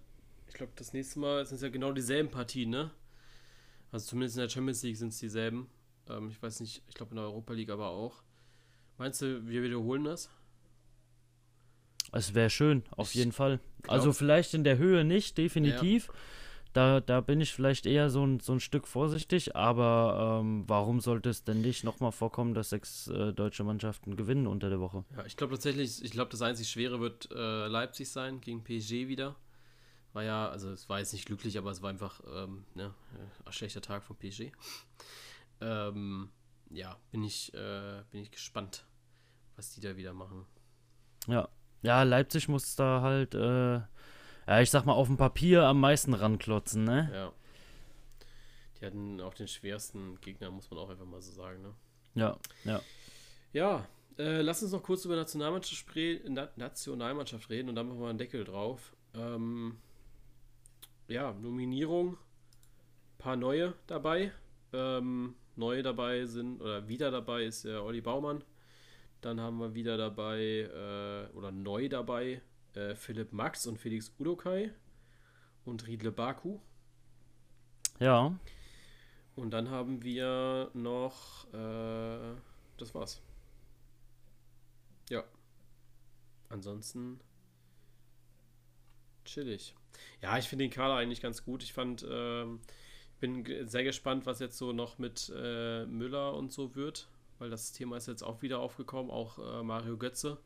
ich 0.47 0.53
glaube, 0.53 0.73
das 0.75 0.93
nächste 0.93 1.19
Mal 1.19 1.45
sind 1.45 1.55
es 1.57 1.61
ja 1.61 1.69
genau 1.69 1.91
dieselben 1.91 2.29
Partien, 2.29 2.69
ne? 2.69 2.91
Also 3.91 4.07
zumindest 4.07 4.37
in 4.37 4.41
der 4.41 4.49
Champions 4.49 4.83
League 4.83 4.97
sind 4.97 5.09
es 5.09 5.19
dieselben. 5.19 5.69
Ähm, 6.09 6.29
ich 6.29 6.41
weiß 6.41 6.59
nicht, 6.59 6.81
ich 6.87 6.95
glaube 6.95 7.11
in 7.11 7.17
der 7.17 7.25
Europa 7.25 7.53
League 7.53 7.69
aber 7.69 7.89
auch. 7.89 8.23
Meinst 8.97 9.21
du, 9.21 9.47
wir 9.47 9.63
wiederholen 9.63 10.03
das? 10.03 10.29
Es 12.11 12.33
wäre 12.33 12.49
schön, 12.49 12.83
auf 12.91 13.09
ich 13.09 13.15
jeden 13.15 13.31
Fall. 13.31 13.59
Glaub. 13.81 13.93
Also 13.93 14.13
vielleicht 14.13 14.53
in 14.53 14.63
der 14.63 14.77
Höhe 14.77 15.03
nicht, 15.03 15.37
definitiv. 15.37 16.07
Ja. 16.07 16.13
Da, 16.73 16.99
da 16.99 17.21
bin 17.21 17.39
ich 17.39 17.53
vielleicht 17.53 17.85
eher 17.85 18.09
so 18.09 18.25
ein, 18.25 18.39
so 18.39 18.53
ein 18.53 18.59
Stück 18.59 18.87
vorsichtig, 18.87 19.55
aber 19.55 20.39
ähm, 20.41 20.63
warum 20.67 20.99
sollte 20.99 21.29
es 21.29 21.43
denn 21.43 21.61
nicht 21.61 21.83
nochmal 21.83 22.11
vorkommen, 22.11 22.53
dass 22.53 22.69
sechs 22.69 23.07
äh, 23.07 23.31
deutsche 23.31 23.63
Mannschaften 23.63 24.15
gewinnen 24.15 24.47
unter 24.47 24.69
der 24.69 24.79
Woche? 24.79 25.05
Ja, 25.15 25.25
ich 25.25 25.37
glaube 25.37 25.53
tatsächlich, 25.53 26.03
ich 26.03 26.11
glaube, 26.11 26.31
das 26.31 26.41
einzig 26.41 26.69
Schwere 26.69 26.99
wird 26.99 27.29
äh, 27.31 27.67
Leipzig 27.67 28.09
sein 28.09 28.41
gegen 28.41 28.63
PSG 28.63 29.07
wieder 29.07 29.35
war 30.13 30.23
ja, 30.23 30.49
also 30.49 30.69
es 30.69 30.87
war 30.89 30.99
jetzt 30.99 31.13
nicht 31.13 31.25
glücklich, 31.25 31.57
aber 31.57 31.71
es 31.71 31.81
war 31.81 31.89
einfach 31.89 32.21
ähm, 32.33 32.65
ne, 32.75 32.93
ein 33.45 33.51
schlechter 33.51 33.81
Tag 33.81 34.03
von 34.03 34.15
PSG. 34.15 34.51
ähm, 35.61 36.29
ja, 36.69 36.97
bin 37.11 37.23
ich, 37.23 37.53
äh, 37.53 38.03
bin 38.11 38.21
ich 38.21 38.31
gespannt, 38.31 38.85
was 39.55 39.73
die 39.73 39.81
da 39.81 39.97
wieder 39.97 40.13
machen. 40.13 40.45
Ja, 41.27 41.49
ja, 41.81 42.03
Leipzig 42.03 42.47
muss 42.47 42.75
da 42.75 43.01
halt, 43.01 43.35
äh, 43.35 43.81
ja, 44.47 44.61
ich 44.61 44.69
sag 44.69 44.85
mal, 44.85 44.93
auf 44.93 45.07
dem 45.07 45.17
Papier 45.17 45.63
am 45.63 45.79
meisten 45.79 46.13
ranklotzen, 46.13 46.83
ne? 46.83 47.09
Ja. 47.13 47.31
Die 48.79 48.85
hatten 48.85 49.21
auch 49.21 49.33
den 49.33 49.47
schwersten 49.47 50.19
Gegner, 50.21 50.51
muss 50.51 50.69
man 50.69 50.79
auch 50.79 50.89
einfach 50.89 51.05
mal 51.05 51.21
so 51.21 51.31
sagen, 51.31 51.61
ne? 51.61 51.73
Ja, 52.15 52.37
ja. 52.65 52.81
Ja, 53.53 53.87
äh, 54.17 54.41
lass 54.41 54.61
uns 54.63 54.71
noch 54.71 54.83
kurz 54.83 55.05
über 55.05 55.15
Nationalmannschaft, 55.15 55.85
Nationalmannschaft 56.57 57.49
reden 57.49 57.69
und 57.69 57.75
dann 57.75 57.87
machen 57.87 58.01
wir 58.01 58.09
einen 58.09 58.17
Deckel 58.17 58.43
drauf. 58.43 58.93
Ähm, 59.15 59.77
ja, 61.07 61.33
Nominierung, 61.33 62.17
paar 63.17 63.35
neue 63.35 63.73
dabei. 63.87 64.31
Ähm, 64.73 65.35
neu 65.55 65.83
dabei 65.83 66.25
sind, 66.25 66.61
oder 66.61 66.87
wieder 66.87 67.11
dabei 67.11 67.43
ist 67.43 67.65
der 67.65 67.83
Olli 67.83 68.01
Baumann. 68.01 68.43
Dann 69.21 69.39
haben 69.39 69.57
wir 69.59 69.73
wieder 69.73 69.97
dabei, 69.97 70.39
äh, 70.41 71.37
oder 71.37 71.51
neu 71.51 71.87
dabei, 71.89 72.41
äh, 72.75 72.95
Philipp 72.95 73.33
Max 73.33 73.65
und 73.67 73.77
Felix 73.77 74.13
Udokai 74.19 74.71
und 75.65 75.87
Riedle 75.87 76.11
Baku. 76.11 76.59
Ja. 77.99 78.37
Und 79.35 79.51
dann 79.51 79.69
haben 79.69 80.03
wir 80.03 80.69
noch, 80.73 81.51
äh, 81.53 82.35
das 82.77 82.93
war's. 82.93 83.21
Ja. 85.09 85.23
Ansonsten 86.49 87.19
chillig. 89.25 89.75
Ja, 90.21 90.37
ich 90.37 90.47
finde 90.47 90.65
den 90.65 90.71
Kader 90.71 90.95
eigentlich 90.95 91.21
ganz 91.21 91.43
gut. 91.43 91.63
Ich 91.63 91.73
fand, 91.73 92.05
ähm, 92.09 92.59
bin 93.19 93.45
sehr 93.67 93.83
gespannt, 93.83 94.25
was 94.25 94.39
jetzt 94.39 94.57
so 94.57 94.73
noch 94.73 94.97
mit 94.97 95.31
äh, 95.35 95.85
Müller 95.85 96.33
und 96.35 96.51
so 96.51 96.75
wird, 96.75 97.07
weil 97.39 97.49
das 97.49 97.71
Thema 97.71 97.97
ist 97.97 98.07
jetzt 98.07 98.23
auch 98.23 98.41
wieder 98.41 98.59
aufgekommen, 98.59 99.11
auch 99.11 99.39
äh, 99.39 99.63
Mario 99.63 99.97
Götze. 99.97 100.37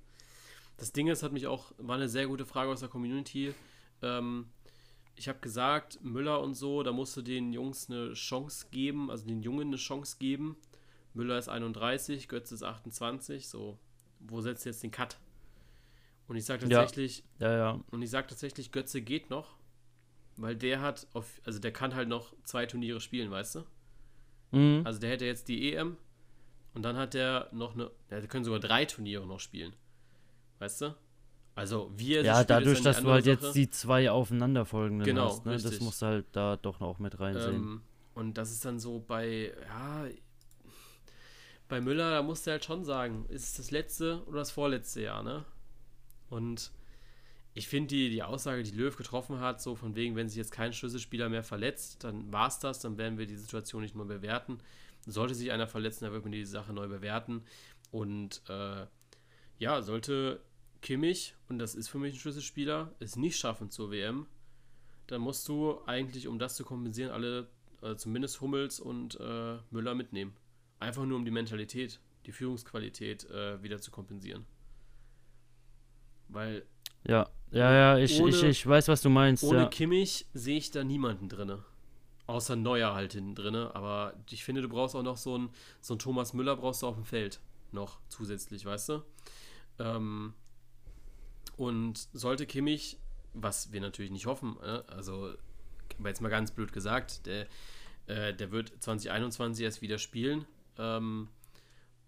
Das 0.78 0.92
Ding 0.92 1.08
ist, 1.08 1.24
hat 1.24 1.32
mich 1.32 1.48
auch, 1.48 1.72
war 1.78 1.96
eine 1.96 2.10
sehr 2.10 2.28
gute 2.28 2.46
Frage 2.46 2.72
aus 2.72 2.80
der 2.80 2.90
Community. 2.90 3.54
Ähm, 4.02 4.48
ich 5.16 5.28
habe 5.28 5.40
gesagt, 5.40 6.00
Müller 6.04 6.42
und 6.42 6.54
so, 6.54 6.84
da 6.84 6.92
musst 6.92 7.18
du 7.18 7.22
den 7.22 7.52
Jungs 7.52 7.90
eine 7.90 8.14
Chance 8.14 8.68
geben, 8.72 9.10
also 9.10 9.26
den 9.28 9.42
Jungen 9.42 9.68
eine 9.68 9.78
Chance 9.78 10.18
geben. 10.20 10.56
Müller 11.14 11.40
ist 11.40 11.50
31, 11.50 12.28
Götze 12.28 12.54
ist 12.54 12.64
28, 12.64 13.50
so, 13.50 13.80
wo 14.20 14.42
setzt 14.42 14.66
du 14.66 14.70
jetzt 14.70 14.84
den 14.84 14.92
Cut? 14.92 15.18
Und 16.28 16.36
ich 16.36 16.46
sage 16.46 16.68
tatsächlich, 16.68 17.24
ja. 17.40 17.52
Ja, 17.52 17.58
ja. 17.58 17.84
und 17.90 18.02
ich 18.02 18.10
sage 18.10 18.28
tatsächlich, 18.28 18.72
Götze 18.72 19.02
geht 19.02 19.32
noch, 19.32 19.56
weil 20.36 20.56
der 20.56 20.82
hat 20.82 21.08
auf, 21.14 21.42
also 21.46 21.58
der 21.58 21.74
kann 21.74 21.96
halt 21.96 22.10
noch 22.10 22.34
zwei 22.44 22.68
Turniere 22.68 23.02
spielen, 23.02 23.32
weißt 23.32 23.56
du? 23.56 23.64
Mhm. 24.52 24.82
Also 24.86 25.00
der 25.00 25.10
hätte 25.10 25.26
jetzt 25.26 25.48
die 25.48 25.74
EM 25.74 25.98
und 26.74 26.84
dann 26.84 26.98
hat 26.98 27.16
der 27.16 27.50
noch 27.52 27.74
eine, 27.74 27.90
der 28.12 28.28
können 28.28 28.44
sogar 28.44 28.60
drei 28.60 28.86
Turniere 28.86 29.26
noch 29.26 29.40
spielen, 29.40 29.74
weißt 30.60 30.82
du? 30.82 30.96
Also 31.56 31.92
wir 31.96 32.24
Ja, 32.24 32.44
dadurch, 32.44 32.82
dass 32.82 33.02
du 33.02 33.10
halt 33.10 33.26
Sache. 33.26 33.34
jetzt 33.34 33.54
die 33.54 33.70
zwei 33.70 34.12
aufeinanderfolgenden 34.12 35.06
genau, 35.06 35.30
hast, 35.30 35.46
ne? 35.46 35.54
Richtig. 35.54 35.72
das 35.72 35.80
musst 35.82 36.02
du 36.04 36.06
halt 36.06 36.26
da 36.32 36.56
doch 36.56 36.80
noch 36.80 37.00
mit 37.00 37.20
reinsehen. 37.20 37.56
Ähm, 37.56 37.82
und 38.14 38.38
das 38.38 38.52
ist 38.52 38.64
dann 38.64 38.80
so 38.80 39.00
bei, 39.00 39.54
ja, 39.68 40.06
bei 41.68 41.82
Müller, 41.82 42.12
da 42.12 42.22
musst 42.22 42.46
du 42.46 42.52
halt 42.52 42.64
schon 42.64 42.86
sagen, 42.86 43.26
ist 43.30 43.44
es 43.44 43.54
das 43.54 43.72
letzte 43.72 44.24
oder 44.28 44.40
das 44.40 44.52
vorletzte 44.52 45.02
Jahr, 45.02 45.24
ne? 45.24 45.46
Und 46.30 46.72
ich 47.54 47.68
finde 47.68 47.88
die, 47.88 48.10
die 48.10 48.22
Aussage, 48.22 48.62
die 48.62 48.72
Löw 48.72 48.96
getroffen 48.96 49.40
hat, 49.40 49.60
so 49.60 49.76
von 49.76 49.96
wegen, 49.96 50.16
wenn 50.16 50.30
sich 50.30 50.38
jetzt 50.38 50.52
kein 50.52 50.74
Schlüsselspieler 50.74 51.28
mehr 51.28 51.44
verletzt, 51.44 52.04
dann 52.04 52.32
war 52.32 52.50
es 52.50 52.60
das, 52.60 52.80
dann 52.80 53.00
werden 53.00 53.18
wir 53.18 53.26
die 53.26 53.36
Situation 53.36 53.82
nicht 53.82 53.96
neu 53.96 54.06
bewerten. 54.06 54.60
Sollte 55.08 55.34
sich 55.34 55.52
einer 55.52 55.68
verletzen, 55.68 56.04
dann 56.04 56.14
wird 56.14 56.24
man 56.24 56.34
die 56.34 56.46
Sache 56.46 56.72
neu 56.72 56.88
bewerten. 56.88 57.42
Und 57.90 58.44
äh, 58.48 58.86
ja, 59.58 59.82
sollte 59.82 60.40
Kimmich, 60.82 61.36
und 61.50 61.60
das 61.60 61.76
ist 61.76 61.90
für 61.90 61.98
mich 61.98 62.16
ein 62.16 62.20
Schlüsselspieler, 62.20 62.94
es 63.00 63.16
nicht 63.16 63.38
schaffen 63.38 63.70
zur 63.70 63.92
WM, 63.92 64.28
dann 65.08 65.22
musst 65.22 65.48
du 65.48 65.82
eigentlich, 65.86 66.28
um 66.28 66.38
das 66.40 66.56
zu 66.56 66.66
kompensieren, 66.66 67.12
alle, 67.12 67.48
äh, 67.82 67.96
zumindest 67.96 68.42
Hummels 68.42 68.80
und 68.80 69.20
äh, 69.20 69.58
Müller 69.72 69.96
mitnehmen. 69.96 70.36
Einfach 70.80 71.06
nur 71.06 71.18
um 71.18 71.26
die 71.26 71.32
Mentalität, 71.32 72.00
die 72.26 72.32
Führungsqualität 72.32 73.30
äh, 73.30 73.62
wieder 73.64 73.80
zu 73.80 73.90
kompensieren. 73.90 74.46
Weil. 76.28 76.66
Ja, 77.06 77.30
ja, 77.52 77.72
ja, 77.74 77.98
ich, 77.98 78.20
ohne, 78.20 78.32
ich, 78.32 78.44
ich 78.44 78.68
weiß, 78.68 78.90
was 78.90 79.02
du 79.02 79.10
meinst. 79.10 79.44
Ohne 79.44 79.60
ja. 79.60 79.68
Kimmich 79.68 80.26
sehe 80.34 80.58
ich 80.58 80.72
da 80.72 80.84
niemanden 80.84 81.30
drin. 81.30 81.58
Außer 82.26 82.58
Neuer 82.58 82.94
halt 82.94 83.14
hinten 83.14 83.36
drin. 83.36 83.56
Aber 83.56 84.14
ich 84.30 84.44
finde, 84.44 84.62
du 84.62 84.68
brauchst 84.68 84.96
auch 84.96 85.04
noch 85.04 85.16
so 85.16 85.36
einen, 85.36 85.50
so 85.80 85.94
einen 85.94 86.00
Thomas 86.00 86.34
Müller 86.34 86.58
brauchst 86.58 86.82
du 86.82 86.88
auf 86.88 86.96
dem 86.96 87.06
Feld 87.06 87.40
noch 87.72 88.00
zusätzlich, 88.10 88.66
weißt 88.66 88.90
du? 88.90 89.04
Ähm, 89.80 90.34
und 91.58 92.08
sollte 92.14 92.46
Kimmich, 92.46 92.98
was 93.34 93.72
wir 93.72 93.82
natürlich 93.82 94.12
nicht 94.12 94.26
hoffen, 94.26 94.58
äh, 94.62 94.84
also 94.88 95.34
jetzt 96.04 96.22
mal 96.22 96.30
ganz 96.30 96.52
blöd 96.52 96.72
gesagt, 96.72 97.26
der, 97.26 97.48
äh, 98.06 98.34
der 98.34 98.52
wird 98.52 98.72
2021 98.80 99.66
erst 99.66 99.82
wieder 99.82 99.98
spielen. 99.98 100.46
Ähm, 100.78 101.28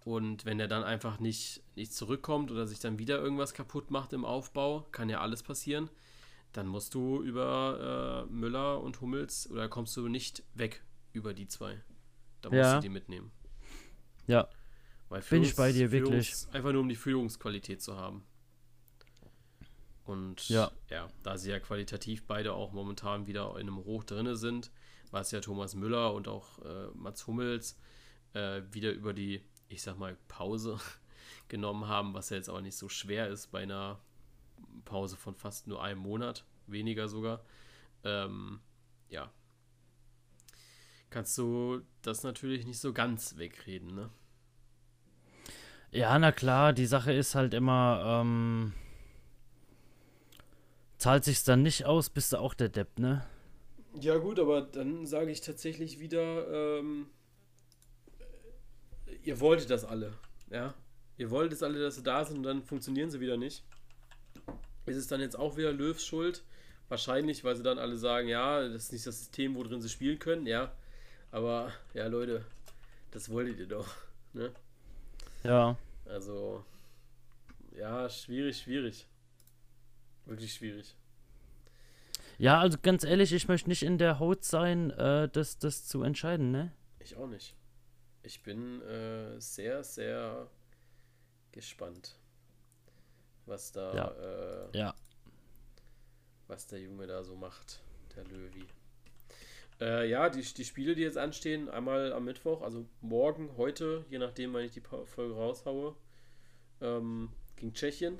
und 0.05 0.45
wenn 0.45 0.59
er 0.59 0.67
dann 0.67 0.83
einfach 0.83 1.19
nicht, 1.19 1.61
nicht 1.75 1.93
zurückkommt 1.93 2.51
oder 2.51 2.67
sich 2.67 2.79
dann 2.79 2.99
wieder 2.99 3.19
irgendwas 3.19 3.53
kaputt 3.53 3.91
macht 3.91 4.13
im 4.13 4.23
Aufbau, 4.23 4.85
kann 4.91 5.09
ja 5.09 5.19
alles 5.19 5.43
passieren, 5.43 5.89
dann 6.53 6.67
musst 6.67 6.93
du 6.93 7.21
über 7.21 8.25
äh, 8.27 8.31
Müller 8.31 8.81
und 8.81 9.01
Hummels 9.01 9.49
oder 9.51 9.67
kommst 9.67 9.97
du 9.97 10.07
nicht 10.07 10.43
weg 10.53 10.83
über 11.11 11.33
die 11.33 11.47
zwei. 11.47 11.81
Da 12.41 12.49
musst 12.49 12.57
ja. 12.57 12.75
du 12.75 12.81
die 12.81 12.89
mitnehmen. 12.89 13.31
Ja. 14.27 14.47
Weil 15.09 15.21
Führungs, 15.21 15.29
Bin 15.29 15.43
ich 15.43 15.55
bei 15.55 15.71
dir, 15.71 15.91
wirklich. 15.91 16.47
einfach 16.53 16.71
nur 16.71 16.81
um 16.81 16.89
die 16.89 16.95
Führungsqualität 16.95 17.81
zu 17.81 17.97
haben. 17.97 18.23
Und 20.09 20.49
ja. 20.49 20.71
ja, 20.89 21.07
da 21.21 21.37
sie 21.37 21.51
ja 21.51 21.59
qualitativ 21.59 22.25
beide 22.25 22.53
auch 22.53 22.71
momentan 22.71 23.27
wieder 23.27 23.51
in 23.59 23.67
einem 23.67 23.77
Hoch 23.77 24.03
drinne 24.03 24.35
sind, 24.35 24.71
was 25.11 25.29
ja 25.29 25.39
Thomas 25.39 25.75
Müller 25.75 26.15
und 26.15 26.27
auch 26.27 26.57
äh, 26.65 26.87
Mats 26.95 27.27
Hummels 27.27 27.77
äh, 28.33 28.63
wieder 28.71 28.91
über 28.91 29.13
die, 29.13 29.45
ich 29.67 29.83
sag 29.83 29.99
mal, 29.99 30.17
Pause 30.27 30.79
genommen 31.47 31.87
haben, 31.87 32.15
was 32.15 32.31
ja 32.31 32.37
jetzt 32.37 32.49
aber 32.49 32.61
nicht 32.61 32.75
so 32.75 32.89
schwer 32.89 33.27
ist 33.27 33.51
bei 33.51 33.61
einer 33.61 33.99
Pause 34.83 35.15
von 35.15 35.35
fast 35.35 35.67
nur 35.67 35.83
einem 35.83 36.01
Monat, 36.01 36.43
weniger 36.65 37.07
sogar. 37.07 37.45
Ähm, 38.03 38.61
ja. 39.09 39.31
Kannst 41.11 41.37
du 41.37 41.83
das 42.01 42.23
natürlich 42.23 42.65
nicht 42.65 42.79
so 42.79 42.93
ganz 42.93 43.37
wegreden, 43.37 43.93
ne? 43.93 44.09
Ja, 45.91 46.17
na 46.17 46.31
klar, 46.31 46.73
die 46.73 46.87
Sache 46.87 47.13
ist 47.13 47.35
halt 47.35 47.53
immer, 47.53 48.21
ähm, 48.23 48.73
zahlt 50.99 51.23
sich's 51.23 51.43
dann 51.43 51.63
nicht 51.63 51.85
aus, 51.85 52.09
bist 52.09 52.33
du 52.33 52.37
auch 52.37 52.53
der 52.53 52.69
Depp, 52.69 52.99
ne? 52.99 53.25
Ja, 53.99 54.17
gut, 54.17 54.37
aber 54.39 54.61
dann 54.61 55.07
sage 55.07 55.31
ich 55.31 55.41
tatsächlich 55.41 55.99
wieder, 55.99 56.79
ähm, 56.79 57.07
ihr 59.23 59.39
wolltet 59.39 59.71
das 59.71 59.83
alle, 59.83 60.13
ja? 60.51 60.75
Ihr 61.17 61.31
wolltet 61.31 61.53
es 61.53 61.63
alle, 61.63 61.79
dass 61.79 61.95
sie 61.95 62.03
da 62.03 62.23
sind 62.23 62.37
und 62.37 62.43
dann 62.43 62.63
funktionieren 62.63 63.09
sie 63.09 63.19
wieder 63.19 63.37
nicht. 63.37 63.63
Ist 64.85 64.97
es 64.97 65.07
dann 65.07 65.21
jetzt 65.21 65.37
auch 65.37 65.57
wieder 65.57 65.73
Löws 65.73 66.05
Schuld? 66.05 66.43
Wahrscheinlich, 66.87 67.43
weil 67.43 67.55
sie 67.55 67.63
dann 67.63 67.77
alle 67.77 67.97
sagen, 67.97 68.27
ja, 68.27 68.61
das 68.67 68.85
ist 68.85 68.93
nicht 68.93 69.05
das 69.05 69.19
System, 69.19 69.55
wo 69.55 69.63
drin 69.63 69.81
sie 69.81 69.89
spielen 69.89 70.19
können, 70.19 70.47
ja. 70.47 70.71
Aber, 71.31 71.71
ja, 71.93 72.07
Leute, 72.07 72.45
das 73.11 73.29
wolltet 73.29 73.59
ihr 73.59 73.67
doch, 73.67 73.87
ne? 74.33 74.51
Ja. 75.43 75.77
Also, 76.05 76.63
ja, 77.75 78.09
schwierig, 78.09 78.57
schwierig. 78.59 79.08
Wirklich 80.29 80.53
schwierig. 80.53 80.95
Ja, 82.37 82.59
also 82.59 82.77
ganz 82.81 83.03
ehrlich, 83.03 83.33
ich 83.33 83.47
möchte 83.47 83.67
nicht 83.67 83.83
in 83.83 83.97
der 83.97 84.19
Haut 84.19 84.45
sein, 84.45 84.91
äh, 84.91 85.27
das, 85.27 85.57
das 85.57 85.85
zu 85.85 86.03
entscheiden, 86.03 86.51
ne? 86.51 86.71
Ich 86.99 87.17
auch 87.17 87.27
nicht. 87.27 87.55
Ich 88.23 88.43
bin 88.43 88.81
äh, 88.83 89.39
sehr, 89.41 89.83
sehr 89.83 90.47
gespannt, 91.51 92.15
was 93.45 93.71
da, 93.71 93.93
ja. 93.93 94.67
Äh, 94.71 94.77
ja. 94.77 94.95
was 96.47 96.67
der 96.67 96.79
Junge 96.79 97.07
da 97.07 97.23
so 97.23 97.35
macht, 97.35 97.81
der 98.15 98.23
Löwi. 98.25 98.65
Äh, 99.81 100.09
ja, 100.09 100.29
die, 100.29 100.41
die 100.41 100.65
Spiele, 100.65 100.93
die 100.93 101.01
jetzt 101.01 101.17
anstehen, 101.17 101.69
einmal 101.69 102.13
am 102.13 102.25
Mittwoch, 102.25 102.61
also 102.61 102.85
morgen, 103.01 103.57
heute, 103.57 104.05
je 104.09 104.19
nachdem, 104.19 104.53
wann 104.53 104.63
ich 104.63 104.73
die 104.73 104.81
Folge 104.81 105.33
raushaue, 105.33 105.95
ähm, 106.81 107.31
gegen 107.55 107.73
Tschechien. 107.73 108.19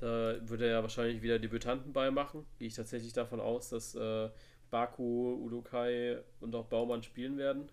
Da 0.00 0.36
würde 0.48 0.64
er 0.64 0.72
ja 0.72 0.82
wahrscheinlich 0.82 1.20
wieder 1.20 1.38
Debütanten 1.38 1.92
beimachen. 1.92 2.46
Gehe 2.58 2.68
ich 2.68 2.74
tatsächlich 2.74 3.12
davon 3.12 3.38
aus, 3.38 3.68
dass 3.68 3.94
äh, 3.94 4.30
Baku, 4.70 5.34
Udokai 5.44 6.22
und 6.40 6.54
auch 6.54 6.64
Baumann 6.66 7.02
spielen 7.02 7.36
werden. 7.36 7.70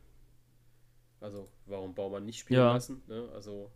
Also, 1.22 1.48
warum 1.66 1.96
Baumann 1.96 2.26
nicht 2.26 2.40
spielen 2.40 2.60
ja. 2.60 2.74
lassen? 2.74 3.02
Ne? 3.08 3.30
Also, 3.34 3.72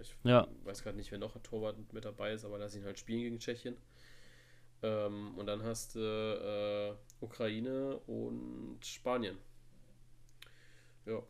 ich 0.00 0.14
ja. 0.22 0.46
weiß 0.62 0.84
gerade 0.84 0.96
nicht, 0.96 1.10
wer 1.10 1.18
noch 1.18 1.34
ein 1.34 1.42
Torwart 1.42 1.92
mit 1.92 2.04
dabei 2.04 2.32
ist, 2.32 2.44
aber 2.44 2.58
lass 2.58 2.76
ihn 2.76 2.84
halt 2.84 3.00
spielen 3.00 3.22
gegen 3.22 3.38
Tschechien. 3.40 3.76
Ähm, 4.82 5.36
und 5.36 5.46
dann 5.46 5.64
hast 5.64 5.96
du 5.96 5.98
äh, 6.00 7.24
Ukraine 7.24 7.96
und 8.06 8.78
Spanien. 8.84 9.38
Ja. 11.04 11.20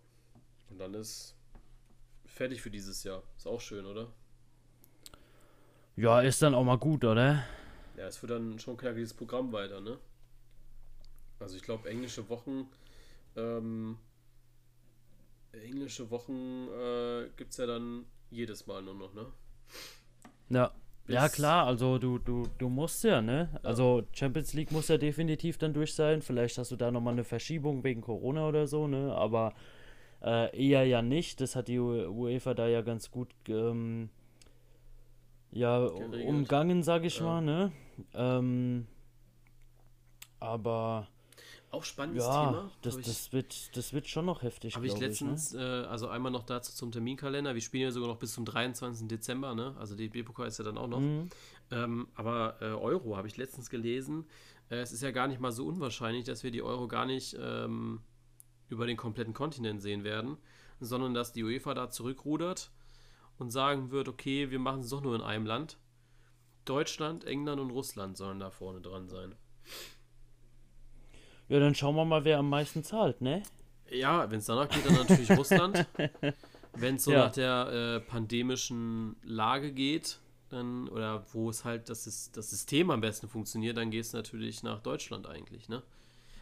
Und 0.68 0.78
dann 0.78 0.92
ist 0.92 1.34
fertig 2.26 2.60
für 2.60 2.70
dieses 2.70 3.04
Jahr. 3.04 3.22
Ist 3.38 3.46
auch 3.46 3.60
schön, 3.60 3.86
oder? 3.86 4.12
Ja, 5.98 6.20
ist 6.20 6.40
dann 6.42 6.54
auch 6.54 6.62
mal 6.62 6.78
gut, 6.78 7.04
oder? 7.04 7.42
Ja, 7.96 8.06
es 8.06 8.22
wird 8.22 8.30
dann 8.30 8.56
schon 8.60 8.76
knackiges 8.76 9.12
Programm 9.14 9.52
weiter, 9.52 9.80
ne? 9.80 9.98
Also 11.40 11.56
ich 11.56 11.62
glaube, 11.62 11.90
englische 11.90 12.28
Wochen, 12.28 12.68
ähm, 13.34 13.98
englische 15.50 16.08
Wochen 16.12 16.68
äh, 16.68 17.28
gibt 17.36 17.50
es 17.50 17.56
ja 17.56 17.66
dann 17.66 18.06
jedes 18.30 18.68
Mal 18.68 18.80
nur 18.82 18.94
noch, 18.94 19.12
ne? 19.12 19.26
Ja. 20.50 20.72
Bis 21.04 21.14
ja, 21.14 21.28
klar, 21.28 21.66
also 21.66 21.98
du, 21.98 22.18
du, 22.18 22.46
du 22.58 22.68
musst 22.68 23.02
ja, 23.02 23.20
ne? 23.20 23.50
Ja. 23.54 23.60
Also 23.70 24.04
Champions 24.12 24.54
League 24.54 24.70
muss 24.70 24.86
ja 24.86 24.98
definitiv 24.98 25.58
dann 25.58 25.74
durch 25.74 25.94
sein. 25.94 26.22
Vielleicht 26.22 26.58
hast 26.58 26.70
du 26.70 26.76
da 26.76 26.92
nochmal 26.92 27.14
eine 27.14 27.24
Verschiebung 27.24 27.82
wegen 27.82 28.02
Corona 28.02 28.46
oder 28.46 28.68
so, 28.68 28.86
ne? 28.86 29.12
Aber 29.16 29.52
äh, 30.22 30.56
eher 30.56 30.84
ja 30.84 31.02
nicht. 31.02 31.40
Das 31.40 31.56
hat 31.56 31.66
die 31.66 31.80
UEFA 31.80 32.54
da 32.54 32.68
ja 32.68 32.82
ganz 32.82 33.10
gut 33.10 33.30
ähm, 33.48 34.10
ja, 35.50 35.88
geregelt. 35.88 36.26
umgangen, 36.26 36.82
sag 36.82 37.04
ich 37.04 37.18
ja. 37.18 37.24
mal, 37.24 37.40
ne? 37.40 37.72
Ähm, 38.14 38.86
aber. 40.40 41.08
Auch 41.70 41.84
spannendes 41.84 42.24
ja, 42.24 42.46
Thema. 42.46 42.70
Das, 42.80 42.96
das, 42.96 43.32
wird, 43.32 43.76
das 43.76 43.92
wird 43.92 44.08
schon 44.08 44.24
noch 44.24 44.42
heftig. 44.42 44.74
Habe 44.74 44.86
ich 44.86 44.98
letztens, 44.98 45.52
ich, 45.52 45.58
ne? 45.58 45.84
äh, 45.84 45.86
also 45.86 46.08
einmal 46.08 46.32
noch 46.32 46.44
dazu 46.44 46.72
zum 46.74 46.92
Terminkalender. 46.92 47.54
Wir 47.54 47.60
spielen 47.60 47.82
ja 47.82 47.90
sogar 47.90 48.08
noch 48.08 48.16
bis 48.16 48.32
zum 48.32 48.46
23. 48.46 49.06
Dezember, 49.06 49.54
ne? 49.54 49.74
Also 49.78 49.94
die 49.94 50.08
DB-Pokal 50.08 50.48
ist 50.48 50.58
ja 50.58 50.64
dann 50.64 50.78
auch 50.78 50.88
noch. 50.88 51.00
Mhm. 51.00 51.28
Ähm, 51.70 52.08
aber 52.14 52.56
äh, 52.62 52.66
Euro 52.66 53.18
habe 53.18 53.28
ich 53.28 53.36
letztens 53.36 53.68
gelesen. 53.68 54.24
Äh, 54.70 54.76
es 54.76 54.92
ist 54.92 55.02
ja 55.02 55.10
gar 55.10 55.28
nicht 55.28 55.40
mal 55.40 55.52
so 55.52 55.66
unwahrscheinlich, 55.66 56.24
dass 56.24 56.42
wir 56.42 56.50
die 56.50 56.62
Euro 56.62 56.88
gar 56.88 57.04
nicht 57.04 57.36
ähm, 57.38 58.00
über 58.70 58.86
den 58.86 58.96
kompletten 58.96 59.34
Kontinent 59.34 59.82
sehen 59.82 60.04
werden, 60.04 60.38
sondern 60.80 61.12
dass 61.12 61.32
die 61.32 61.44
UEFA 61.44 61.74
da 61.74 61.90
zurückrudert 61.90 62.70
und 63.38 63.50
sagen 63.50 63.90
wird, 63.90 64.08
okay, 64.08 64.50
wir 64.50 64.58
machen 64.58 64.80
es 64.80 64.90
doch 64.90 65.00
nur 65.00 65.14
in 65.14 65.22
einem 65.22 65.46
Land. 65.46 65.78
Deutschland, 66.64 67.24
England 67.24 67.60
und 67.60 67.70
Russland 67.70 68.16
sollen 68.16 68.40
da 68.40 68.50
vorne 68.50 68.80
dran 68.80 69.08
sein. 69.08 69.34
Ja, 71.48 71.60
dann 71.60 71.74
schauen 71.74 71.96
wir 71.96 72.04
mal, 72.04 72.24
wer 72.24 72.38
am 72.38 72.50
meisten 72.50 72.84
zahlt, 72.84 73.22
ne? 73.22 73.42
Ja, 73.90 74.30
wenn 74.30 74.38
es 74.38 74.46
danach 74.46 74.68
geht, 74.68 74.84
dann 74.84 74.94
natürlich 74.94 75.30
Russland. 75.30 75.86
Wenn 76.74 76.94
es 76.96 77.04
so 77.04 77.12
ja. 77.12 77.24
nach 77.24 77.32
der 77.32 77.66
äh, 77.72 78.00
pandemischen 78.00 79.16
Lage 79.24 79.72
geht, 79.72 80.20
dann, 80.48 80.88
oder 80.88 81.24
wo 81.32 81.50
es 81.50 81.64
halt 81.64 81.88
das, 81.88 82.06
ist, 82.06 82.36
das 82.36 82.50
System 82.50 82.90
am 82.90 83.00
besten 83.00 83.26
funktioniert, 83.26 83.76
dann 83.76 83.90
geht 83.90 84.02
es 84.02 84.12
natürlich 84.12 84.62
nach 84.62 84.80
Deutschland 84.80 85.26
eigentlich, 85.26 85.68
ne? 85.68 85.82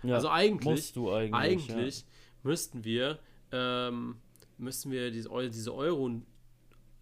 Ja, 0.03 0.17
also 0.17 0.29
eigentlich, 0.29 0.95
eigentlich, 0.97 1.35
eigentlich 1.35 2.01
ja. 2.01 2.07
müssten 2.43 2.85
wir, 2.85 3.19
ähm, 3.51 4.17
müssten 4.59 4.91
wir 4.91 5.11
diese, 5.11 5.31
diese 5.49 5.75
Euro 5.75 6.11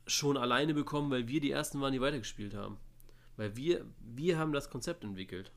schon 0.07 0.37
alleine 0.37 0.75
bekommen, 0.75 1.11
weil 1.11 1.29
wir 1.29 1.41
die 1.41 1.51
ersten 1.51 1.81
waren, 1.81 1.93
die 1.93 2.01
weitergespielt 2.01 2.55
haben. 2.55 2.79
Weil 3.37 3.57
wir, 3.57 3.85
wir 4.01 4.39
haben 4.39 4.53
das 4.53 4.71
Konzept 4.71 5.05
entwickelt. 5.05 5.51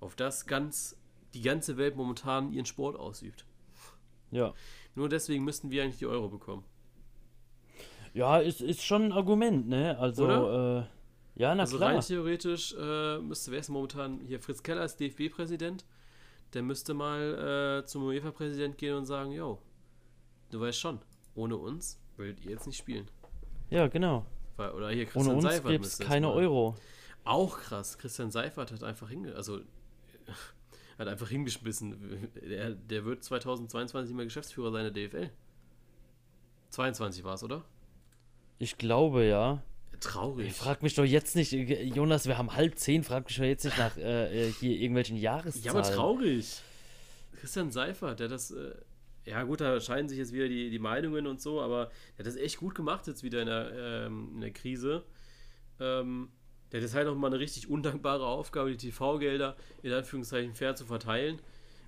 Auf 0.00 0.14
das 0.14 0.46
ganz, 0.46 0.96
die 1.34 1.42
ganze 1.42 1.76
Welt 1.76 1.96
momentan 1.96 2.52
ihren 2.52 2.66
Sport 2.66 2.96
ausübt. 2.96 3.44
Ja. 4.30 4.54
Nur 4.94 5.08
deswegen 5.08 5.44
müssten 5.44 5.70
wir 5.70 5.82
eigentlich 5.82 5.98
die 5.98 6.06
Euro 6.06 6.28
bekommen. 6.28 6.64
Ja, 8.14 8.38
ist, 8.38 8.60
ist 8.60 8.84
schon 8.84 9.04
ein 9.04 9.12
Argument, 9.12 9.68
ne? 9.68 9.98
Also, 9.98 10.26
äh, 10.26 10.84
Ja, 11.36 11.54
na 11.54 11.62
also 11.62 11.76
klar. 11.76 11.94
rein 11.94 12.00
theoretisch 12.00 12.74
äh, 12.78 13.18
müsste, 13.18 13.52
wer 13.52 13.60
ist 13.60 13.68
momentan 13.68 14.20
hier, 14.20 14.40
Fritz 14.40 14.62
Keller 14.62 14.84
ist 14.84 14.98
DFB-Präsident, 14.98 15.84
der 16.52 16.62
müsste 16.62 16.94
mal 16.94 17.80
äh, 17.82 17.86
zum 17.86 18.04
UEFA-Präsident 18.04 18.76
gehen 18.78 18.96
und 18.96 19.06
sagen, 19.06 19.32
yo, 19.32 19.60
du 20.50 20.60
weißt 20.60 20.78
schon, 20.78 21.00
ohne 21.34 21.56
uns 21.56 22.00
würdet 22.16 22.44
ihr 22.44 22.50
jetzt 22.52 22.66
nicht 22.66 22.78
spielen. 22.78 23.08
Ja, 23.70 23.86
genau. 23.88 24.26
Weil, 24.56 24.70
oder 24.72 24.90
hier 24.90 25.06
Ohne 25.14 25.34
uns 25.34 25.62
gibt 25.62 25.84
es 25.84 25.98
keine 25.98 26.32
Euro. 26.32 26.74
Auch 27.24 27.58
krass, 27.58 27.98
Christian 27.98 28.30
Seifert 28.30 28.72
hat 28.72 28.82
einfach 28.82 29.08
hinge... 29.08 29.34
Also, 29.34 29.60
hat 30.98 31.08
einfach 31.08 31.28
hingeschmissen. 31.28 32.30
Der, 32.42 32.70
der 32.70 33.04
wird 33.04 33.22
2022 33.22 34.08
nicht 34.08 34.16
mehr 34.16 34.26
Geschäftsführer 34.26 34.72
seiner 34.72 34.90
DFL. 34.90 35.30
22 36.70 37.24
war 37.24 37.34
es, 37.34 37.42
oder? 37.42 37.64
Ich 38.58 38.76
glaube, 38.78 39.24
ja. 39.24 39.62
Traurig. 40.00 40.48
Ich 40.48 40.54
frag 40.54 40.82
mich 40.82 40.94
doch 40.94 41.04
jetzt 41.04 41.34
nicht, 41.34 41.52
Jonas, 41.52 42.26
wir 42.26 42.38
haben 42.38 42.54
halb 42.54 42.78
zehn, 42.78 43.02
frag 43.02 43.26
mich 43.26 43.36
doch 43.36 43.44
jetzt 43.44 43.64
nicht 43.64 43.78
nach 43.78 43.96
äh, 43.96 44.52
hier 44.52 44.76
irgendwelchen 44.76 45.16
Jahreszahlen. 45.16 45.64
Ja, 45.64 45.72
aber 45.72 45.82
traurig. 45.82 46.60
Christian 47.40 47.70
Seifert, 47.70 48.20
der 48.20 48.28
das, 48.28 48.50
äh, 48.50 48.74
ja 49.28 49.42
gut, 49.42 49.60
da 49.60 49.80
scheiden 49.80 50.08
sich 50.08 50.18
jetzt 50.18 50.32
wieder 50.32 50.48
die, 50.48 50.70
die 50.70 50.78
Meinungen 50.78 51.26
und 51.26 51.40
so, 51.40 51.60
aber 51.60 51.90
der 52.16 52.24
hat 52.24 52.26
das 52.26 52.36
echt 52.36 52.58
gut 52.58 52.74
gemacht 52.74 53.06
jetzt 53.06 53.22
wieder 53.22 53.40
in 53.40 53.46
der, 53.46 53.72
ähm, 54.06 54.30
in 54.34 54.40
der 54.40 54.50
Krise. 54.50 55.04
Ähm, 55.80 56.30
der 56.70 56.80
hat 56.80 56.82
jetzt 56.82 56.94
halt 56.94 57.06
noch 57.06 57.14
mal 57.14 57.28
eine 57.28 57.38
richtig 57.38 57.68
undankbare 57.68 58.26
Aufgabe, 58.26 58.70
die 58.70 58.90
TV-Gelder 58.90 59.56
in 59.82 59.92
Anführungszeichen 59.92 60.54
fair 60.54 60.74
zu 60.74 60.84
verteilen. 60.84 61.40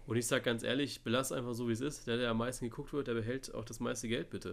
Und 0.06 0.16
ich 0.16 0.26
sag 0.26 0.42
ganz 0.44 0.62
ehrlich, 0.62 1.02
belass 1.02 1.32
einfach 1.32 1.52
so, 1.52 1.68
wie 1.68 1.72
es 1.72 1.80
ist. 1.80 2.06
Der, 2.06 2.16
der 2.16 2.30
am 2.30 2.38
meisten 2.38 2.64
geguckt 2.64 2.92
wird, 2.92 3.06
der 3.06 3.14
behält 3.14 3.54
auch 3.54 3.64
das 3.64 3.80
meiste 3.80 4.08
Geld, 4.08 4.30
bitte. 4.30 4.52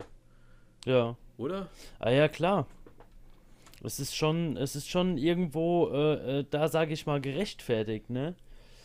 Ja. 0.86 1.16
Oder? 1.38 1.70
Ah 2.00 2.12
ja, 2.12 2.28
klar. 2.28 2.68
Es 3.84 4.00
ist 4.00 4.16
schon, 4.16 4.58
es 4.58 4.76
ist 4.76 4.90
schon 4.90 5.18
irgendwo, 5.18 5.90
äh, 5.92 6.40
äh 6.40 6.46
da 6.50 6.68
sage 6.68 6.94
ich 6.94 7.06
mal, 7.06 7.22
gerechtfertigt, 7.22 8.10
ne? 8.10 8.36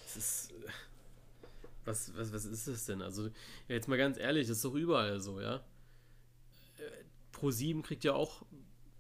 Es 0.07 0.17
ist. 0.17 0.52
Was, 1.85 2.17
was, 2.17 2.33
was 2.33 2.45
ist 2.45 2.69
das 2.69 2.87
denn? 2.87 3.03
Also, 3.03 3.31
jetzt 3.69 3.89
mal 3.89 3.99
ganz 3.99 4.19
ehrlich, 4.19 4.47
das 4.47 4.59
ist 4.59 4.65
doch 4.65 4.75
überall 4.75 5.21
so, 5.21 5.41
ja? 5.41 5.57
Äh, 6.79 7.37
Pro7 7.37 7.83
kriegt 7.83 8.05
ja 8.05 8.15
auch, 8.15 8.45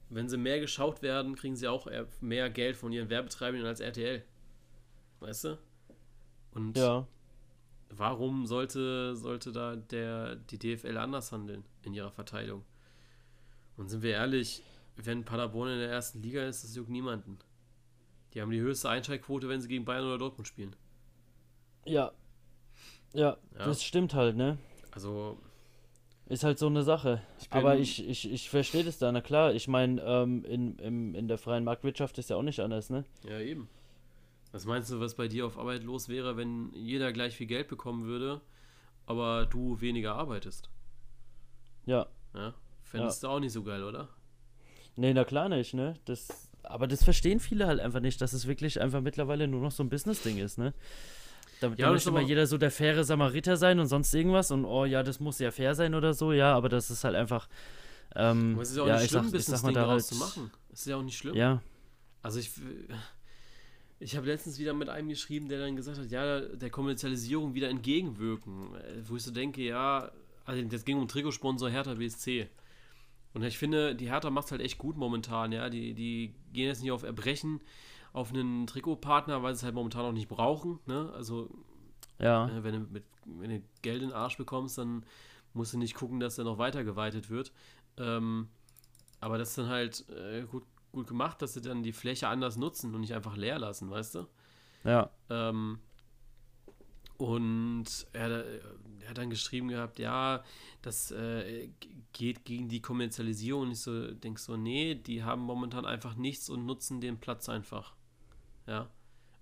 wenn 0.08 0.28
sie 0.28 0.36
mehr 0.36 0.60
geschaut 0.60 1.02
werden, 1.02 1.36
kriegen 1.36 1.56
sie 1.56 1.68
auch 1.68 1.88
mehr 2.20 2.50
Geld 2.50 2.76
von 2.76 2.92
ihren 2.92 3.08
Werbetreibenden 3.08 3.66
als 3.66 3.80
RTL. 3.80 4.24
Weißt 5.20 5.44
du? 5.44 5.58
Und 6.50 6.76
ja. 6.76 7.06
warum 7.90 8.46
sollte, 8.46 9.16
sollte 9.16 9.52
da 9.52 9.76
der, 9.76 10.36
die 10.36 10.58
DFL 10.58 10.96
anders 10.98 11.32
handeln 11.32 11.64
in 11.82 11.94
ihrer 11.94 12.10
Verteilung? 12.10 12.64
Und 13.76 13.88
sind 13.88 14.02
wir 14.02 14.12
ehrlich, 14.12 14.62
wenn 14.96 15.24
Paderborn 15.24 15.70
in 15.70 15.78
der 15.78 15.90
ersten 15.90 16.20
Liga 16.20 16.44
ist, 16.44 16.64
das 16.64 16.74
juckt 16.74 16.90
niemanden. 16.90 17.38
Die 18.34 18.40
haben 18.40 18.50
die 18.50 18.60
höchste 18.60 18.88
Einschaltquote, 18.88 19.48
wenn 19.48 19.60
sie 19.60 19.68
gegen 19.68 19.84
Bayern 19.84 20.04
oder 20.04 20.18
Dortmund 20.18 20.48
spielen. 20.48 20.76
Ja. 21.84 22.12
Ja, 23.14 23.36
ja. 23.58 23.64
das 23.64 23.82
stimmt 23.82 24.14
halt, 24.14 24.36
ne? 24.36 24.58
Also. 24.92 25.38
Ist 26.28 26.44
halt 26.44 26.58
so 26.58 26.66
eine 26.66 26.82
Sache. 26.82 27.20
Ich 27.40 27.52
Aber 27.52 27.76
ich, 27.76 28.08
ich, 28.08 28.30
ich 28.32 28.48
verstehe 28.48 28.84
das 28.84 28.98
da, 28.98 29.12
na 29.12 29.20
klar. 29.20 29.52
Ich 29.52 29.68
meine, 29.68 30.00
ähm, 30.02 30.44
in, 30.44 30.78
in, 30.78 31.14
in 31.14 31.28
der 31.28 31.36
freien 31.36 31.64
Marktwirtschaft 31.64 32.16
ist 32.16 32.30
ja 32.30 32.36
auch 32.36 32.42
nicht 32.42 32.60
anders, 32.60 32.88
ne? 32.88 33.04
Ja, 33.28 33.38
eben. 33.38 33.68
Was 34.52 34.64
meinst 34.64 34.90
du, 34.90 35.00
was 35.00 35.14
bei 35.14 35.28
dir 35.28 35.46
auf 35.46 35.58
Arbeit 35.58 35.82
los 35.82 36.08
wäre, 36.08 36.36
wenn 36.36 36.72
jeder 36.74 37.12
gleich 37.12 37.36
viel 37.36 37.46
Geld 37.46 37.68
bekommen 37.68 38.04
würde, 38.04 38.40
aber 39.06 39.46
du 39.46 39.80
weniger 39.80 40.14
arbeitest? 40.14 40.70
Ja. 41.86 42.06
Ja. 42.34 42.54
Fändest 42.82 43.22
ja. 43.22 43.28
du 43.28 43.34
auch 43.34 43.40
nicht 43.40 43.52
so 43.52 43.62
geil, 43.62 43.82
oder? 43.82 44.08
Nee, 44.96 45.14
na 45.14 45.24
klar 45.24 45.48
nicht, 45.48 45.74
ne? 45.74 45.94
Das, 46.04 46.50
aber 46.62 46.86
das 46.86 47.02
verstehen 47.02 47.40
viele 47.40 47.66
halt 47.66 47.80
einfach 47.80 48.00
nicht, 48.00 48.20
dass 48.20 48.32
es 48.32 48.46
wirklich 48.46 48.80
einfach 48.80 49.00
mittlerweile 49.00 49.48
nur 49.48 49.60
noch 49.60 49.72
so 49.72 49.82
ein 49.82 49.88
Business-Ding 49.88 50.38
ist, 50.38 50.58
ne? 50.58 50.74
Da, 51.62 51.68
ja, 51.68 51.74
da 51.86 51.92
möchte 51.92 52.08
immer 52.08 52.20
jeder 52.20 52.46
so 52.46 52.58
der 52.58 52.70
faire 52.70 53.04
Samariter 53.04 53.56
sein 53.56 53.78
und 53.78 53.86
sonst 53.86 54.12
irgendwas 54.12 54.50
und 54.50 54.64
oh 54.64 54.84
ja, 54.84 55.02
das 55.02 55.20
muss 55.20 55.38
ja 55.38 55.50
fair 55.50 55.74
sein 55.74 55.94
oder 55.94 56.12
so, 56.12 56.32
ja, 56.32 56.54
aber 56.54 56.68
das 56.68 56.90
ist 56.90 57.04
halt 57.04 57.14
einfach. 57.14 57.48
Ähm, 58.16 58.54
aber 58.54 58.62
es 58.62 58.70
ist 58.70 58.76
ja 58.76 58.82
auch 58.82 58.88
ja, 58.88 58.98
nicht 58.98 59.10
schlimm, 59.10 59.24
sag, 59.24 59.32
Business-Ding 59.32 59.74
daraus 59.74 59.92
halt, 59.92 60.04
zu 60.04 60.14
machen. 60.16 60.50
Es 60.72 60.80
ist 60.80 60.86
ja 60.86 60.96
auch 60.96 61.02
nicht 61.02 61.16
schlimm. 61.16 61.34
Ja. 61.34 61.62
Also 62.22 62.40
ich. 62.40 62.50
Ich 64.00 64.16
habe 64.16 64.26
letztens 64.26 64.58
wieder 64.58 64.74
mit 64.74 64.88
einem 64.88 65.08
geschrieben, 65.08 65.48
der 65.48 65.60
dann 65.60 65.76
gesagt 65.76 65.96
hat, 65.96 66.10
ja, 66.10 66.40
der 66.40 66.70
Kommerzialisierung 66.70 67.54
wieder 67.54 67.68
entgegenwirken. 67.68 68.74
Äh, 68.74 69.08
wo 69.08 69.14
ich 69.14 69.22
so 69.22 69.30
denke, 69.30 69.62
ja, 69.62 70.10
also 70.44 70.60
das 70.62 70.84
ging 70.84 70.98
um 70.98 71.06
Trikotsponsor 71.06 71.70
Hertha 71.70 71.94
BSC. 71.94 72.48
Und 73.32 73.44
ich 73.44 73.56
finde, 73.56 73.94
die 73.94 74.10
Hertha 74.10 74.28
macht 74.30 74.46
es 74.46 74.50
halt 74.50 74.60
echt 74.60 74.78
gut 74.78 74.96
momentan, 74.96 75.52
ja. 75.52 75.70
Die, 75.70 75.94
die 75.94 76.34
gehen 76.52 76.66
jetzt 76.66 76.82
nicht 76.82 76.90
auf 76.90 77.04
Erbrechen 77.04 77.60
auf 78.12 78.32
einen 78.32 78.66
Trikotpartner, 78.66 79.42
weil 79.42 79.54
sie 79.54 79.60
es 79.60 79.64
halt 79.64 79.74
momentan 79.74 80.04
auch 80.04 80.12
nicht 80.12 80.28
brauchen, 80.28 80.78
ne? 80.86 81.10
Also, 81.14 81.50
ja. 82.18 82.48
äh, 82.48 82.62
wenn, 82.62 82.74
du 82.74 82.80
mit, 82.80 83.04
wenn 83.24 83.50
du 83.50 83.62
Geld 83.82 84.02
in 84.02 84.08
den 84.08 84.16
Arsch 84.16 84.36
bekommst, 84.36 84.78
dann 84.78 85.04
musst 85.54 85.72
du 85.72 85.78
nicht 85.78 85.94
gucken, 85.94 86.20
dass 86.20 86.36
der 86.36 86.44
noch 86.44 86.58
weitergeweitet 86.58 87.30
wird. 87.30 87.52
Ähm, 87.96 88.48
aber 89.20 89.38
das 89.38 89.50
ist 89.50 89.58
dann 89.58 89.68
halt 89.68 90.08
äh, 90.10 90.42
gut, 90.42 90.64
gut 90.92 91.06
gemacht, 91.06 91.40
dass 91.42 91.54
sie 91.54 91.60
dann 91.60 91.82
die 91.82 91.92
Fläche 91.92 92.28
anders 92.28 92.56
nutzen 92.56 92.94
und 92.94 93.00
nicht 93.00 93.14
einfach 93.14 93.36
leer 93.36 93.58
lassen, 93.58 93.90
weißt 93.90 94.16
du? 94.16 94.26
Ja. 94.84 95.10
Ähm, 95.30 95.78
und 97.16 97.84
er, 98.12 98.30
er, 98.30 99.08
hat 99.08 99.18
dann 99.18 99.30
geschrieben 99.30 99.68
gehabt, 99.68 99.98
ja, 99.98 100.42
das 100.80 101.12
äh, 101.12 101.68
geht 102.12 102.44
gegen 102.44 102.68
die 102.68 102.80
Kommerzialisierung. 102.80 103.62
Und 103.62 103.72
ich 103.72 103.80
so 103.80 104.12
denke 104.12 104.40
so, 104.40 104.56
nee, 104.56 104.94
die 104.94 105.22
haben 105.22 105.42
momentan 105.42 105.86
einfach 105.86 106.16
nichts 106.16 106.48
und 106.48 106.66
nutzen 106.66 107.00
den 107.00 107.18
Platz 107.18 107.48
einfach. 107.48 107.94
Ja. 108.66 108.88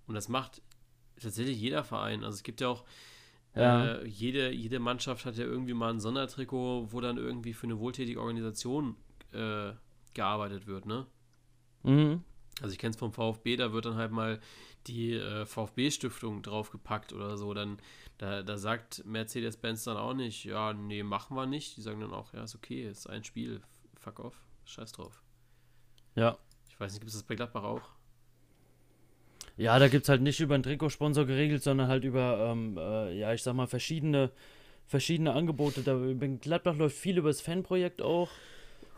Und 0.07 0.15
das 0.15 0.29
macht 0.29 0.61
tatsächlich 1.21 1.59
jeder 1.59 1.83
Verein. 1.83 2.23
Also 2.23 2.35
es 2.35 2.43
gibt 2.43 2.61
ja 2.61 2.69
auch, 2.69 2.83
ja. 3.53 3.95
Äh, 3.95 4.07
jede, 4.07 4.51
jede 4.51 4.79
Mannschaft 4.79 5.25
hat 5.25 5.35
ja 5.35 5.43
irgendwie 5.43 5.73
mal 5.73 5.91
ein 5.91 5.99
Sondertrikot, 5.99 6.91
wo 6.91 7.01
dann 7.01 7.17
irgendwie 7.17 7.53
für 7.53 7.67
eine 7.67 7.79
wohltätige 7.79 8.21
Organisation 8.21 8.95
äh, 9.33 9.73
gearbeitet 10.13 10.67
wird, 10.67 10.85
ne? 10.85 11.05
Mhm. 11.83 12.23
Also 12.61 12.73
ich 12.73 12.79
kenne 12.79 12.91
es 12.91 12.97
vom 12.97 13.11
VfB, 13.11 13.57
da 13.57 13.73
wird 13.73 13.85
dann 13.85 13.95
halt 13.95 14.11
mal 14.11 14.39
die 14.87 15.13
äh, 15.13 15.45
VfB-Stiftung 15.45 16.43
draufgepackt 16.43 17.11
oder 17.11 17.37
so, 17.37 17.53
dann 17.53 17.77
da, 18.21 18.43
da 18.43 18.57
sagt 18.57 19.03
Mercedes-Benz 19.03 19.83
dann 19.85 19.97
auch 19.97 20.13
nicht, 20.13 20.45
ja, 20.45 20.73
nee, 20.73 21.01
machen 21.01 21.35
wir 21.35 21.47
nicht. 21.47 21.75
Die 21.75 21.81
sagen 21.81 22.01
dann 22.01 22.13
auch, 22.13 22.33
ja, 22.33 22.43
ist 22.43 22.53
okay, 22.53 22.87
ist 22.87 23.09
ein 23.09 23.23
Spiel, 23.23 23.61
fuck 23.99 24.19
off, 24.19 24.35
scheiß 24.65 24.91
drauf. 24.91 25.23
Ja. 26.13 26.37
Ich 26.69 26.79
weiß 26.79 26.91
nicht, 26.91 27.01
gibt 27.01 27.09
es 27.09 27.15
das 27.15 27.23
bei 27.23 27.35
Gladbach 27.35 27.63
auch? 27.63 27.81
Ja, 29.57 29.77
da 29.79 29.87
gibt 29.87 30.03
es 30.03 30.09
halt 30.09 30.21
nicht 30.21 30.39
über 30.39 30.55
einen 30.55 30.63
Trikotsponsor 30.63 31.25
geregelt, 31.25 31.63
sondern 31.63 31.87
halt 31.87 32.03
über, 32.03 32.51
ähm, 32.51 32.77
äh, 32.77 33.17
ja, 33.17 33.33
ich 33.33 33.43
sag 33.43 33.53
mal, 33.53 33.67
verschiedene, 33.67 34.31
verschiedene 34.87 35.33
Angebote. 35.33 35.81
Da, 35.81 35.95
bei 35.95 36.27
Gladbach 36.27 36.75
läuft 36.75 36.97
viel 36.97 37.17
über 37.17 37.29
das 37.29 37.41
Fanprojekt 37.41 38.01
auch 38.01 38.29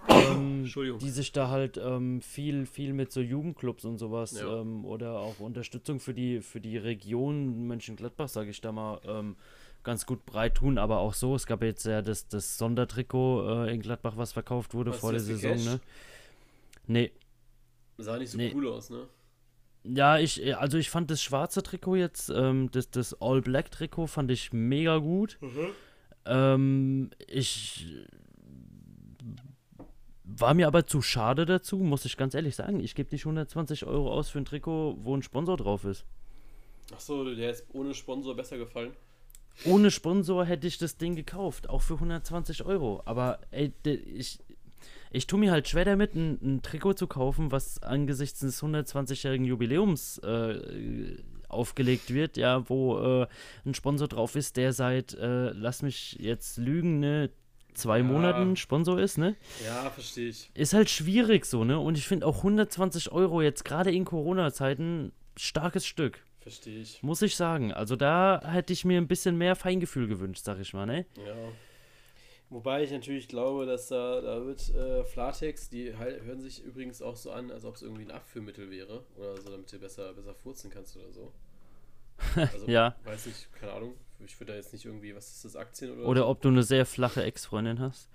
ähm, 0.10 0.66
die 1.02 1.10
sich 1.10 1.32
da 1.32 1.50
halt 1.50 1.78
ähm, 1.78 2.22
viel, 2.22 2.66
viel 2.66 2.94
mit 2.94 3.12
so 3.12 3.22
Jugendclubs 3.22 3.86
und 3.86 3.98
sowas 3.98 4.40
ja. 4.40 4.62
ähm, 4.62 4.86
oder 4.86 5.20
auch 5.20 5.40
Unterstützung 5.40 6.00
für 6.00 6.14
die, 6.14 6.42
für 6.42 6.60
die 6.60 6.78
Region 6.78 7.68
Mönchengladbach, 7.68 8.28
sage 8.28 8.50
ich 8.50 8.62
da 8.62 8.72
mal, 8.72 9.00
ähm, 9.06 9.36
ganz 9.84 10.06
gut 10.06 10.26
breit 10.26 10.56
tun, 10.56 10.78
aber 10.78 11.00
auch 11.00 11.14
so. 11.14 11.36
Es 11.36 11.46
gab 11.46 11.62
jetzt 11.62 11.86
ja 11.86 12.02
das, 12.02 12.28
das 12.28 12.58
Sondertrikot 12.58 13.66
äh, 13.66 13.74
in 13.74 13.82
Gladbach, 13.82 14.14
was 14.16 14.34
verkauft 14.34 14.74
wurde 14.74 14.92
was 14.92 15.00
vor 15.00 15.12
der 15.12 15.22
Saison, 15.22 15.56
ne? 15.64 15.80
Nee. 16.88 17.12
Sah 17.98 18.18
nicht 18.18 18.32
so 18.32 18.38
nee. 18.38 18.52
cool 18.54 18.68
aus, 18.68 18.90
ne? 18.90 19.08
Ja, 19.84 20.18
ich, 20.18 20.56
also 20.58 20.78
ich 20.78 20.90
fand 20.90 21.12
das 21.12 21.22
schwarze 21.22 21.62
Trikot 21.62 21.96
jetzt, 21.96 22.30
ähm, 22.30 22.70
das, 22.72 22.90
das 22.90 23.22
All-Black-Trikot 23.22 24.08
fand 24.08 24.32
ich 24.32 24.54
mega 24.54 24.98
gut. 24.98 25.38
Mhm. 25.42 25.68
Ähm, 26.26 27.10
ich 27.28 27.86
war 30.24 30.54
mir 30.54 30.68
aber 30.68 30.88
zu 30.88 31.02
schade 31.02 31.46
dazu, 31.46 31.78
muss 31.78 32.06
ich 32.06 32.18
ganz 32.18 32.34
ehrlich 32.34 32.56
sagen. 32.56 32.80
Ich 32.80 32.96
gebe 32.96 33.10
nicht 33.12 33.26
120 33.26 33.86
Euro 33.86 34.12
aus 34.12 34.30
für 34.30 34.40
ein 34.40 34.46
Trikot, 34.46 34.98
wo 35.02 35.16
ein 35.16 35.22
Sponsor 35.22 35.58
drauf 35.58 35.84
ist. 35.84 36.06
Achso, 36.94 37.36
der 37.36 37.52
ist 37.52 37.66
ohne 37.74 37.94
Sponsor 37.94 38.36
besser 38.36 38.58
gefallen. 38.58 38.94
Ohne 39.66 39.92
Sponsor 39.92 40.46
hätte 40.46 40.66
ich 40.66 40.78
das 40.78 40.98
Ding 40.98 41.16
gekauft, 41.16 41.70
auch 41.70 41.82
für 41.82 41.96
120 41.96 42.66
Euro. 42.66 43.02
Aber 43.06 43.40
ey, 43.52 43.72
ich, 43.84 44.40
ich 45.14 45.28
tue 45.28 45.40
mir 45.40 45.52
halt 45.52 45.70
schwer 45.70 45.86
damit, 45.86 46.16
ein, 46.16 46.40
ein 46.42 46.62
Trikot 46.62 46.94
zu 46.94 47.08
kaufen, 47.08 47.52
was 47.52 47.82
angesichts 47.82 48.40
des 48.40 48.62
120-jährigen 48.62 49.46
Jubiläums 49.46 50.18
äh, 50.18 51.18
aufgelegt 51.48 52.14
wird, 52.14 52.36
ja, 52.36 52.68
wo 52.68 52.98
äh, 53.00 53.28
ein 53.66 53.76
Sponsor 53.76 54.08
drauf 54.08 54.36
ist, 54.36 54.58
der 54.58 54.74
seit, 54.74 55.14
äh, 55.14 55.52
lass 55.52 55.84
mich 55.84 56.14
jetzt 56.20 56.58
lügen, 56.58 57.00
ne, 57.00 57.30
zwei 57.76 58.00
ja. 58.00 58.04
Monaten 58.04 58.56
Sponsor 58.56 59.00
ist, 59.00 59.18
ne? 59.18 59.36
Ja, 59.64 59.90
verstehe 59.92 60.30
ich. 60.30 60.50
Ist 60.56 60.74
halt 60.74 60.90
schwierig 60.90 61.46
so, 61.46 61.64
ne? 61.64 61.80
Und 61.80 61.98
ich 61.98 62.08
finde 62.08 62.26
auch 62.26 62.38
120 62.38 63.12
Euro 63.12 63.42
jetzt 63.42 63.64
gerade 63.64 63.92
in 63.92 64.06
Corona-Zeiten 64.06 65.12
starkes 65.38 65.86
Stück. 65.86 66.24
Verstehe 66.40 66.82
ich. 66.82 67.02
Muss 67.04 67.22
ich 67.22 67.36
sagen. 67.36 67.72
Also 67.72 67.96
da 67.96 68.42
hätte 68.44 68.74
ich 68.74 68.84
mir 68.84 68.98
ein 68.98 69.08
bisschen 69.08 69.38
mehr 69.38 69.56
Feingefühl 69.56 70.08
gewünscht, 70.08 70.44
sag 70.44 70.60
ich 70.60 70.74
mal, 70.74 70.86
ne? 70.86 71.06
Ja. 71.16 71.34
Wobei 72.54 72.84
ich 72.84 72.92
natürlich 72.92 73.28
glaube, 73.28 73.66
dass 73.66 73.88
da, 73.88 74.22
da 74.22 74.46
wird 74.46 74.70
äh, 74.76 75.04
Flatex, 75.06 75.70
die 75.70 75.98
halt, 75.98 76.22
hören 76.22 76.40
sich 76.40 76.64
übrigens 76.64 77.02
auch 77.02 77.16
so 77.16 77.32
an, 77.32 77.50
als 77.50 77.66
ob 77.66 77.76
es 77.76 77.82
irgendwie 77.82 78.04
ein 78.04 78.12
Abführmittel 78.12 78.70
wäre 78.70 79.04
oder 79.18 79.42
so, 79.42 79.50
damit 79.50 79.74
du 79.74 79.80
besser, 79.80 80.14
besser 80.14 80.36
furzen 80.36 80.70
kannst 80.70 80.96
oder 80.96 81.12
so. 81.12 81.34
Also, 82.36 82.66
ja. 82.68 82.96
Weiß 83.06 83.26
nicht, 83.26 83.52
keine 83.54 83.74
Ahnung. 83.74 83.96
Ich 84.24 84.40
würde 84.40 84.52
da 84.52 84.58
jetzt 84.58 84.72
nicht 84.72 84.86
irgendwie, 84.86 85.16
was 85.16 85.32
ist 85.32 85.46
das, 85.46 85.56
Aktien 85.56 85.94
oder 85.94 86.08
Oder 86.08 86.22
so? 86.22 86.28
ob 86.28 86.42
du 86.42 86.50
eine 86.50 86.62
sehr 86.62 86.86
flache 86.86 87.24
Ex-Freundin 87.24 87.80
hast. 87.80 88.08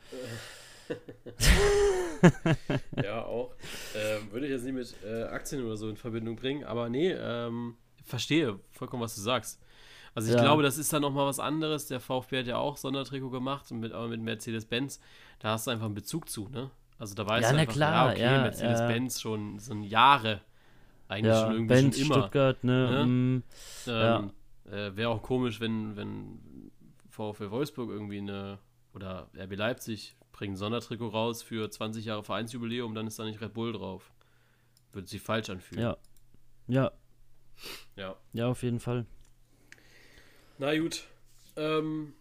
ja, 3.03 3.25
auch. 3.25 3.57
Ähm, 3.97 4.31
würde 4.31 4.47
ich 4.47 4.53
jetzt 4.53 4.63
nicht 4.63 4.75
mit 4.75 4.95
äh, 5.05 5.25
Aktien 5.25 5.65
oder 5.65 5.77
so 5.77 5.89
in 5.89 5.97
Verbindung 5.97 6.37
bringen, 6.37 6.63
aber 6.63 6.89
nee, 6.89 7.11
ähm, 7.11 7.77
verstehe 8.05 8.61
vollkommen, 8.71 9.03
was 9.03 9.17
du 9.17 9.21
sagst. 9.21 9.61
Also 10.19 10.31
ich 10.31 10.35
ja. 10.35 10.43
glaube, 10.43 10.65
das 10.65 10.79
ist 10.79 10.93
dann 10.93 11.03
nochmal 11.03 11.27
was 11.27 11.39
anderes. 11.39 11.87
Der 11.87 12.01
VfB 12.01 12.41
hat 12.41 12.47
ja 12.49 12.57
auch 12.57 12.77
Sondertrikot 12.77 13.31
gemacht, 13.31 13.71
mit, 13.71 13.93
aber 13.93 14.09
mit 14.09 14.21
Mercedes-Benz. 14.21 14.99
Da 15.39 15.51
hast 15.51 15.69
du 15.69 15.71
einfach 15.71 15.85
einen 15.85 15.95
Bezug 15.95 16.29
zu, 16.29 16.49
ne? 16.49 16.73
Also 16.99 17.15
da 17.15 17.25
weißt 17.25 17.45
ja, 17.45 17.53
du 17.53 17.59
einfach, 17.61 17.73
klar, 17.73 18.07
ja, 18.07 18.13
okay, 18.13 18.23
ja, 18.23 18.43
Mercedes-Benz 18.43 19.21
schon 19.21 19.61
so 19.61 19.75
Jahre. 19.75 20.41
Eigentlich 21.07 21.37
schon 21.37 21.53
irgendwie 21.53 21.73
Benz, 21.73 21.97
schon 21.97 22.07
immer. 22.07 22.15
Stuttgart, 22.17 22.65
ne? 22.65 22.91
ne? 22.91 23.07
Mm, 23.07 23.43
ähm, 23.87 24.33
äh, 24.65 24.97
Wäre 24.97 25.11
auch 25.11 25.23
komisch, 25.23 25.61
wenn, 25.61 25.95
wenn 25.95 26.73
VfL 27.11 27.53
Wolfsburg 27.53 27.89
irgendwie 27.89 28.19
eine, 28.19 28.59
oder 28.95 29.29
RB 29.39 29.55
Leipzig 29.55 30.17
bringen 30.33 30.55
ein 30.55 30.57
Sondertrikot 30.57 31.11
raus 31.11 31.45
für 31.45 31.71
20 31.71 32.05
Jahre 32.05 32.25
Vereinsjubiläum, 32.25 32.93
dann 32.93 33.07
ist 33.07 33.21
da 33.21 33.25
nicht 33.25 33.41
Red 33.41 33.55
Bull 33.55 33.73
drauf. 33.73 34.11
Würde 34.91 35.07
sich 35.07 35.23
falsch 35.23 35.49
anfühlen. 35.49 35.81
Ja. 35.81 35.97
Ja. 36.67 36.91
Ja. 37.95 38.17
Ja, 38.33 38.49
auf 38.49 38.65
jeden 38.65 38.81
Fall. 38.81 39.07
Na 40.59 40.77
gut. 40.77 41.05
Ähm, 41.57 42.15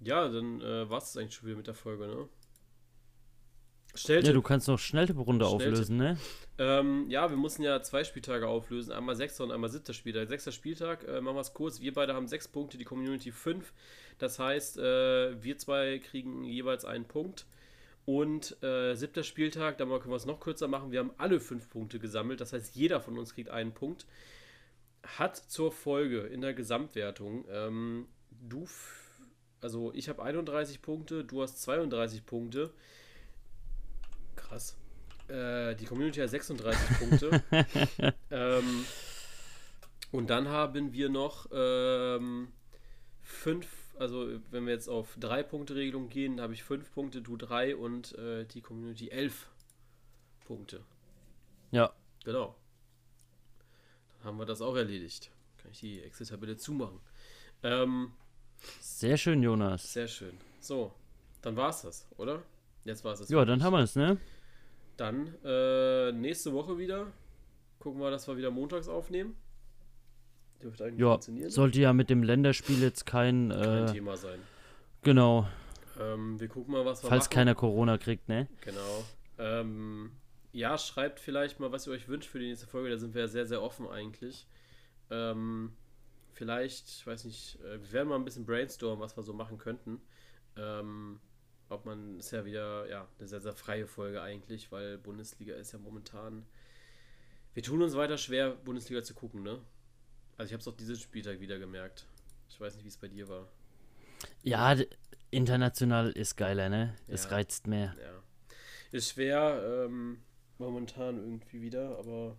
ja, 0.00 0.28
dann 0.28 0.60
äh, 0.60 0.90
war 0.90 0.98
es 0.98 1.16
eigentlich 1.16 1.34
schon 1.34 1.46
wieder 1.46 1.56
mit 1.56 1.66
der 1.66 1.74
Folge, 1.74 2.06
ne? 2.06 2.28
Schnelltipp. 3.94 4.26
Ja, 4.26 4.32
du 4.34 4.42
kannst 4.42 4.68
noch 4.68 4.78
Schnelltipp-Runde 4.78 5.46
auflösen, 5.46 5.96
ne? 5.96 6.18
Ähm, 6.58 7.08
ja, 7.08 7.30
wir 7.30 7.36
mussten 7.36 7.62
ja 7.62 7.82
zwei 7.82 8.04
Spieltage 8.04 8.46
auflösen. 8.46 8.92
Einmal 8.92 9.16
sechster 9.16 9.44
und 9.44 9.52
einmal 9.52 9.70
siebter 9.70 9.94
Spieltag. 9.94 10.28
Sechster 10.28 10.52
Spieltag, 10.52 11.06
äh, 11.08 11.20
machen 11.20 11.36
wir 11.36 11.40
es 11.40 11.54
kurz. 11.54 11.80
Wir 11.80 11.94
beide 11.94 12.14
haben 12.14 12.28
sechs 12.28 12.46
Punkte, 12.46 12.78
die 12.78 12.84
Community 12.84 13.32
fünf. 13.32 13.72
Das 14.18 14.38
heißt, 14.38 14.78
äh, 14.78 15.42
wir 15.42 15.56
zwei 15.56 15.98
kriegen 15.98 16.44
jeweils 16.44 16.84
einen 16.84 17.06
Punkt. 17.06 17.46
Und 18.04 18.62
äh, 18.62 18.94
siebter 18.94 19.22
Spieltag, 19.22 19.78
da 19.78 19.84
können 19.84 20.10
wir 20.10 20.16
es 20.16 20.26
noch 20.26 20.40
kürzer 20.40 20.68
machen. 20.68 20.92
Wir 20.92 21.00
haben 21.00 21.12
alle 21.16 21.40
fünf 21.40 21.68
Punkte 21.70 21.98
gesammelt. 21.98 22.40
Das 22.40 22.52
heißt, 22.52 22.76
jeder 22.76 23.00
von 23.00 23.18
uns 23.18 23.34
kriegt 23.34 23.48
einen 23.48 23.72
Punkt 23.72 24.06
hat 25.06 25.36
zur 25.36 25.72
Folge 25.72 26.20
in 26.20 26.40
der 26.40 26.54
Gesamtwertung, 26.54 27.44
ähm, 27.50 28.08
du, 28.30 28.66
also 29.60 29.92
ich 29.94 30.08
habe 30.08 30.22
31 30.22 30.82
Punkte, 30.82 31.24
du 31.24 31.42
hast 31.42 31.62
32 31.62 32.26
Punkte. 32.26 32.72
Krass. 34.34 34.76
Äh, 35.28 35.74
die 35.76 35.86
Community 35.86 36.20
hat 36.20 36.30
36 36.30 36.98
Punkte. 36.98 37.42
ähm, 38.30 38.84
und 40.12 40.30
dann 40.30 40.48
haben 40.48 40.92
wir 40.92 41.08
noch 41.08 41.48
ähm, 41.52 42.48
fünf, 43.22 43.66
also 43.98 44.28
wenn 44.50 44.66
wir 44.66 44.72
jetzt 44.72 44.88
auf 44.88 45.16
drei 45.18 45.42
Punkte 45.42 45.74
Regelung 45.74 46.08
gehen, 46.08 46.40
habe 46.40 46.52
ich 46.52 46.62
fünf 46.62 46.92
Punkte, 46.92 47.22
du 47.22 47.36
drei 47.36 47.76
und 47.76 48.16
äh, 48.18 48.44
die 48.44 48.60
Community 48.60 49.08
elf 49.08 49.48
Punkte. 50.44 50.84
Ja. 51.72 51.92
Genau 52.24 52.56
haben 54.26 54.38
wir 54.38 54.46
das 54.46 54.60
auch 54.60 54.76
erledigt. 54.76 55.30
Kann 55.56 55.70
ich 55.70 55.80
die 55.80 56.02
Excel-Tabelle 56.02 56.56
zumachen. 56.56 57.00
Ähm, 57.62 58.12
sehr 58.80 59.16
schön, 59.16 59.42
Jonas. 59.42 59.92
Sehr 59.92 60.08
schön. 60.08 60.36
So, 60.60 60.92
dann 61.42 61.56
war 61.56 61.70
es 61.70 61.82
das, 61.82 62.06
oder? 62.16 62.42
Jetzt 62.84 63.04
war 63.04 63.12
es 63.12 63.20
das. 63.20 63.28
Ja, 63.28 63.44
dann 63.44 63.62
haben 63.62 63.72
wir 63.72 63.80
es, 63.80 63.96
ne? 63.96 64.18
Dann 64.96 65.34
äh, 65.44 66.12
nächste 66.12 66.52
Woche 66.52 66.78
wieder. 66.78 67.06
Gucken 67.78 68.00
wir, 68.00 68.10
dass 68.10 68.26
wir 68.26 68.36
wieder 68.36 68.50
montags 68.50 68.88
aufnehmen. 68.88 69.36
Dürfte 70.62 70.84
eigentlich 70.84 71.00
ja, 71.00 71.10
funktionieren. 71.10 71.50
Sollte 71.50 71.80
ja 71.80 71.92
mit 71.92 72.10
dem 72.10 72.22
Länderspiel 72.22 72.80
jetzt 72.80 73.06
kein, 73.06 73.50
kein 73.50 73.88
äh, 73.88 73.92
Thema 73.92 74.16
sein. 74.16 74.40
Genau. 75.02 75.46
Ähm, 76.00 76.40
wir 76.40 76.48
gucken 76.48 76.72
mal, 76.72 76.84
was 76.84 77.02
wir 77.02 77.08
Falls 77.08 77.24
machen. 77.24 77.34
keiner 77.34 77.54
Corona 77.54 77.98
kriegt, 77.98 78.28
ne? 78.28 78.48
Genau. 78.62 79.04
Ähm, 79.38 80.12
ja, 80.56 80.78
schreibt 80.78 81.20
vielleicht 81.20 81.60
mal, 81.60 81.70
was 81.70 81.86
ihr 81.86 81.92
euch 81.92 82.08
wünscht 82.08 82.30
für 82.30 82.38
die 82.38 82.48
nächste 82.48 82.66
Folge. 82.66 82.88
Da 82.88 82.96
sind 82.96 83.14
wir 83.14 83.22
ja 83.22 83.28
sehr, 83.28 83.44
sehr 83.44 83.60
offen 83.60 83.86
eigentlich. 83.86 84.46
Ähm, 85.10 85.76
vielleicht, 86.32 86.88
ich 86.88 87.06
weiß 87.06 87.26
nicht, 87.26 87.60
äh, 87.60 87.78
wir 87.82 87.92
werden 87.92 88.08
mal 88.08 88.16
ein 88.16 88.24
bisschen 88.24 88.46
brainstormen, 88.46 88.98
was 88.98 89.18
wir 89.18 89.22
so 89.22 89.34
machen 89.34 89.58
könnten. 89.58 90.00
Ähm, 90.56 91.20
ob 91.68 91.84
man, 91.84 92.18
ist 92.18 92.30
ja 92.30 92.46
wieder, 92.46 92.88
ja, 92.88 93.06
eine 93.18 93.28
sehr, 93.28 93.40
sehr 93.40 93.52
freie 93.52 93.86
Folge 93.86 94.22
eigentlich, 94.22 94.72
weil 94.72 94.96
Bundesliga 94.96 95.54
ist 95.56 95.72
ja 95.72 95.78
momentan. 95.78 96.46
Wir 97.52 97.62
tun 97.62 97.82
uns 97.82 97.94
weiter 97.94 98.16
schwer, 98.16 98.52
Bundesliga 98.52 99.02
zu 99.02 99.12
gucken, 99.12 99.42
ne? 99.42 99.60
Also 100.38 100.48
ich 100.48 100.52
habe 100.54 100.62
es 100.62 100.68
auch 100.68 100.76
diesen 100.76 100.96
Spieltag 100.96 101.38
wieder 101.40 101.58
gemerkt. 101.58 102.06
Ich 102.48 102.58
weiß 102.58 102.76
nicht, 102.76 102.84
wie 102.84 102.88
es 102.88 102.96
bei 102.96 103.08
dir 103.08 103.28
war. 103.28 103.46
Ja, 104.42 104.74
international 105.30 106.12
ist 106.12 106.36
geiler, 106.36 106.70
ne? 106.70 106.96
Es 107.08 107.24
ja, 107.24 107.30
reizt 107.30 107.66
mehr. 107.66 107.94
Ja. 108.00 108.22
Ist 108.92 109.10
schwer, 109.10 109.84
ähm, 109.86 110.22
momentan 110.58 111.18
irgendwie 111.18 111.60
wieder, 111.60 111.98
aber 111.98 112.36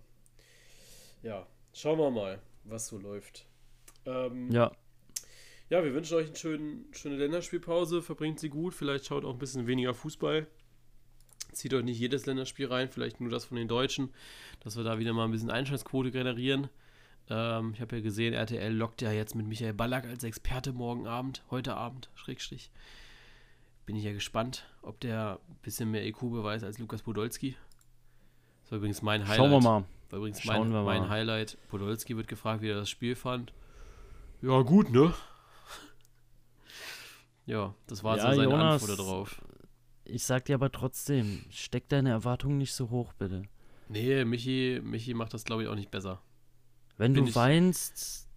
ja, 1.23 1.47
schauen 1.73 1.99
wir 1.99 2.11
mal, 2.11 2.41
was 2.63 2.87
so 2.87 2.97
läuft. 2.97 3.45
Ähm, 4.05 4.51
ja. 4.51 4.71
Ja, 5.69 5.83
wir 5.83 5.93
wünschen 5.93 6.15
euch 6.15 6.27
eine 6.27 6.35
schöne, 6.35 6.85
schöne 6.91 7.17
Länderspielpause, 7.17 8.01
verbringt 8.01 8.39
sie 8.39 8.49
gut, 8.49 8.73
vielleicht 8.73 9.05
schaut 9.05 9.25
auch 9.25 9.33
ein 9.33 9.39
bisschen 9.39 9.67
weniger 9.67 9.93
Fußball. 9.93 10.47
Zieht 11.51 11.73
euch 11.73 11.83
nicht 11.83 11.99
jedes 11.99 12.25
Länderspiel 12.25 12.67
rein, 12.67 12.89
vielleicht 12.89 13.19
nur 13.19 13.29
das 13.29 13.45
von 13.45 13.57
den 13.57 13.67
Deutschen, 13.67 14.13
dass 14.61 14.77
wir 14.77 14.83
da 14.83 14.99
wieder 14.99 15.13
mal 15.13 15.25
ein 15.25 15.31
bisschen 15.31 15.51
Einschaltquote 15.51 16.11
generieren. 16.11 16.69
Ähm, 17.29 17.73
ich 17.73 17.81
habe 17.81 17.97
ja 17.97 18.01
gesehen, 18.01 18.33
RTL 18.33 18.73
lockt 18.73 19.01
ja 19.01 19.11
jetzt 19.11 19.35
mit 19.35 19.45
Michael 19.47 19.73
Ballack 19.73 20.05
als 20.05 20.23
Experte 20.23 20.71
morgen 20.71 21.07
Abend, 21.07 21.43
heute 21.51 21.75
Abend, 21.75 22.09
Schrägstrich. 22.15 22.71
Bin 23.85 23.95
ich 23.95 24.03
ja 24.03 24.13
gespannt, 24.13 24.65
ob 24.81 24.99
der 25.01 25.39
ein 25.49 25.55
bisschen 25.61 25.91
mehr 25.91 26.05
EQ 26.05 26.19
beweist 26.31 26.63
als 26.63 26.77
Lukas 26.77 27.01
Podolski. 27.01 27.55
Das 28.67 28.73
war 28.73 28.77
übrigens 28.79 29.01
mein 29.01 29.21
Highlight. 29.21 29.37
Schauen 29.37 29.51
wir 29.51 29.61
mal. 29.61 29.85
War 30.09 30.19
übrigens 30.19 30.41
Schauen 30.41 30.71
mein, 30.73 30.83
mein 30.83 31.07
Highlight. 31.07 31.57
Podolski 31.69 32.17
wird 32.17 32.27
gefragt, 32.27 32.61
wie 32.61 32.67
er 32.67 32.75
das 32.75 32.89
Spiel 32.89 33.15
fand. 33.15 33.53
Ja, 34.41 34.61
gut, 34.61 34.91
ne? 34.91 35.13
ja, 37.45 37.73
das 37.87 38.03
war 38.03 38.17
ja, 38.17 38.23
so 38.23 38.27
seine 38.35 38.43
Jonas, 38.43 38.81
Antwort 38.81 38.99
darauf. 38.99 39.41
Ich 40.03 40.25
sag 40.25 40.43
dir 40.43 40.55
aber 40.55 40.69
trotzdem, 40.69 41.45
steck 41.49 41.87
deine 41.87 42.09
Erwartungen 42.09 42.57
nicht 42.57 42.73
so 42.73 42.89
hoch, 42.89 43.13
bitte. 43.13 43.43
Nee, 43.87 44.25
Michi, 44.25 44.81
Michi 44.83 45.13
macht 45.13 45.33
das, 45.33 45.45
glaube 45.45 45.63
ich, 45.63 45.69
auch 45.69 45.75
nicht 45.75 45.89
besser. 45.89 46.21
Wenn 46.97 47.13
Bin 47.13 47.23
du 47.23 47.29
ich 47.29 47.35
weinst, 47.37 48.27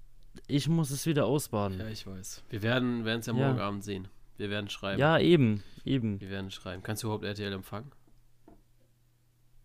ich 0.47 0.69
muss 0.69 0.93
es 0.93 1.07
wieder 1.07 1.27
ausbaden. 1.27 1.81
Ja, 1.81 1.89
ich 1.89 2.07
weiß. 2.07 2.45
Wir 2.51 2.63
werden 2.63 3.05
es 3.05 3.27
ja 3.27 3.33
morgen 3.33 3.59
ja. 3.59 3.67
Abend 3.67 3.83
sehen. 3.83 4.07
Wir 4.37 4.49
werden 4.49 4.71
schreiben. 4.71 5.01
Ja, 5.01 5.19
eben, 5.19 5.65
eben. 5.85 6.21
Wir 6.21 6.31
werden 6.31 6.53
schreiben. 6.53 6.85
Kannst 6.85 7.03
du 7.03 7.09
überhaupt 7.09 7.25
RTL 7.25 7.53
empfangen? 7.53 7.91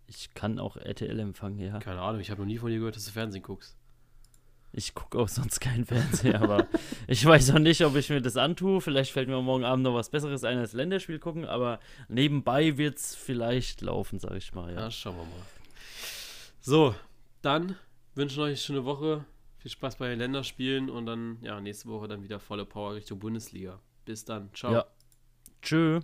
Ich 0.07 0.33
kann 0.33 0.59
auch 0.59 0.77
RTL 0.77 1.19
empfangen, 1.19 1.59
ja. 1.59 1.79
Keine 1.79 2.01
Ahnung, 2.01 2.21
ich 2.21 2.29
habe 2.29 2.41
noch 2.41 2.47
nie 2.47 2.57
von 2.57 2.69
dir 2.69 2.77
gehört, 2.77 2.95
dass 2.95 3.05
du 3.05 3.11
Fernsehen 3.11 3.43
guckst. 3.43 3.75
Ich 4.77 4.93
gucke 4.93 5.17
auch 5.19 5.29
sonst 5.29 5.61
keinen 5.61 5.85
Fernseher, 5.85 6.41
aber 6.41 6.67
ich 7.07 7.25
weiß 7.25 7.51
auch 7.51 7.59
nicht, 7.59 7.85
ob 7.85 7.95
ich 7.95 8.09
mir 8.09 8.21
das 8.21 8.35
antue. 8.35 8.81
Vielleicht 8.81 9.13
fällt 9.13 9.29
mir 9.29 9.41
morgen 9.41 9.63
Abend 9.63 9.83
noch 9.83 9.93
was 9.93 10.09
Besseres 10.09 10.43
ein 10.43 10.57
als 10.57 10.73
Länderspiel 10.73 11.17
gucken, 11.17 11.45
aber 11.45 11.79
nebenbei 12.09 12.77
wird 12.77 12.97
es 12.97 13.15
vielleicht 13.15 13.79
laufen, 13.81 14.19
sage 14.19 14.37
ich 14.37 14.53
mal. 14.53 14.73
Ja. 14.73 14.81
ja, 14.81 14.91
schauen 14.91 15.15
wir 15.15 15.23
mal. 15.23 15.45
So, 16.59 16.93
dann 17.41 17.77
wünschen 18.15 18.41
euch 18.41 18.47
eine 18.47 18.57
schöne 18.57 18.85
Woche. 18.85 19.23
Viel 19.59 19.71
Spaß 19.71 19.95
bei 19.95 20.09
den 20.09 20.19
Länderspielen 20.19 20.89
und 20.89 21.05
dann, 21.05 21.37
ja, 21.41 21.61
nächste 21.61 21.87
Woche 21.87 22.07
dann 22.09 22.21
wieder 22.21 22.39
volle 22.39 22.65
Power 22.65 22.95
Richtung 22.95 23.19
Bundesliga. 23.19 23.79
Bis 24.03 24.25
dann. 24.25 24.53
Ciao. 24.53 24.73
Ja. 24.73 24.85
Tschö. 25.61 26.01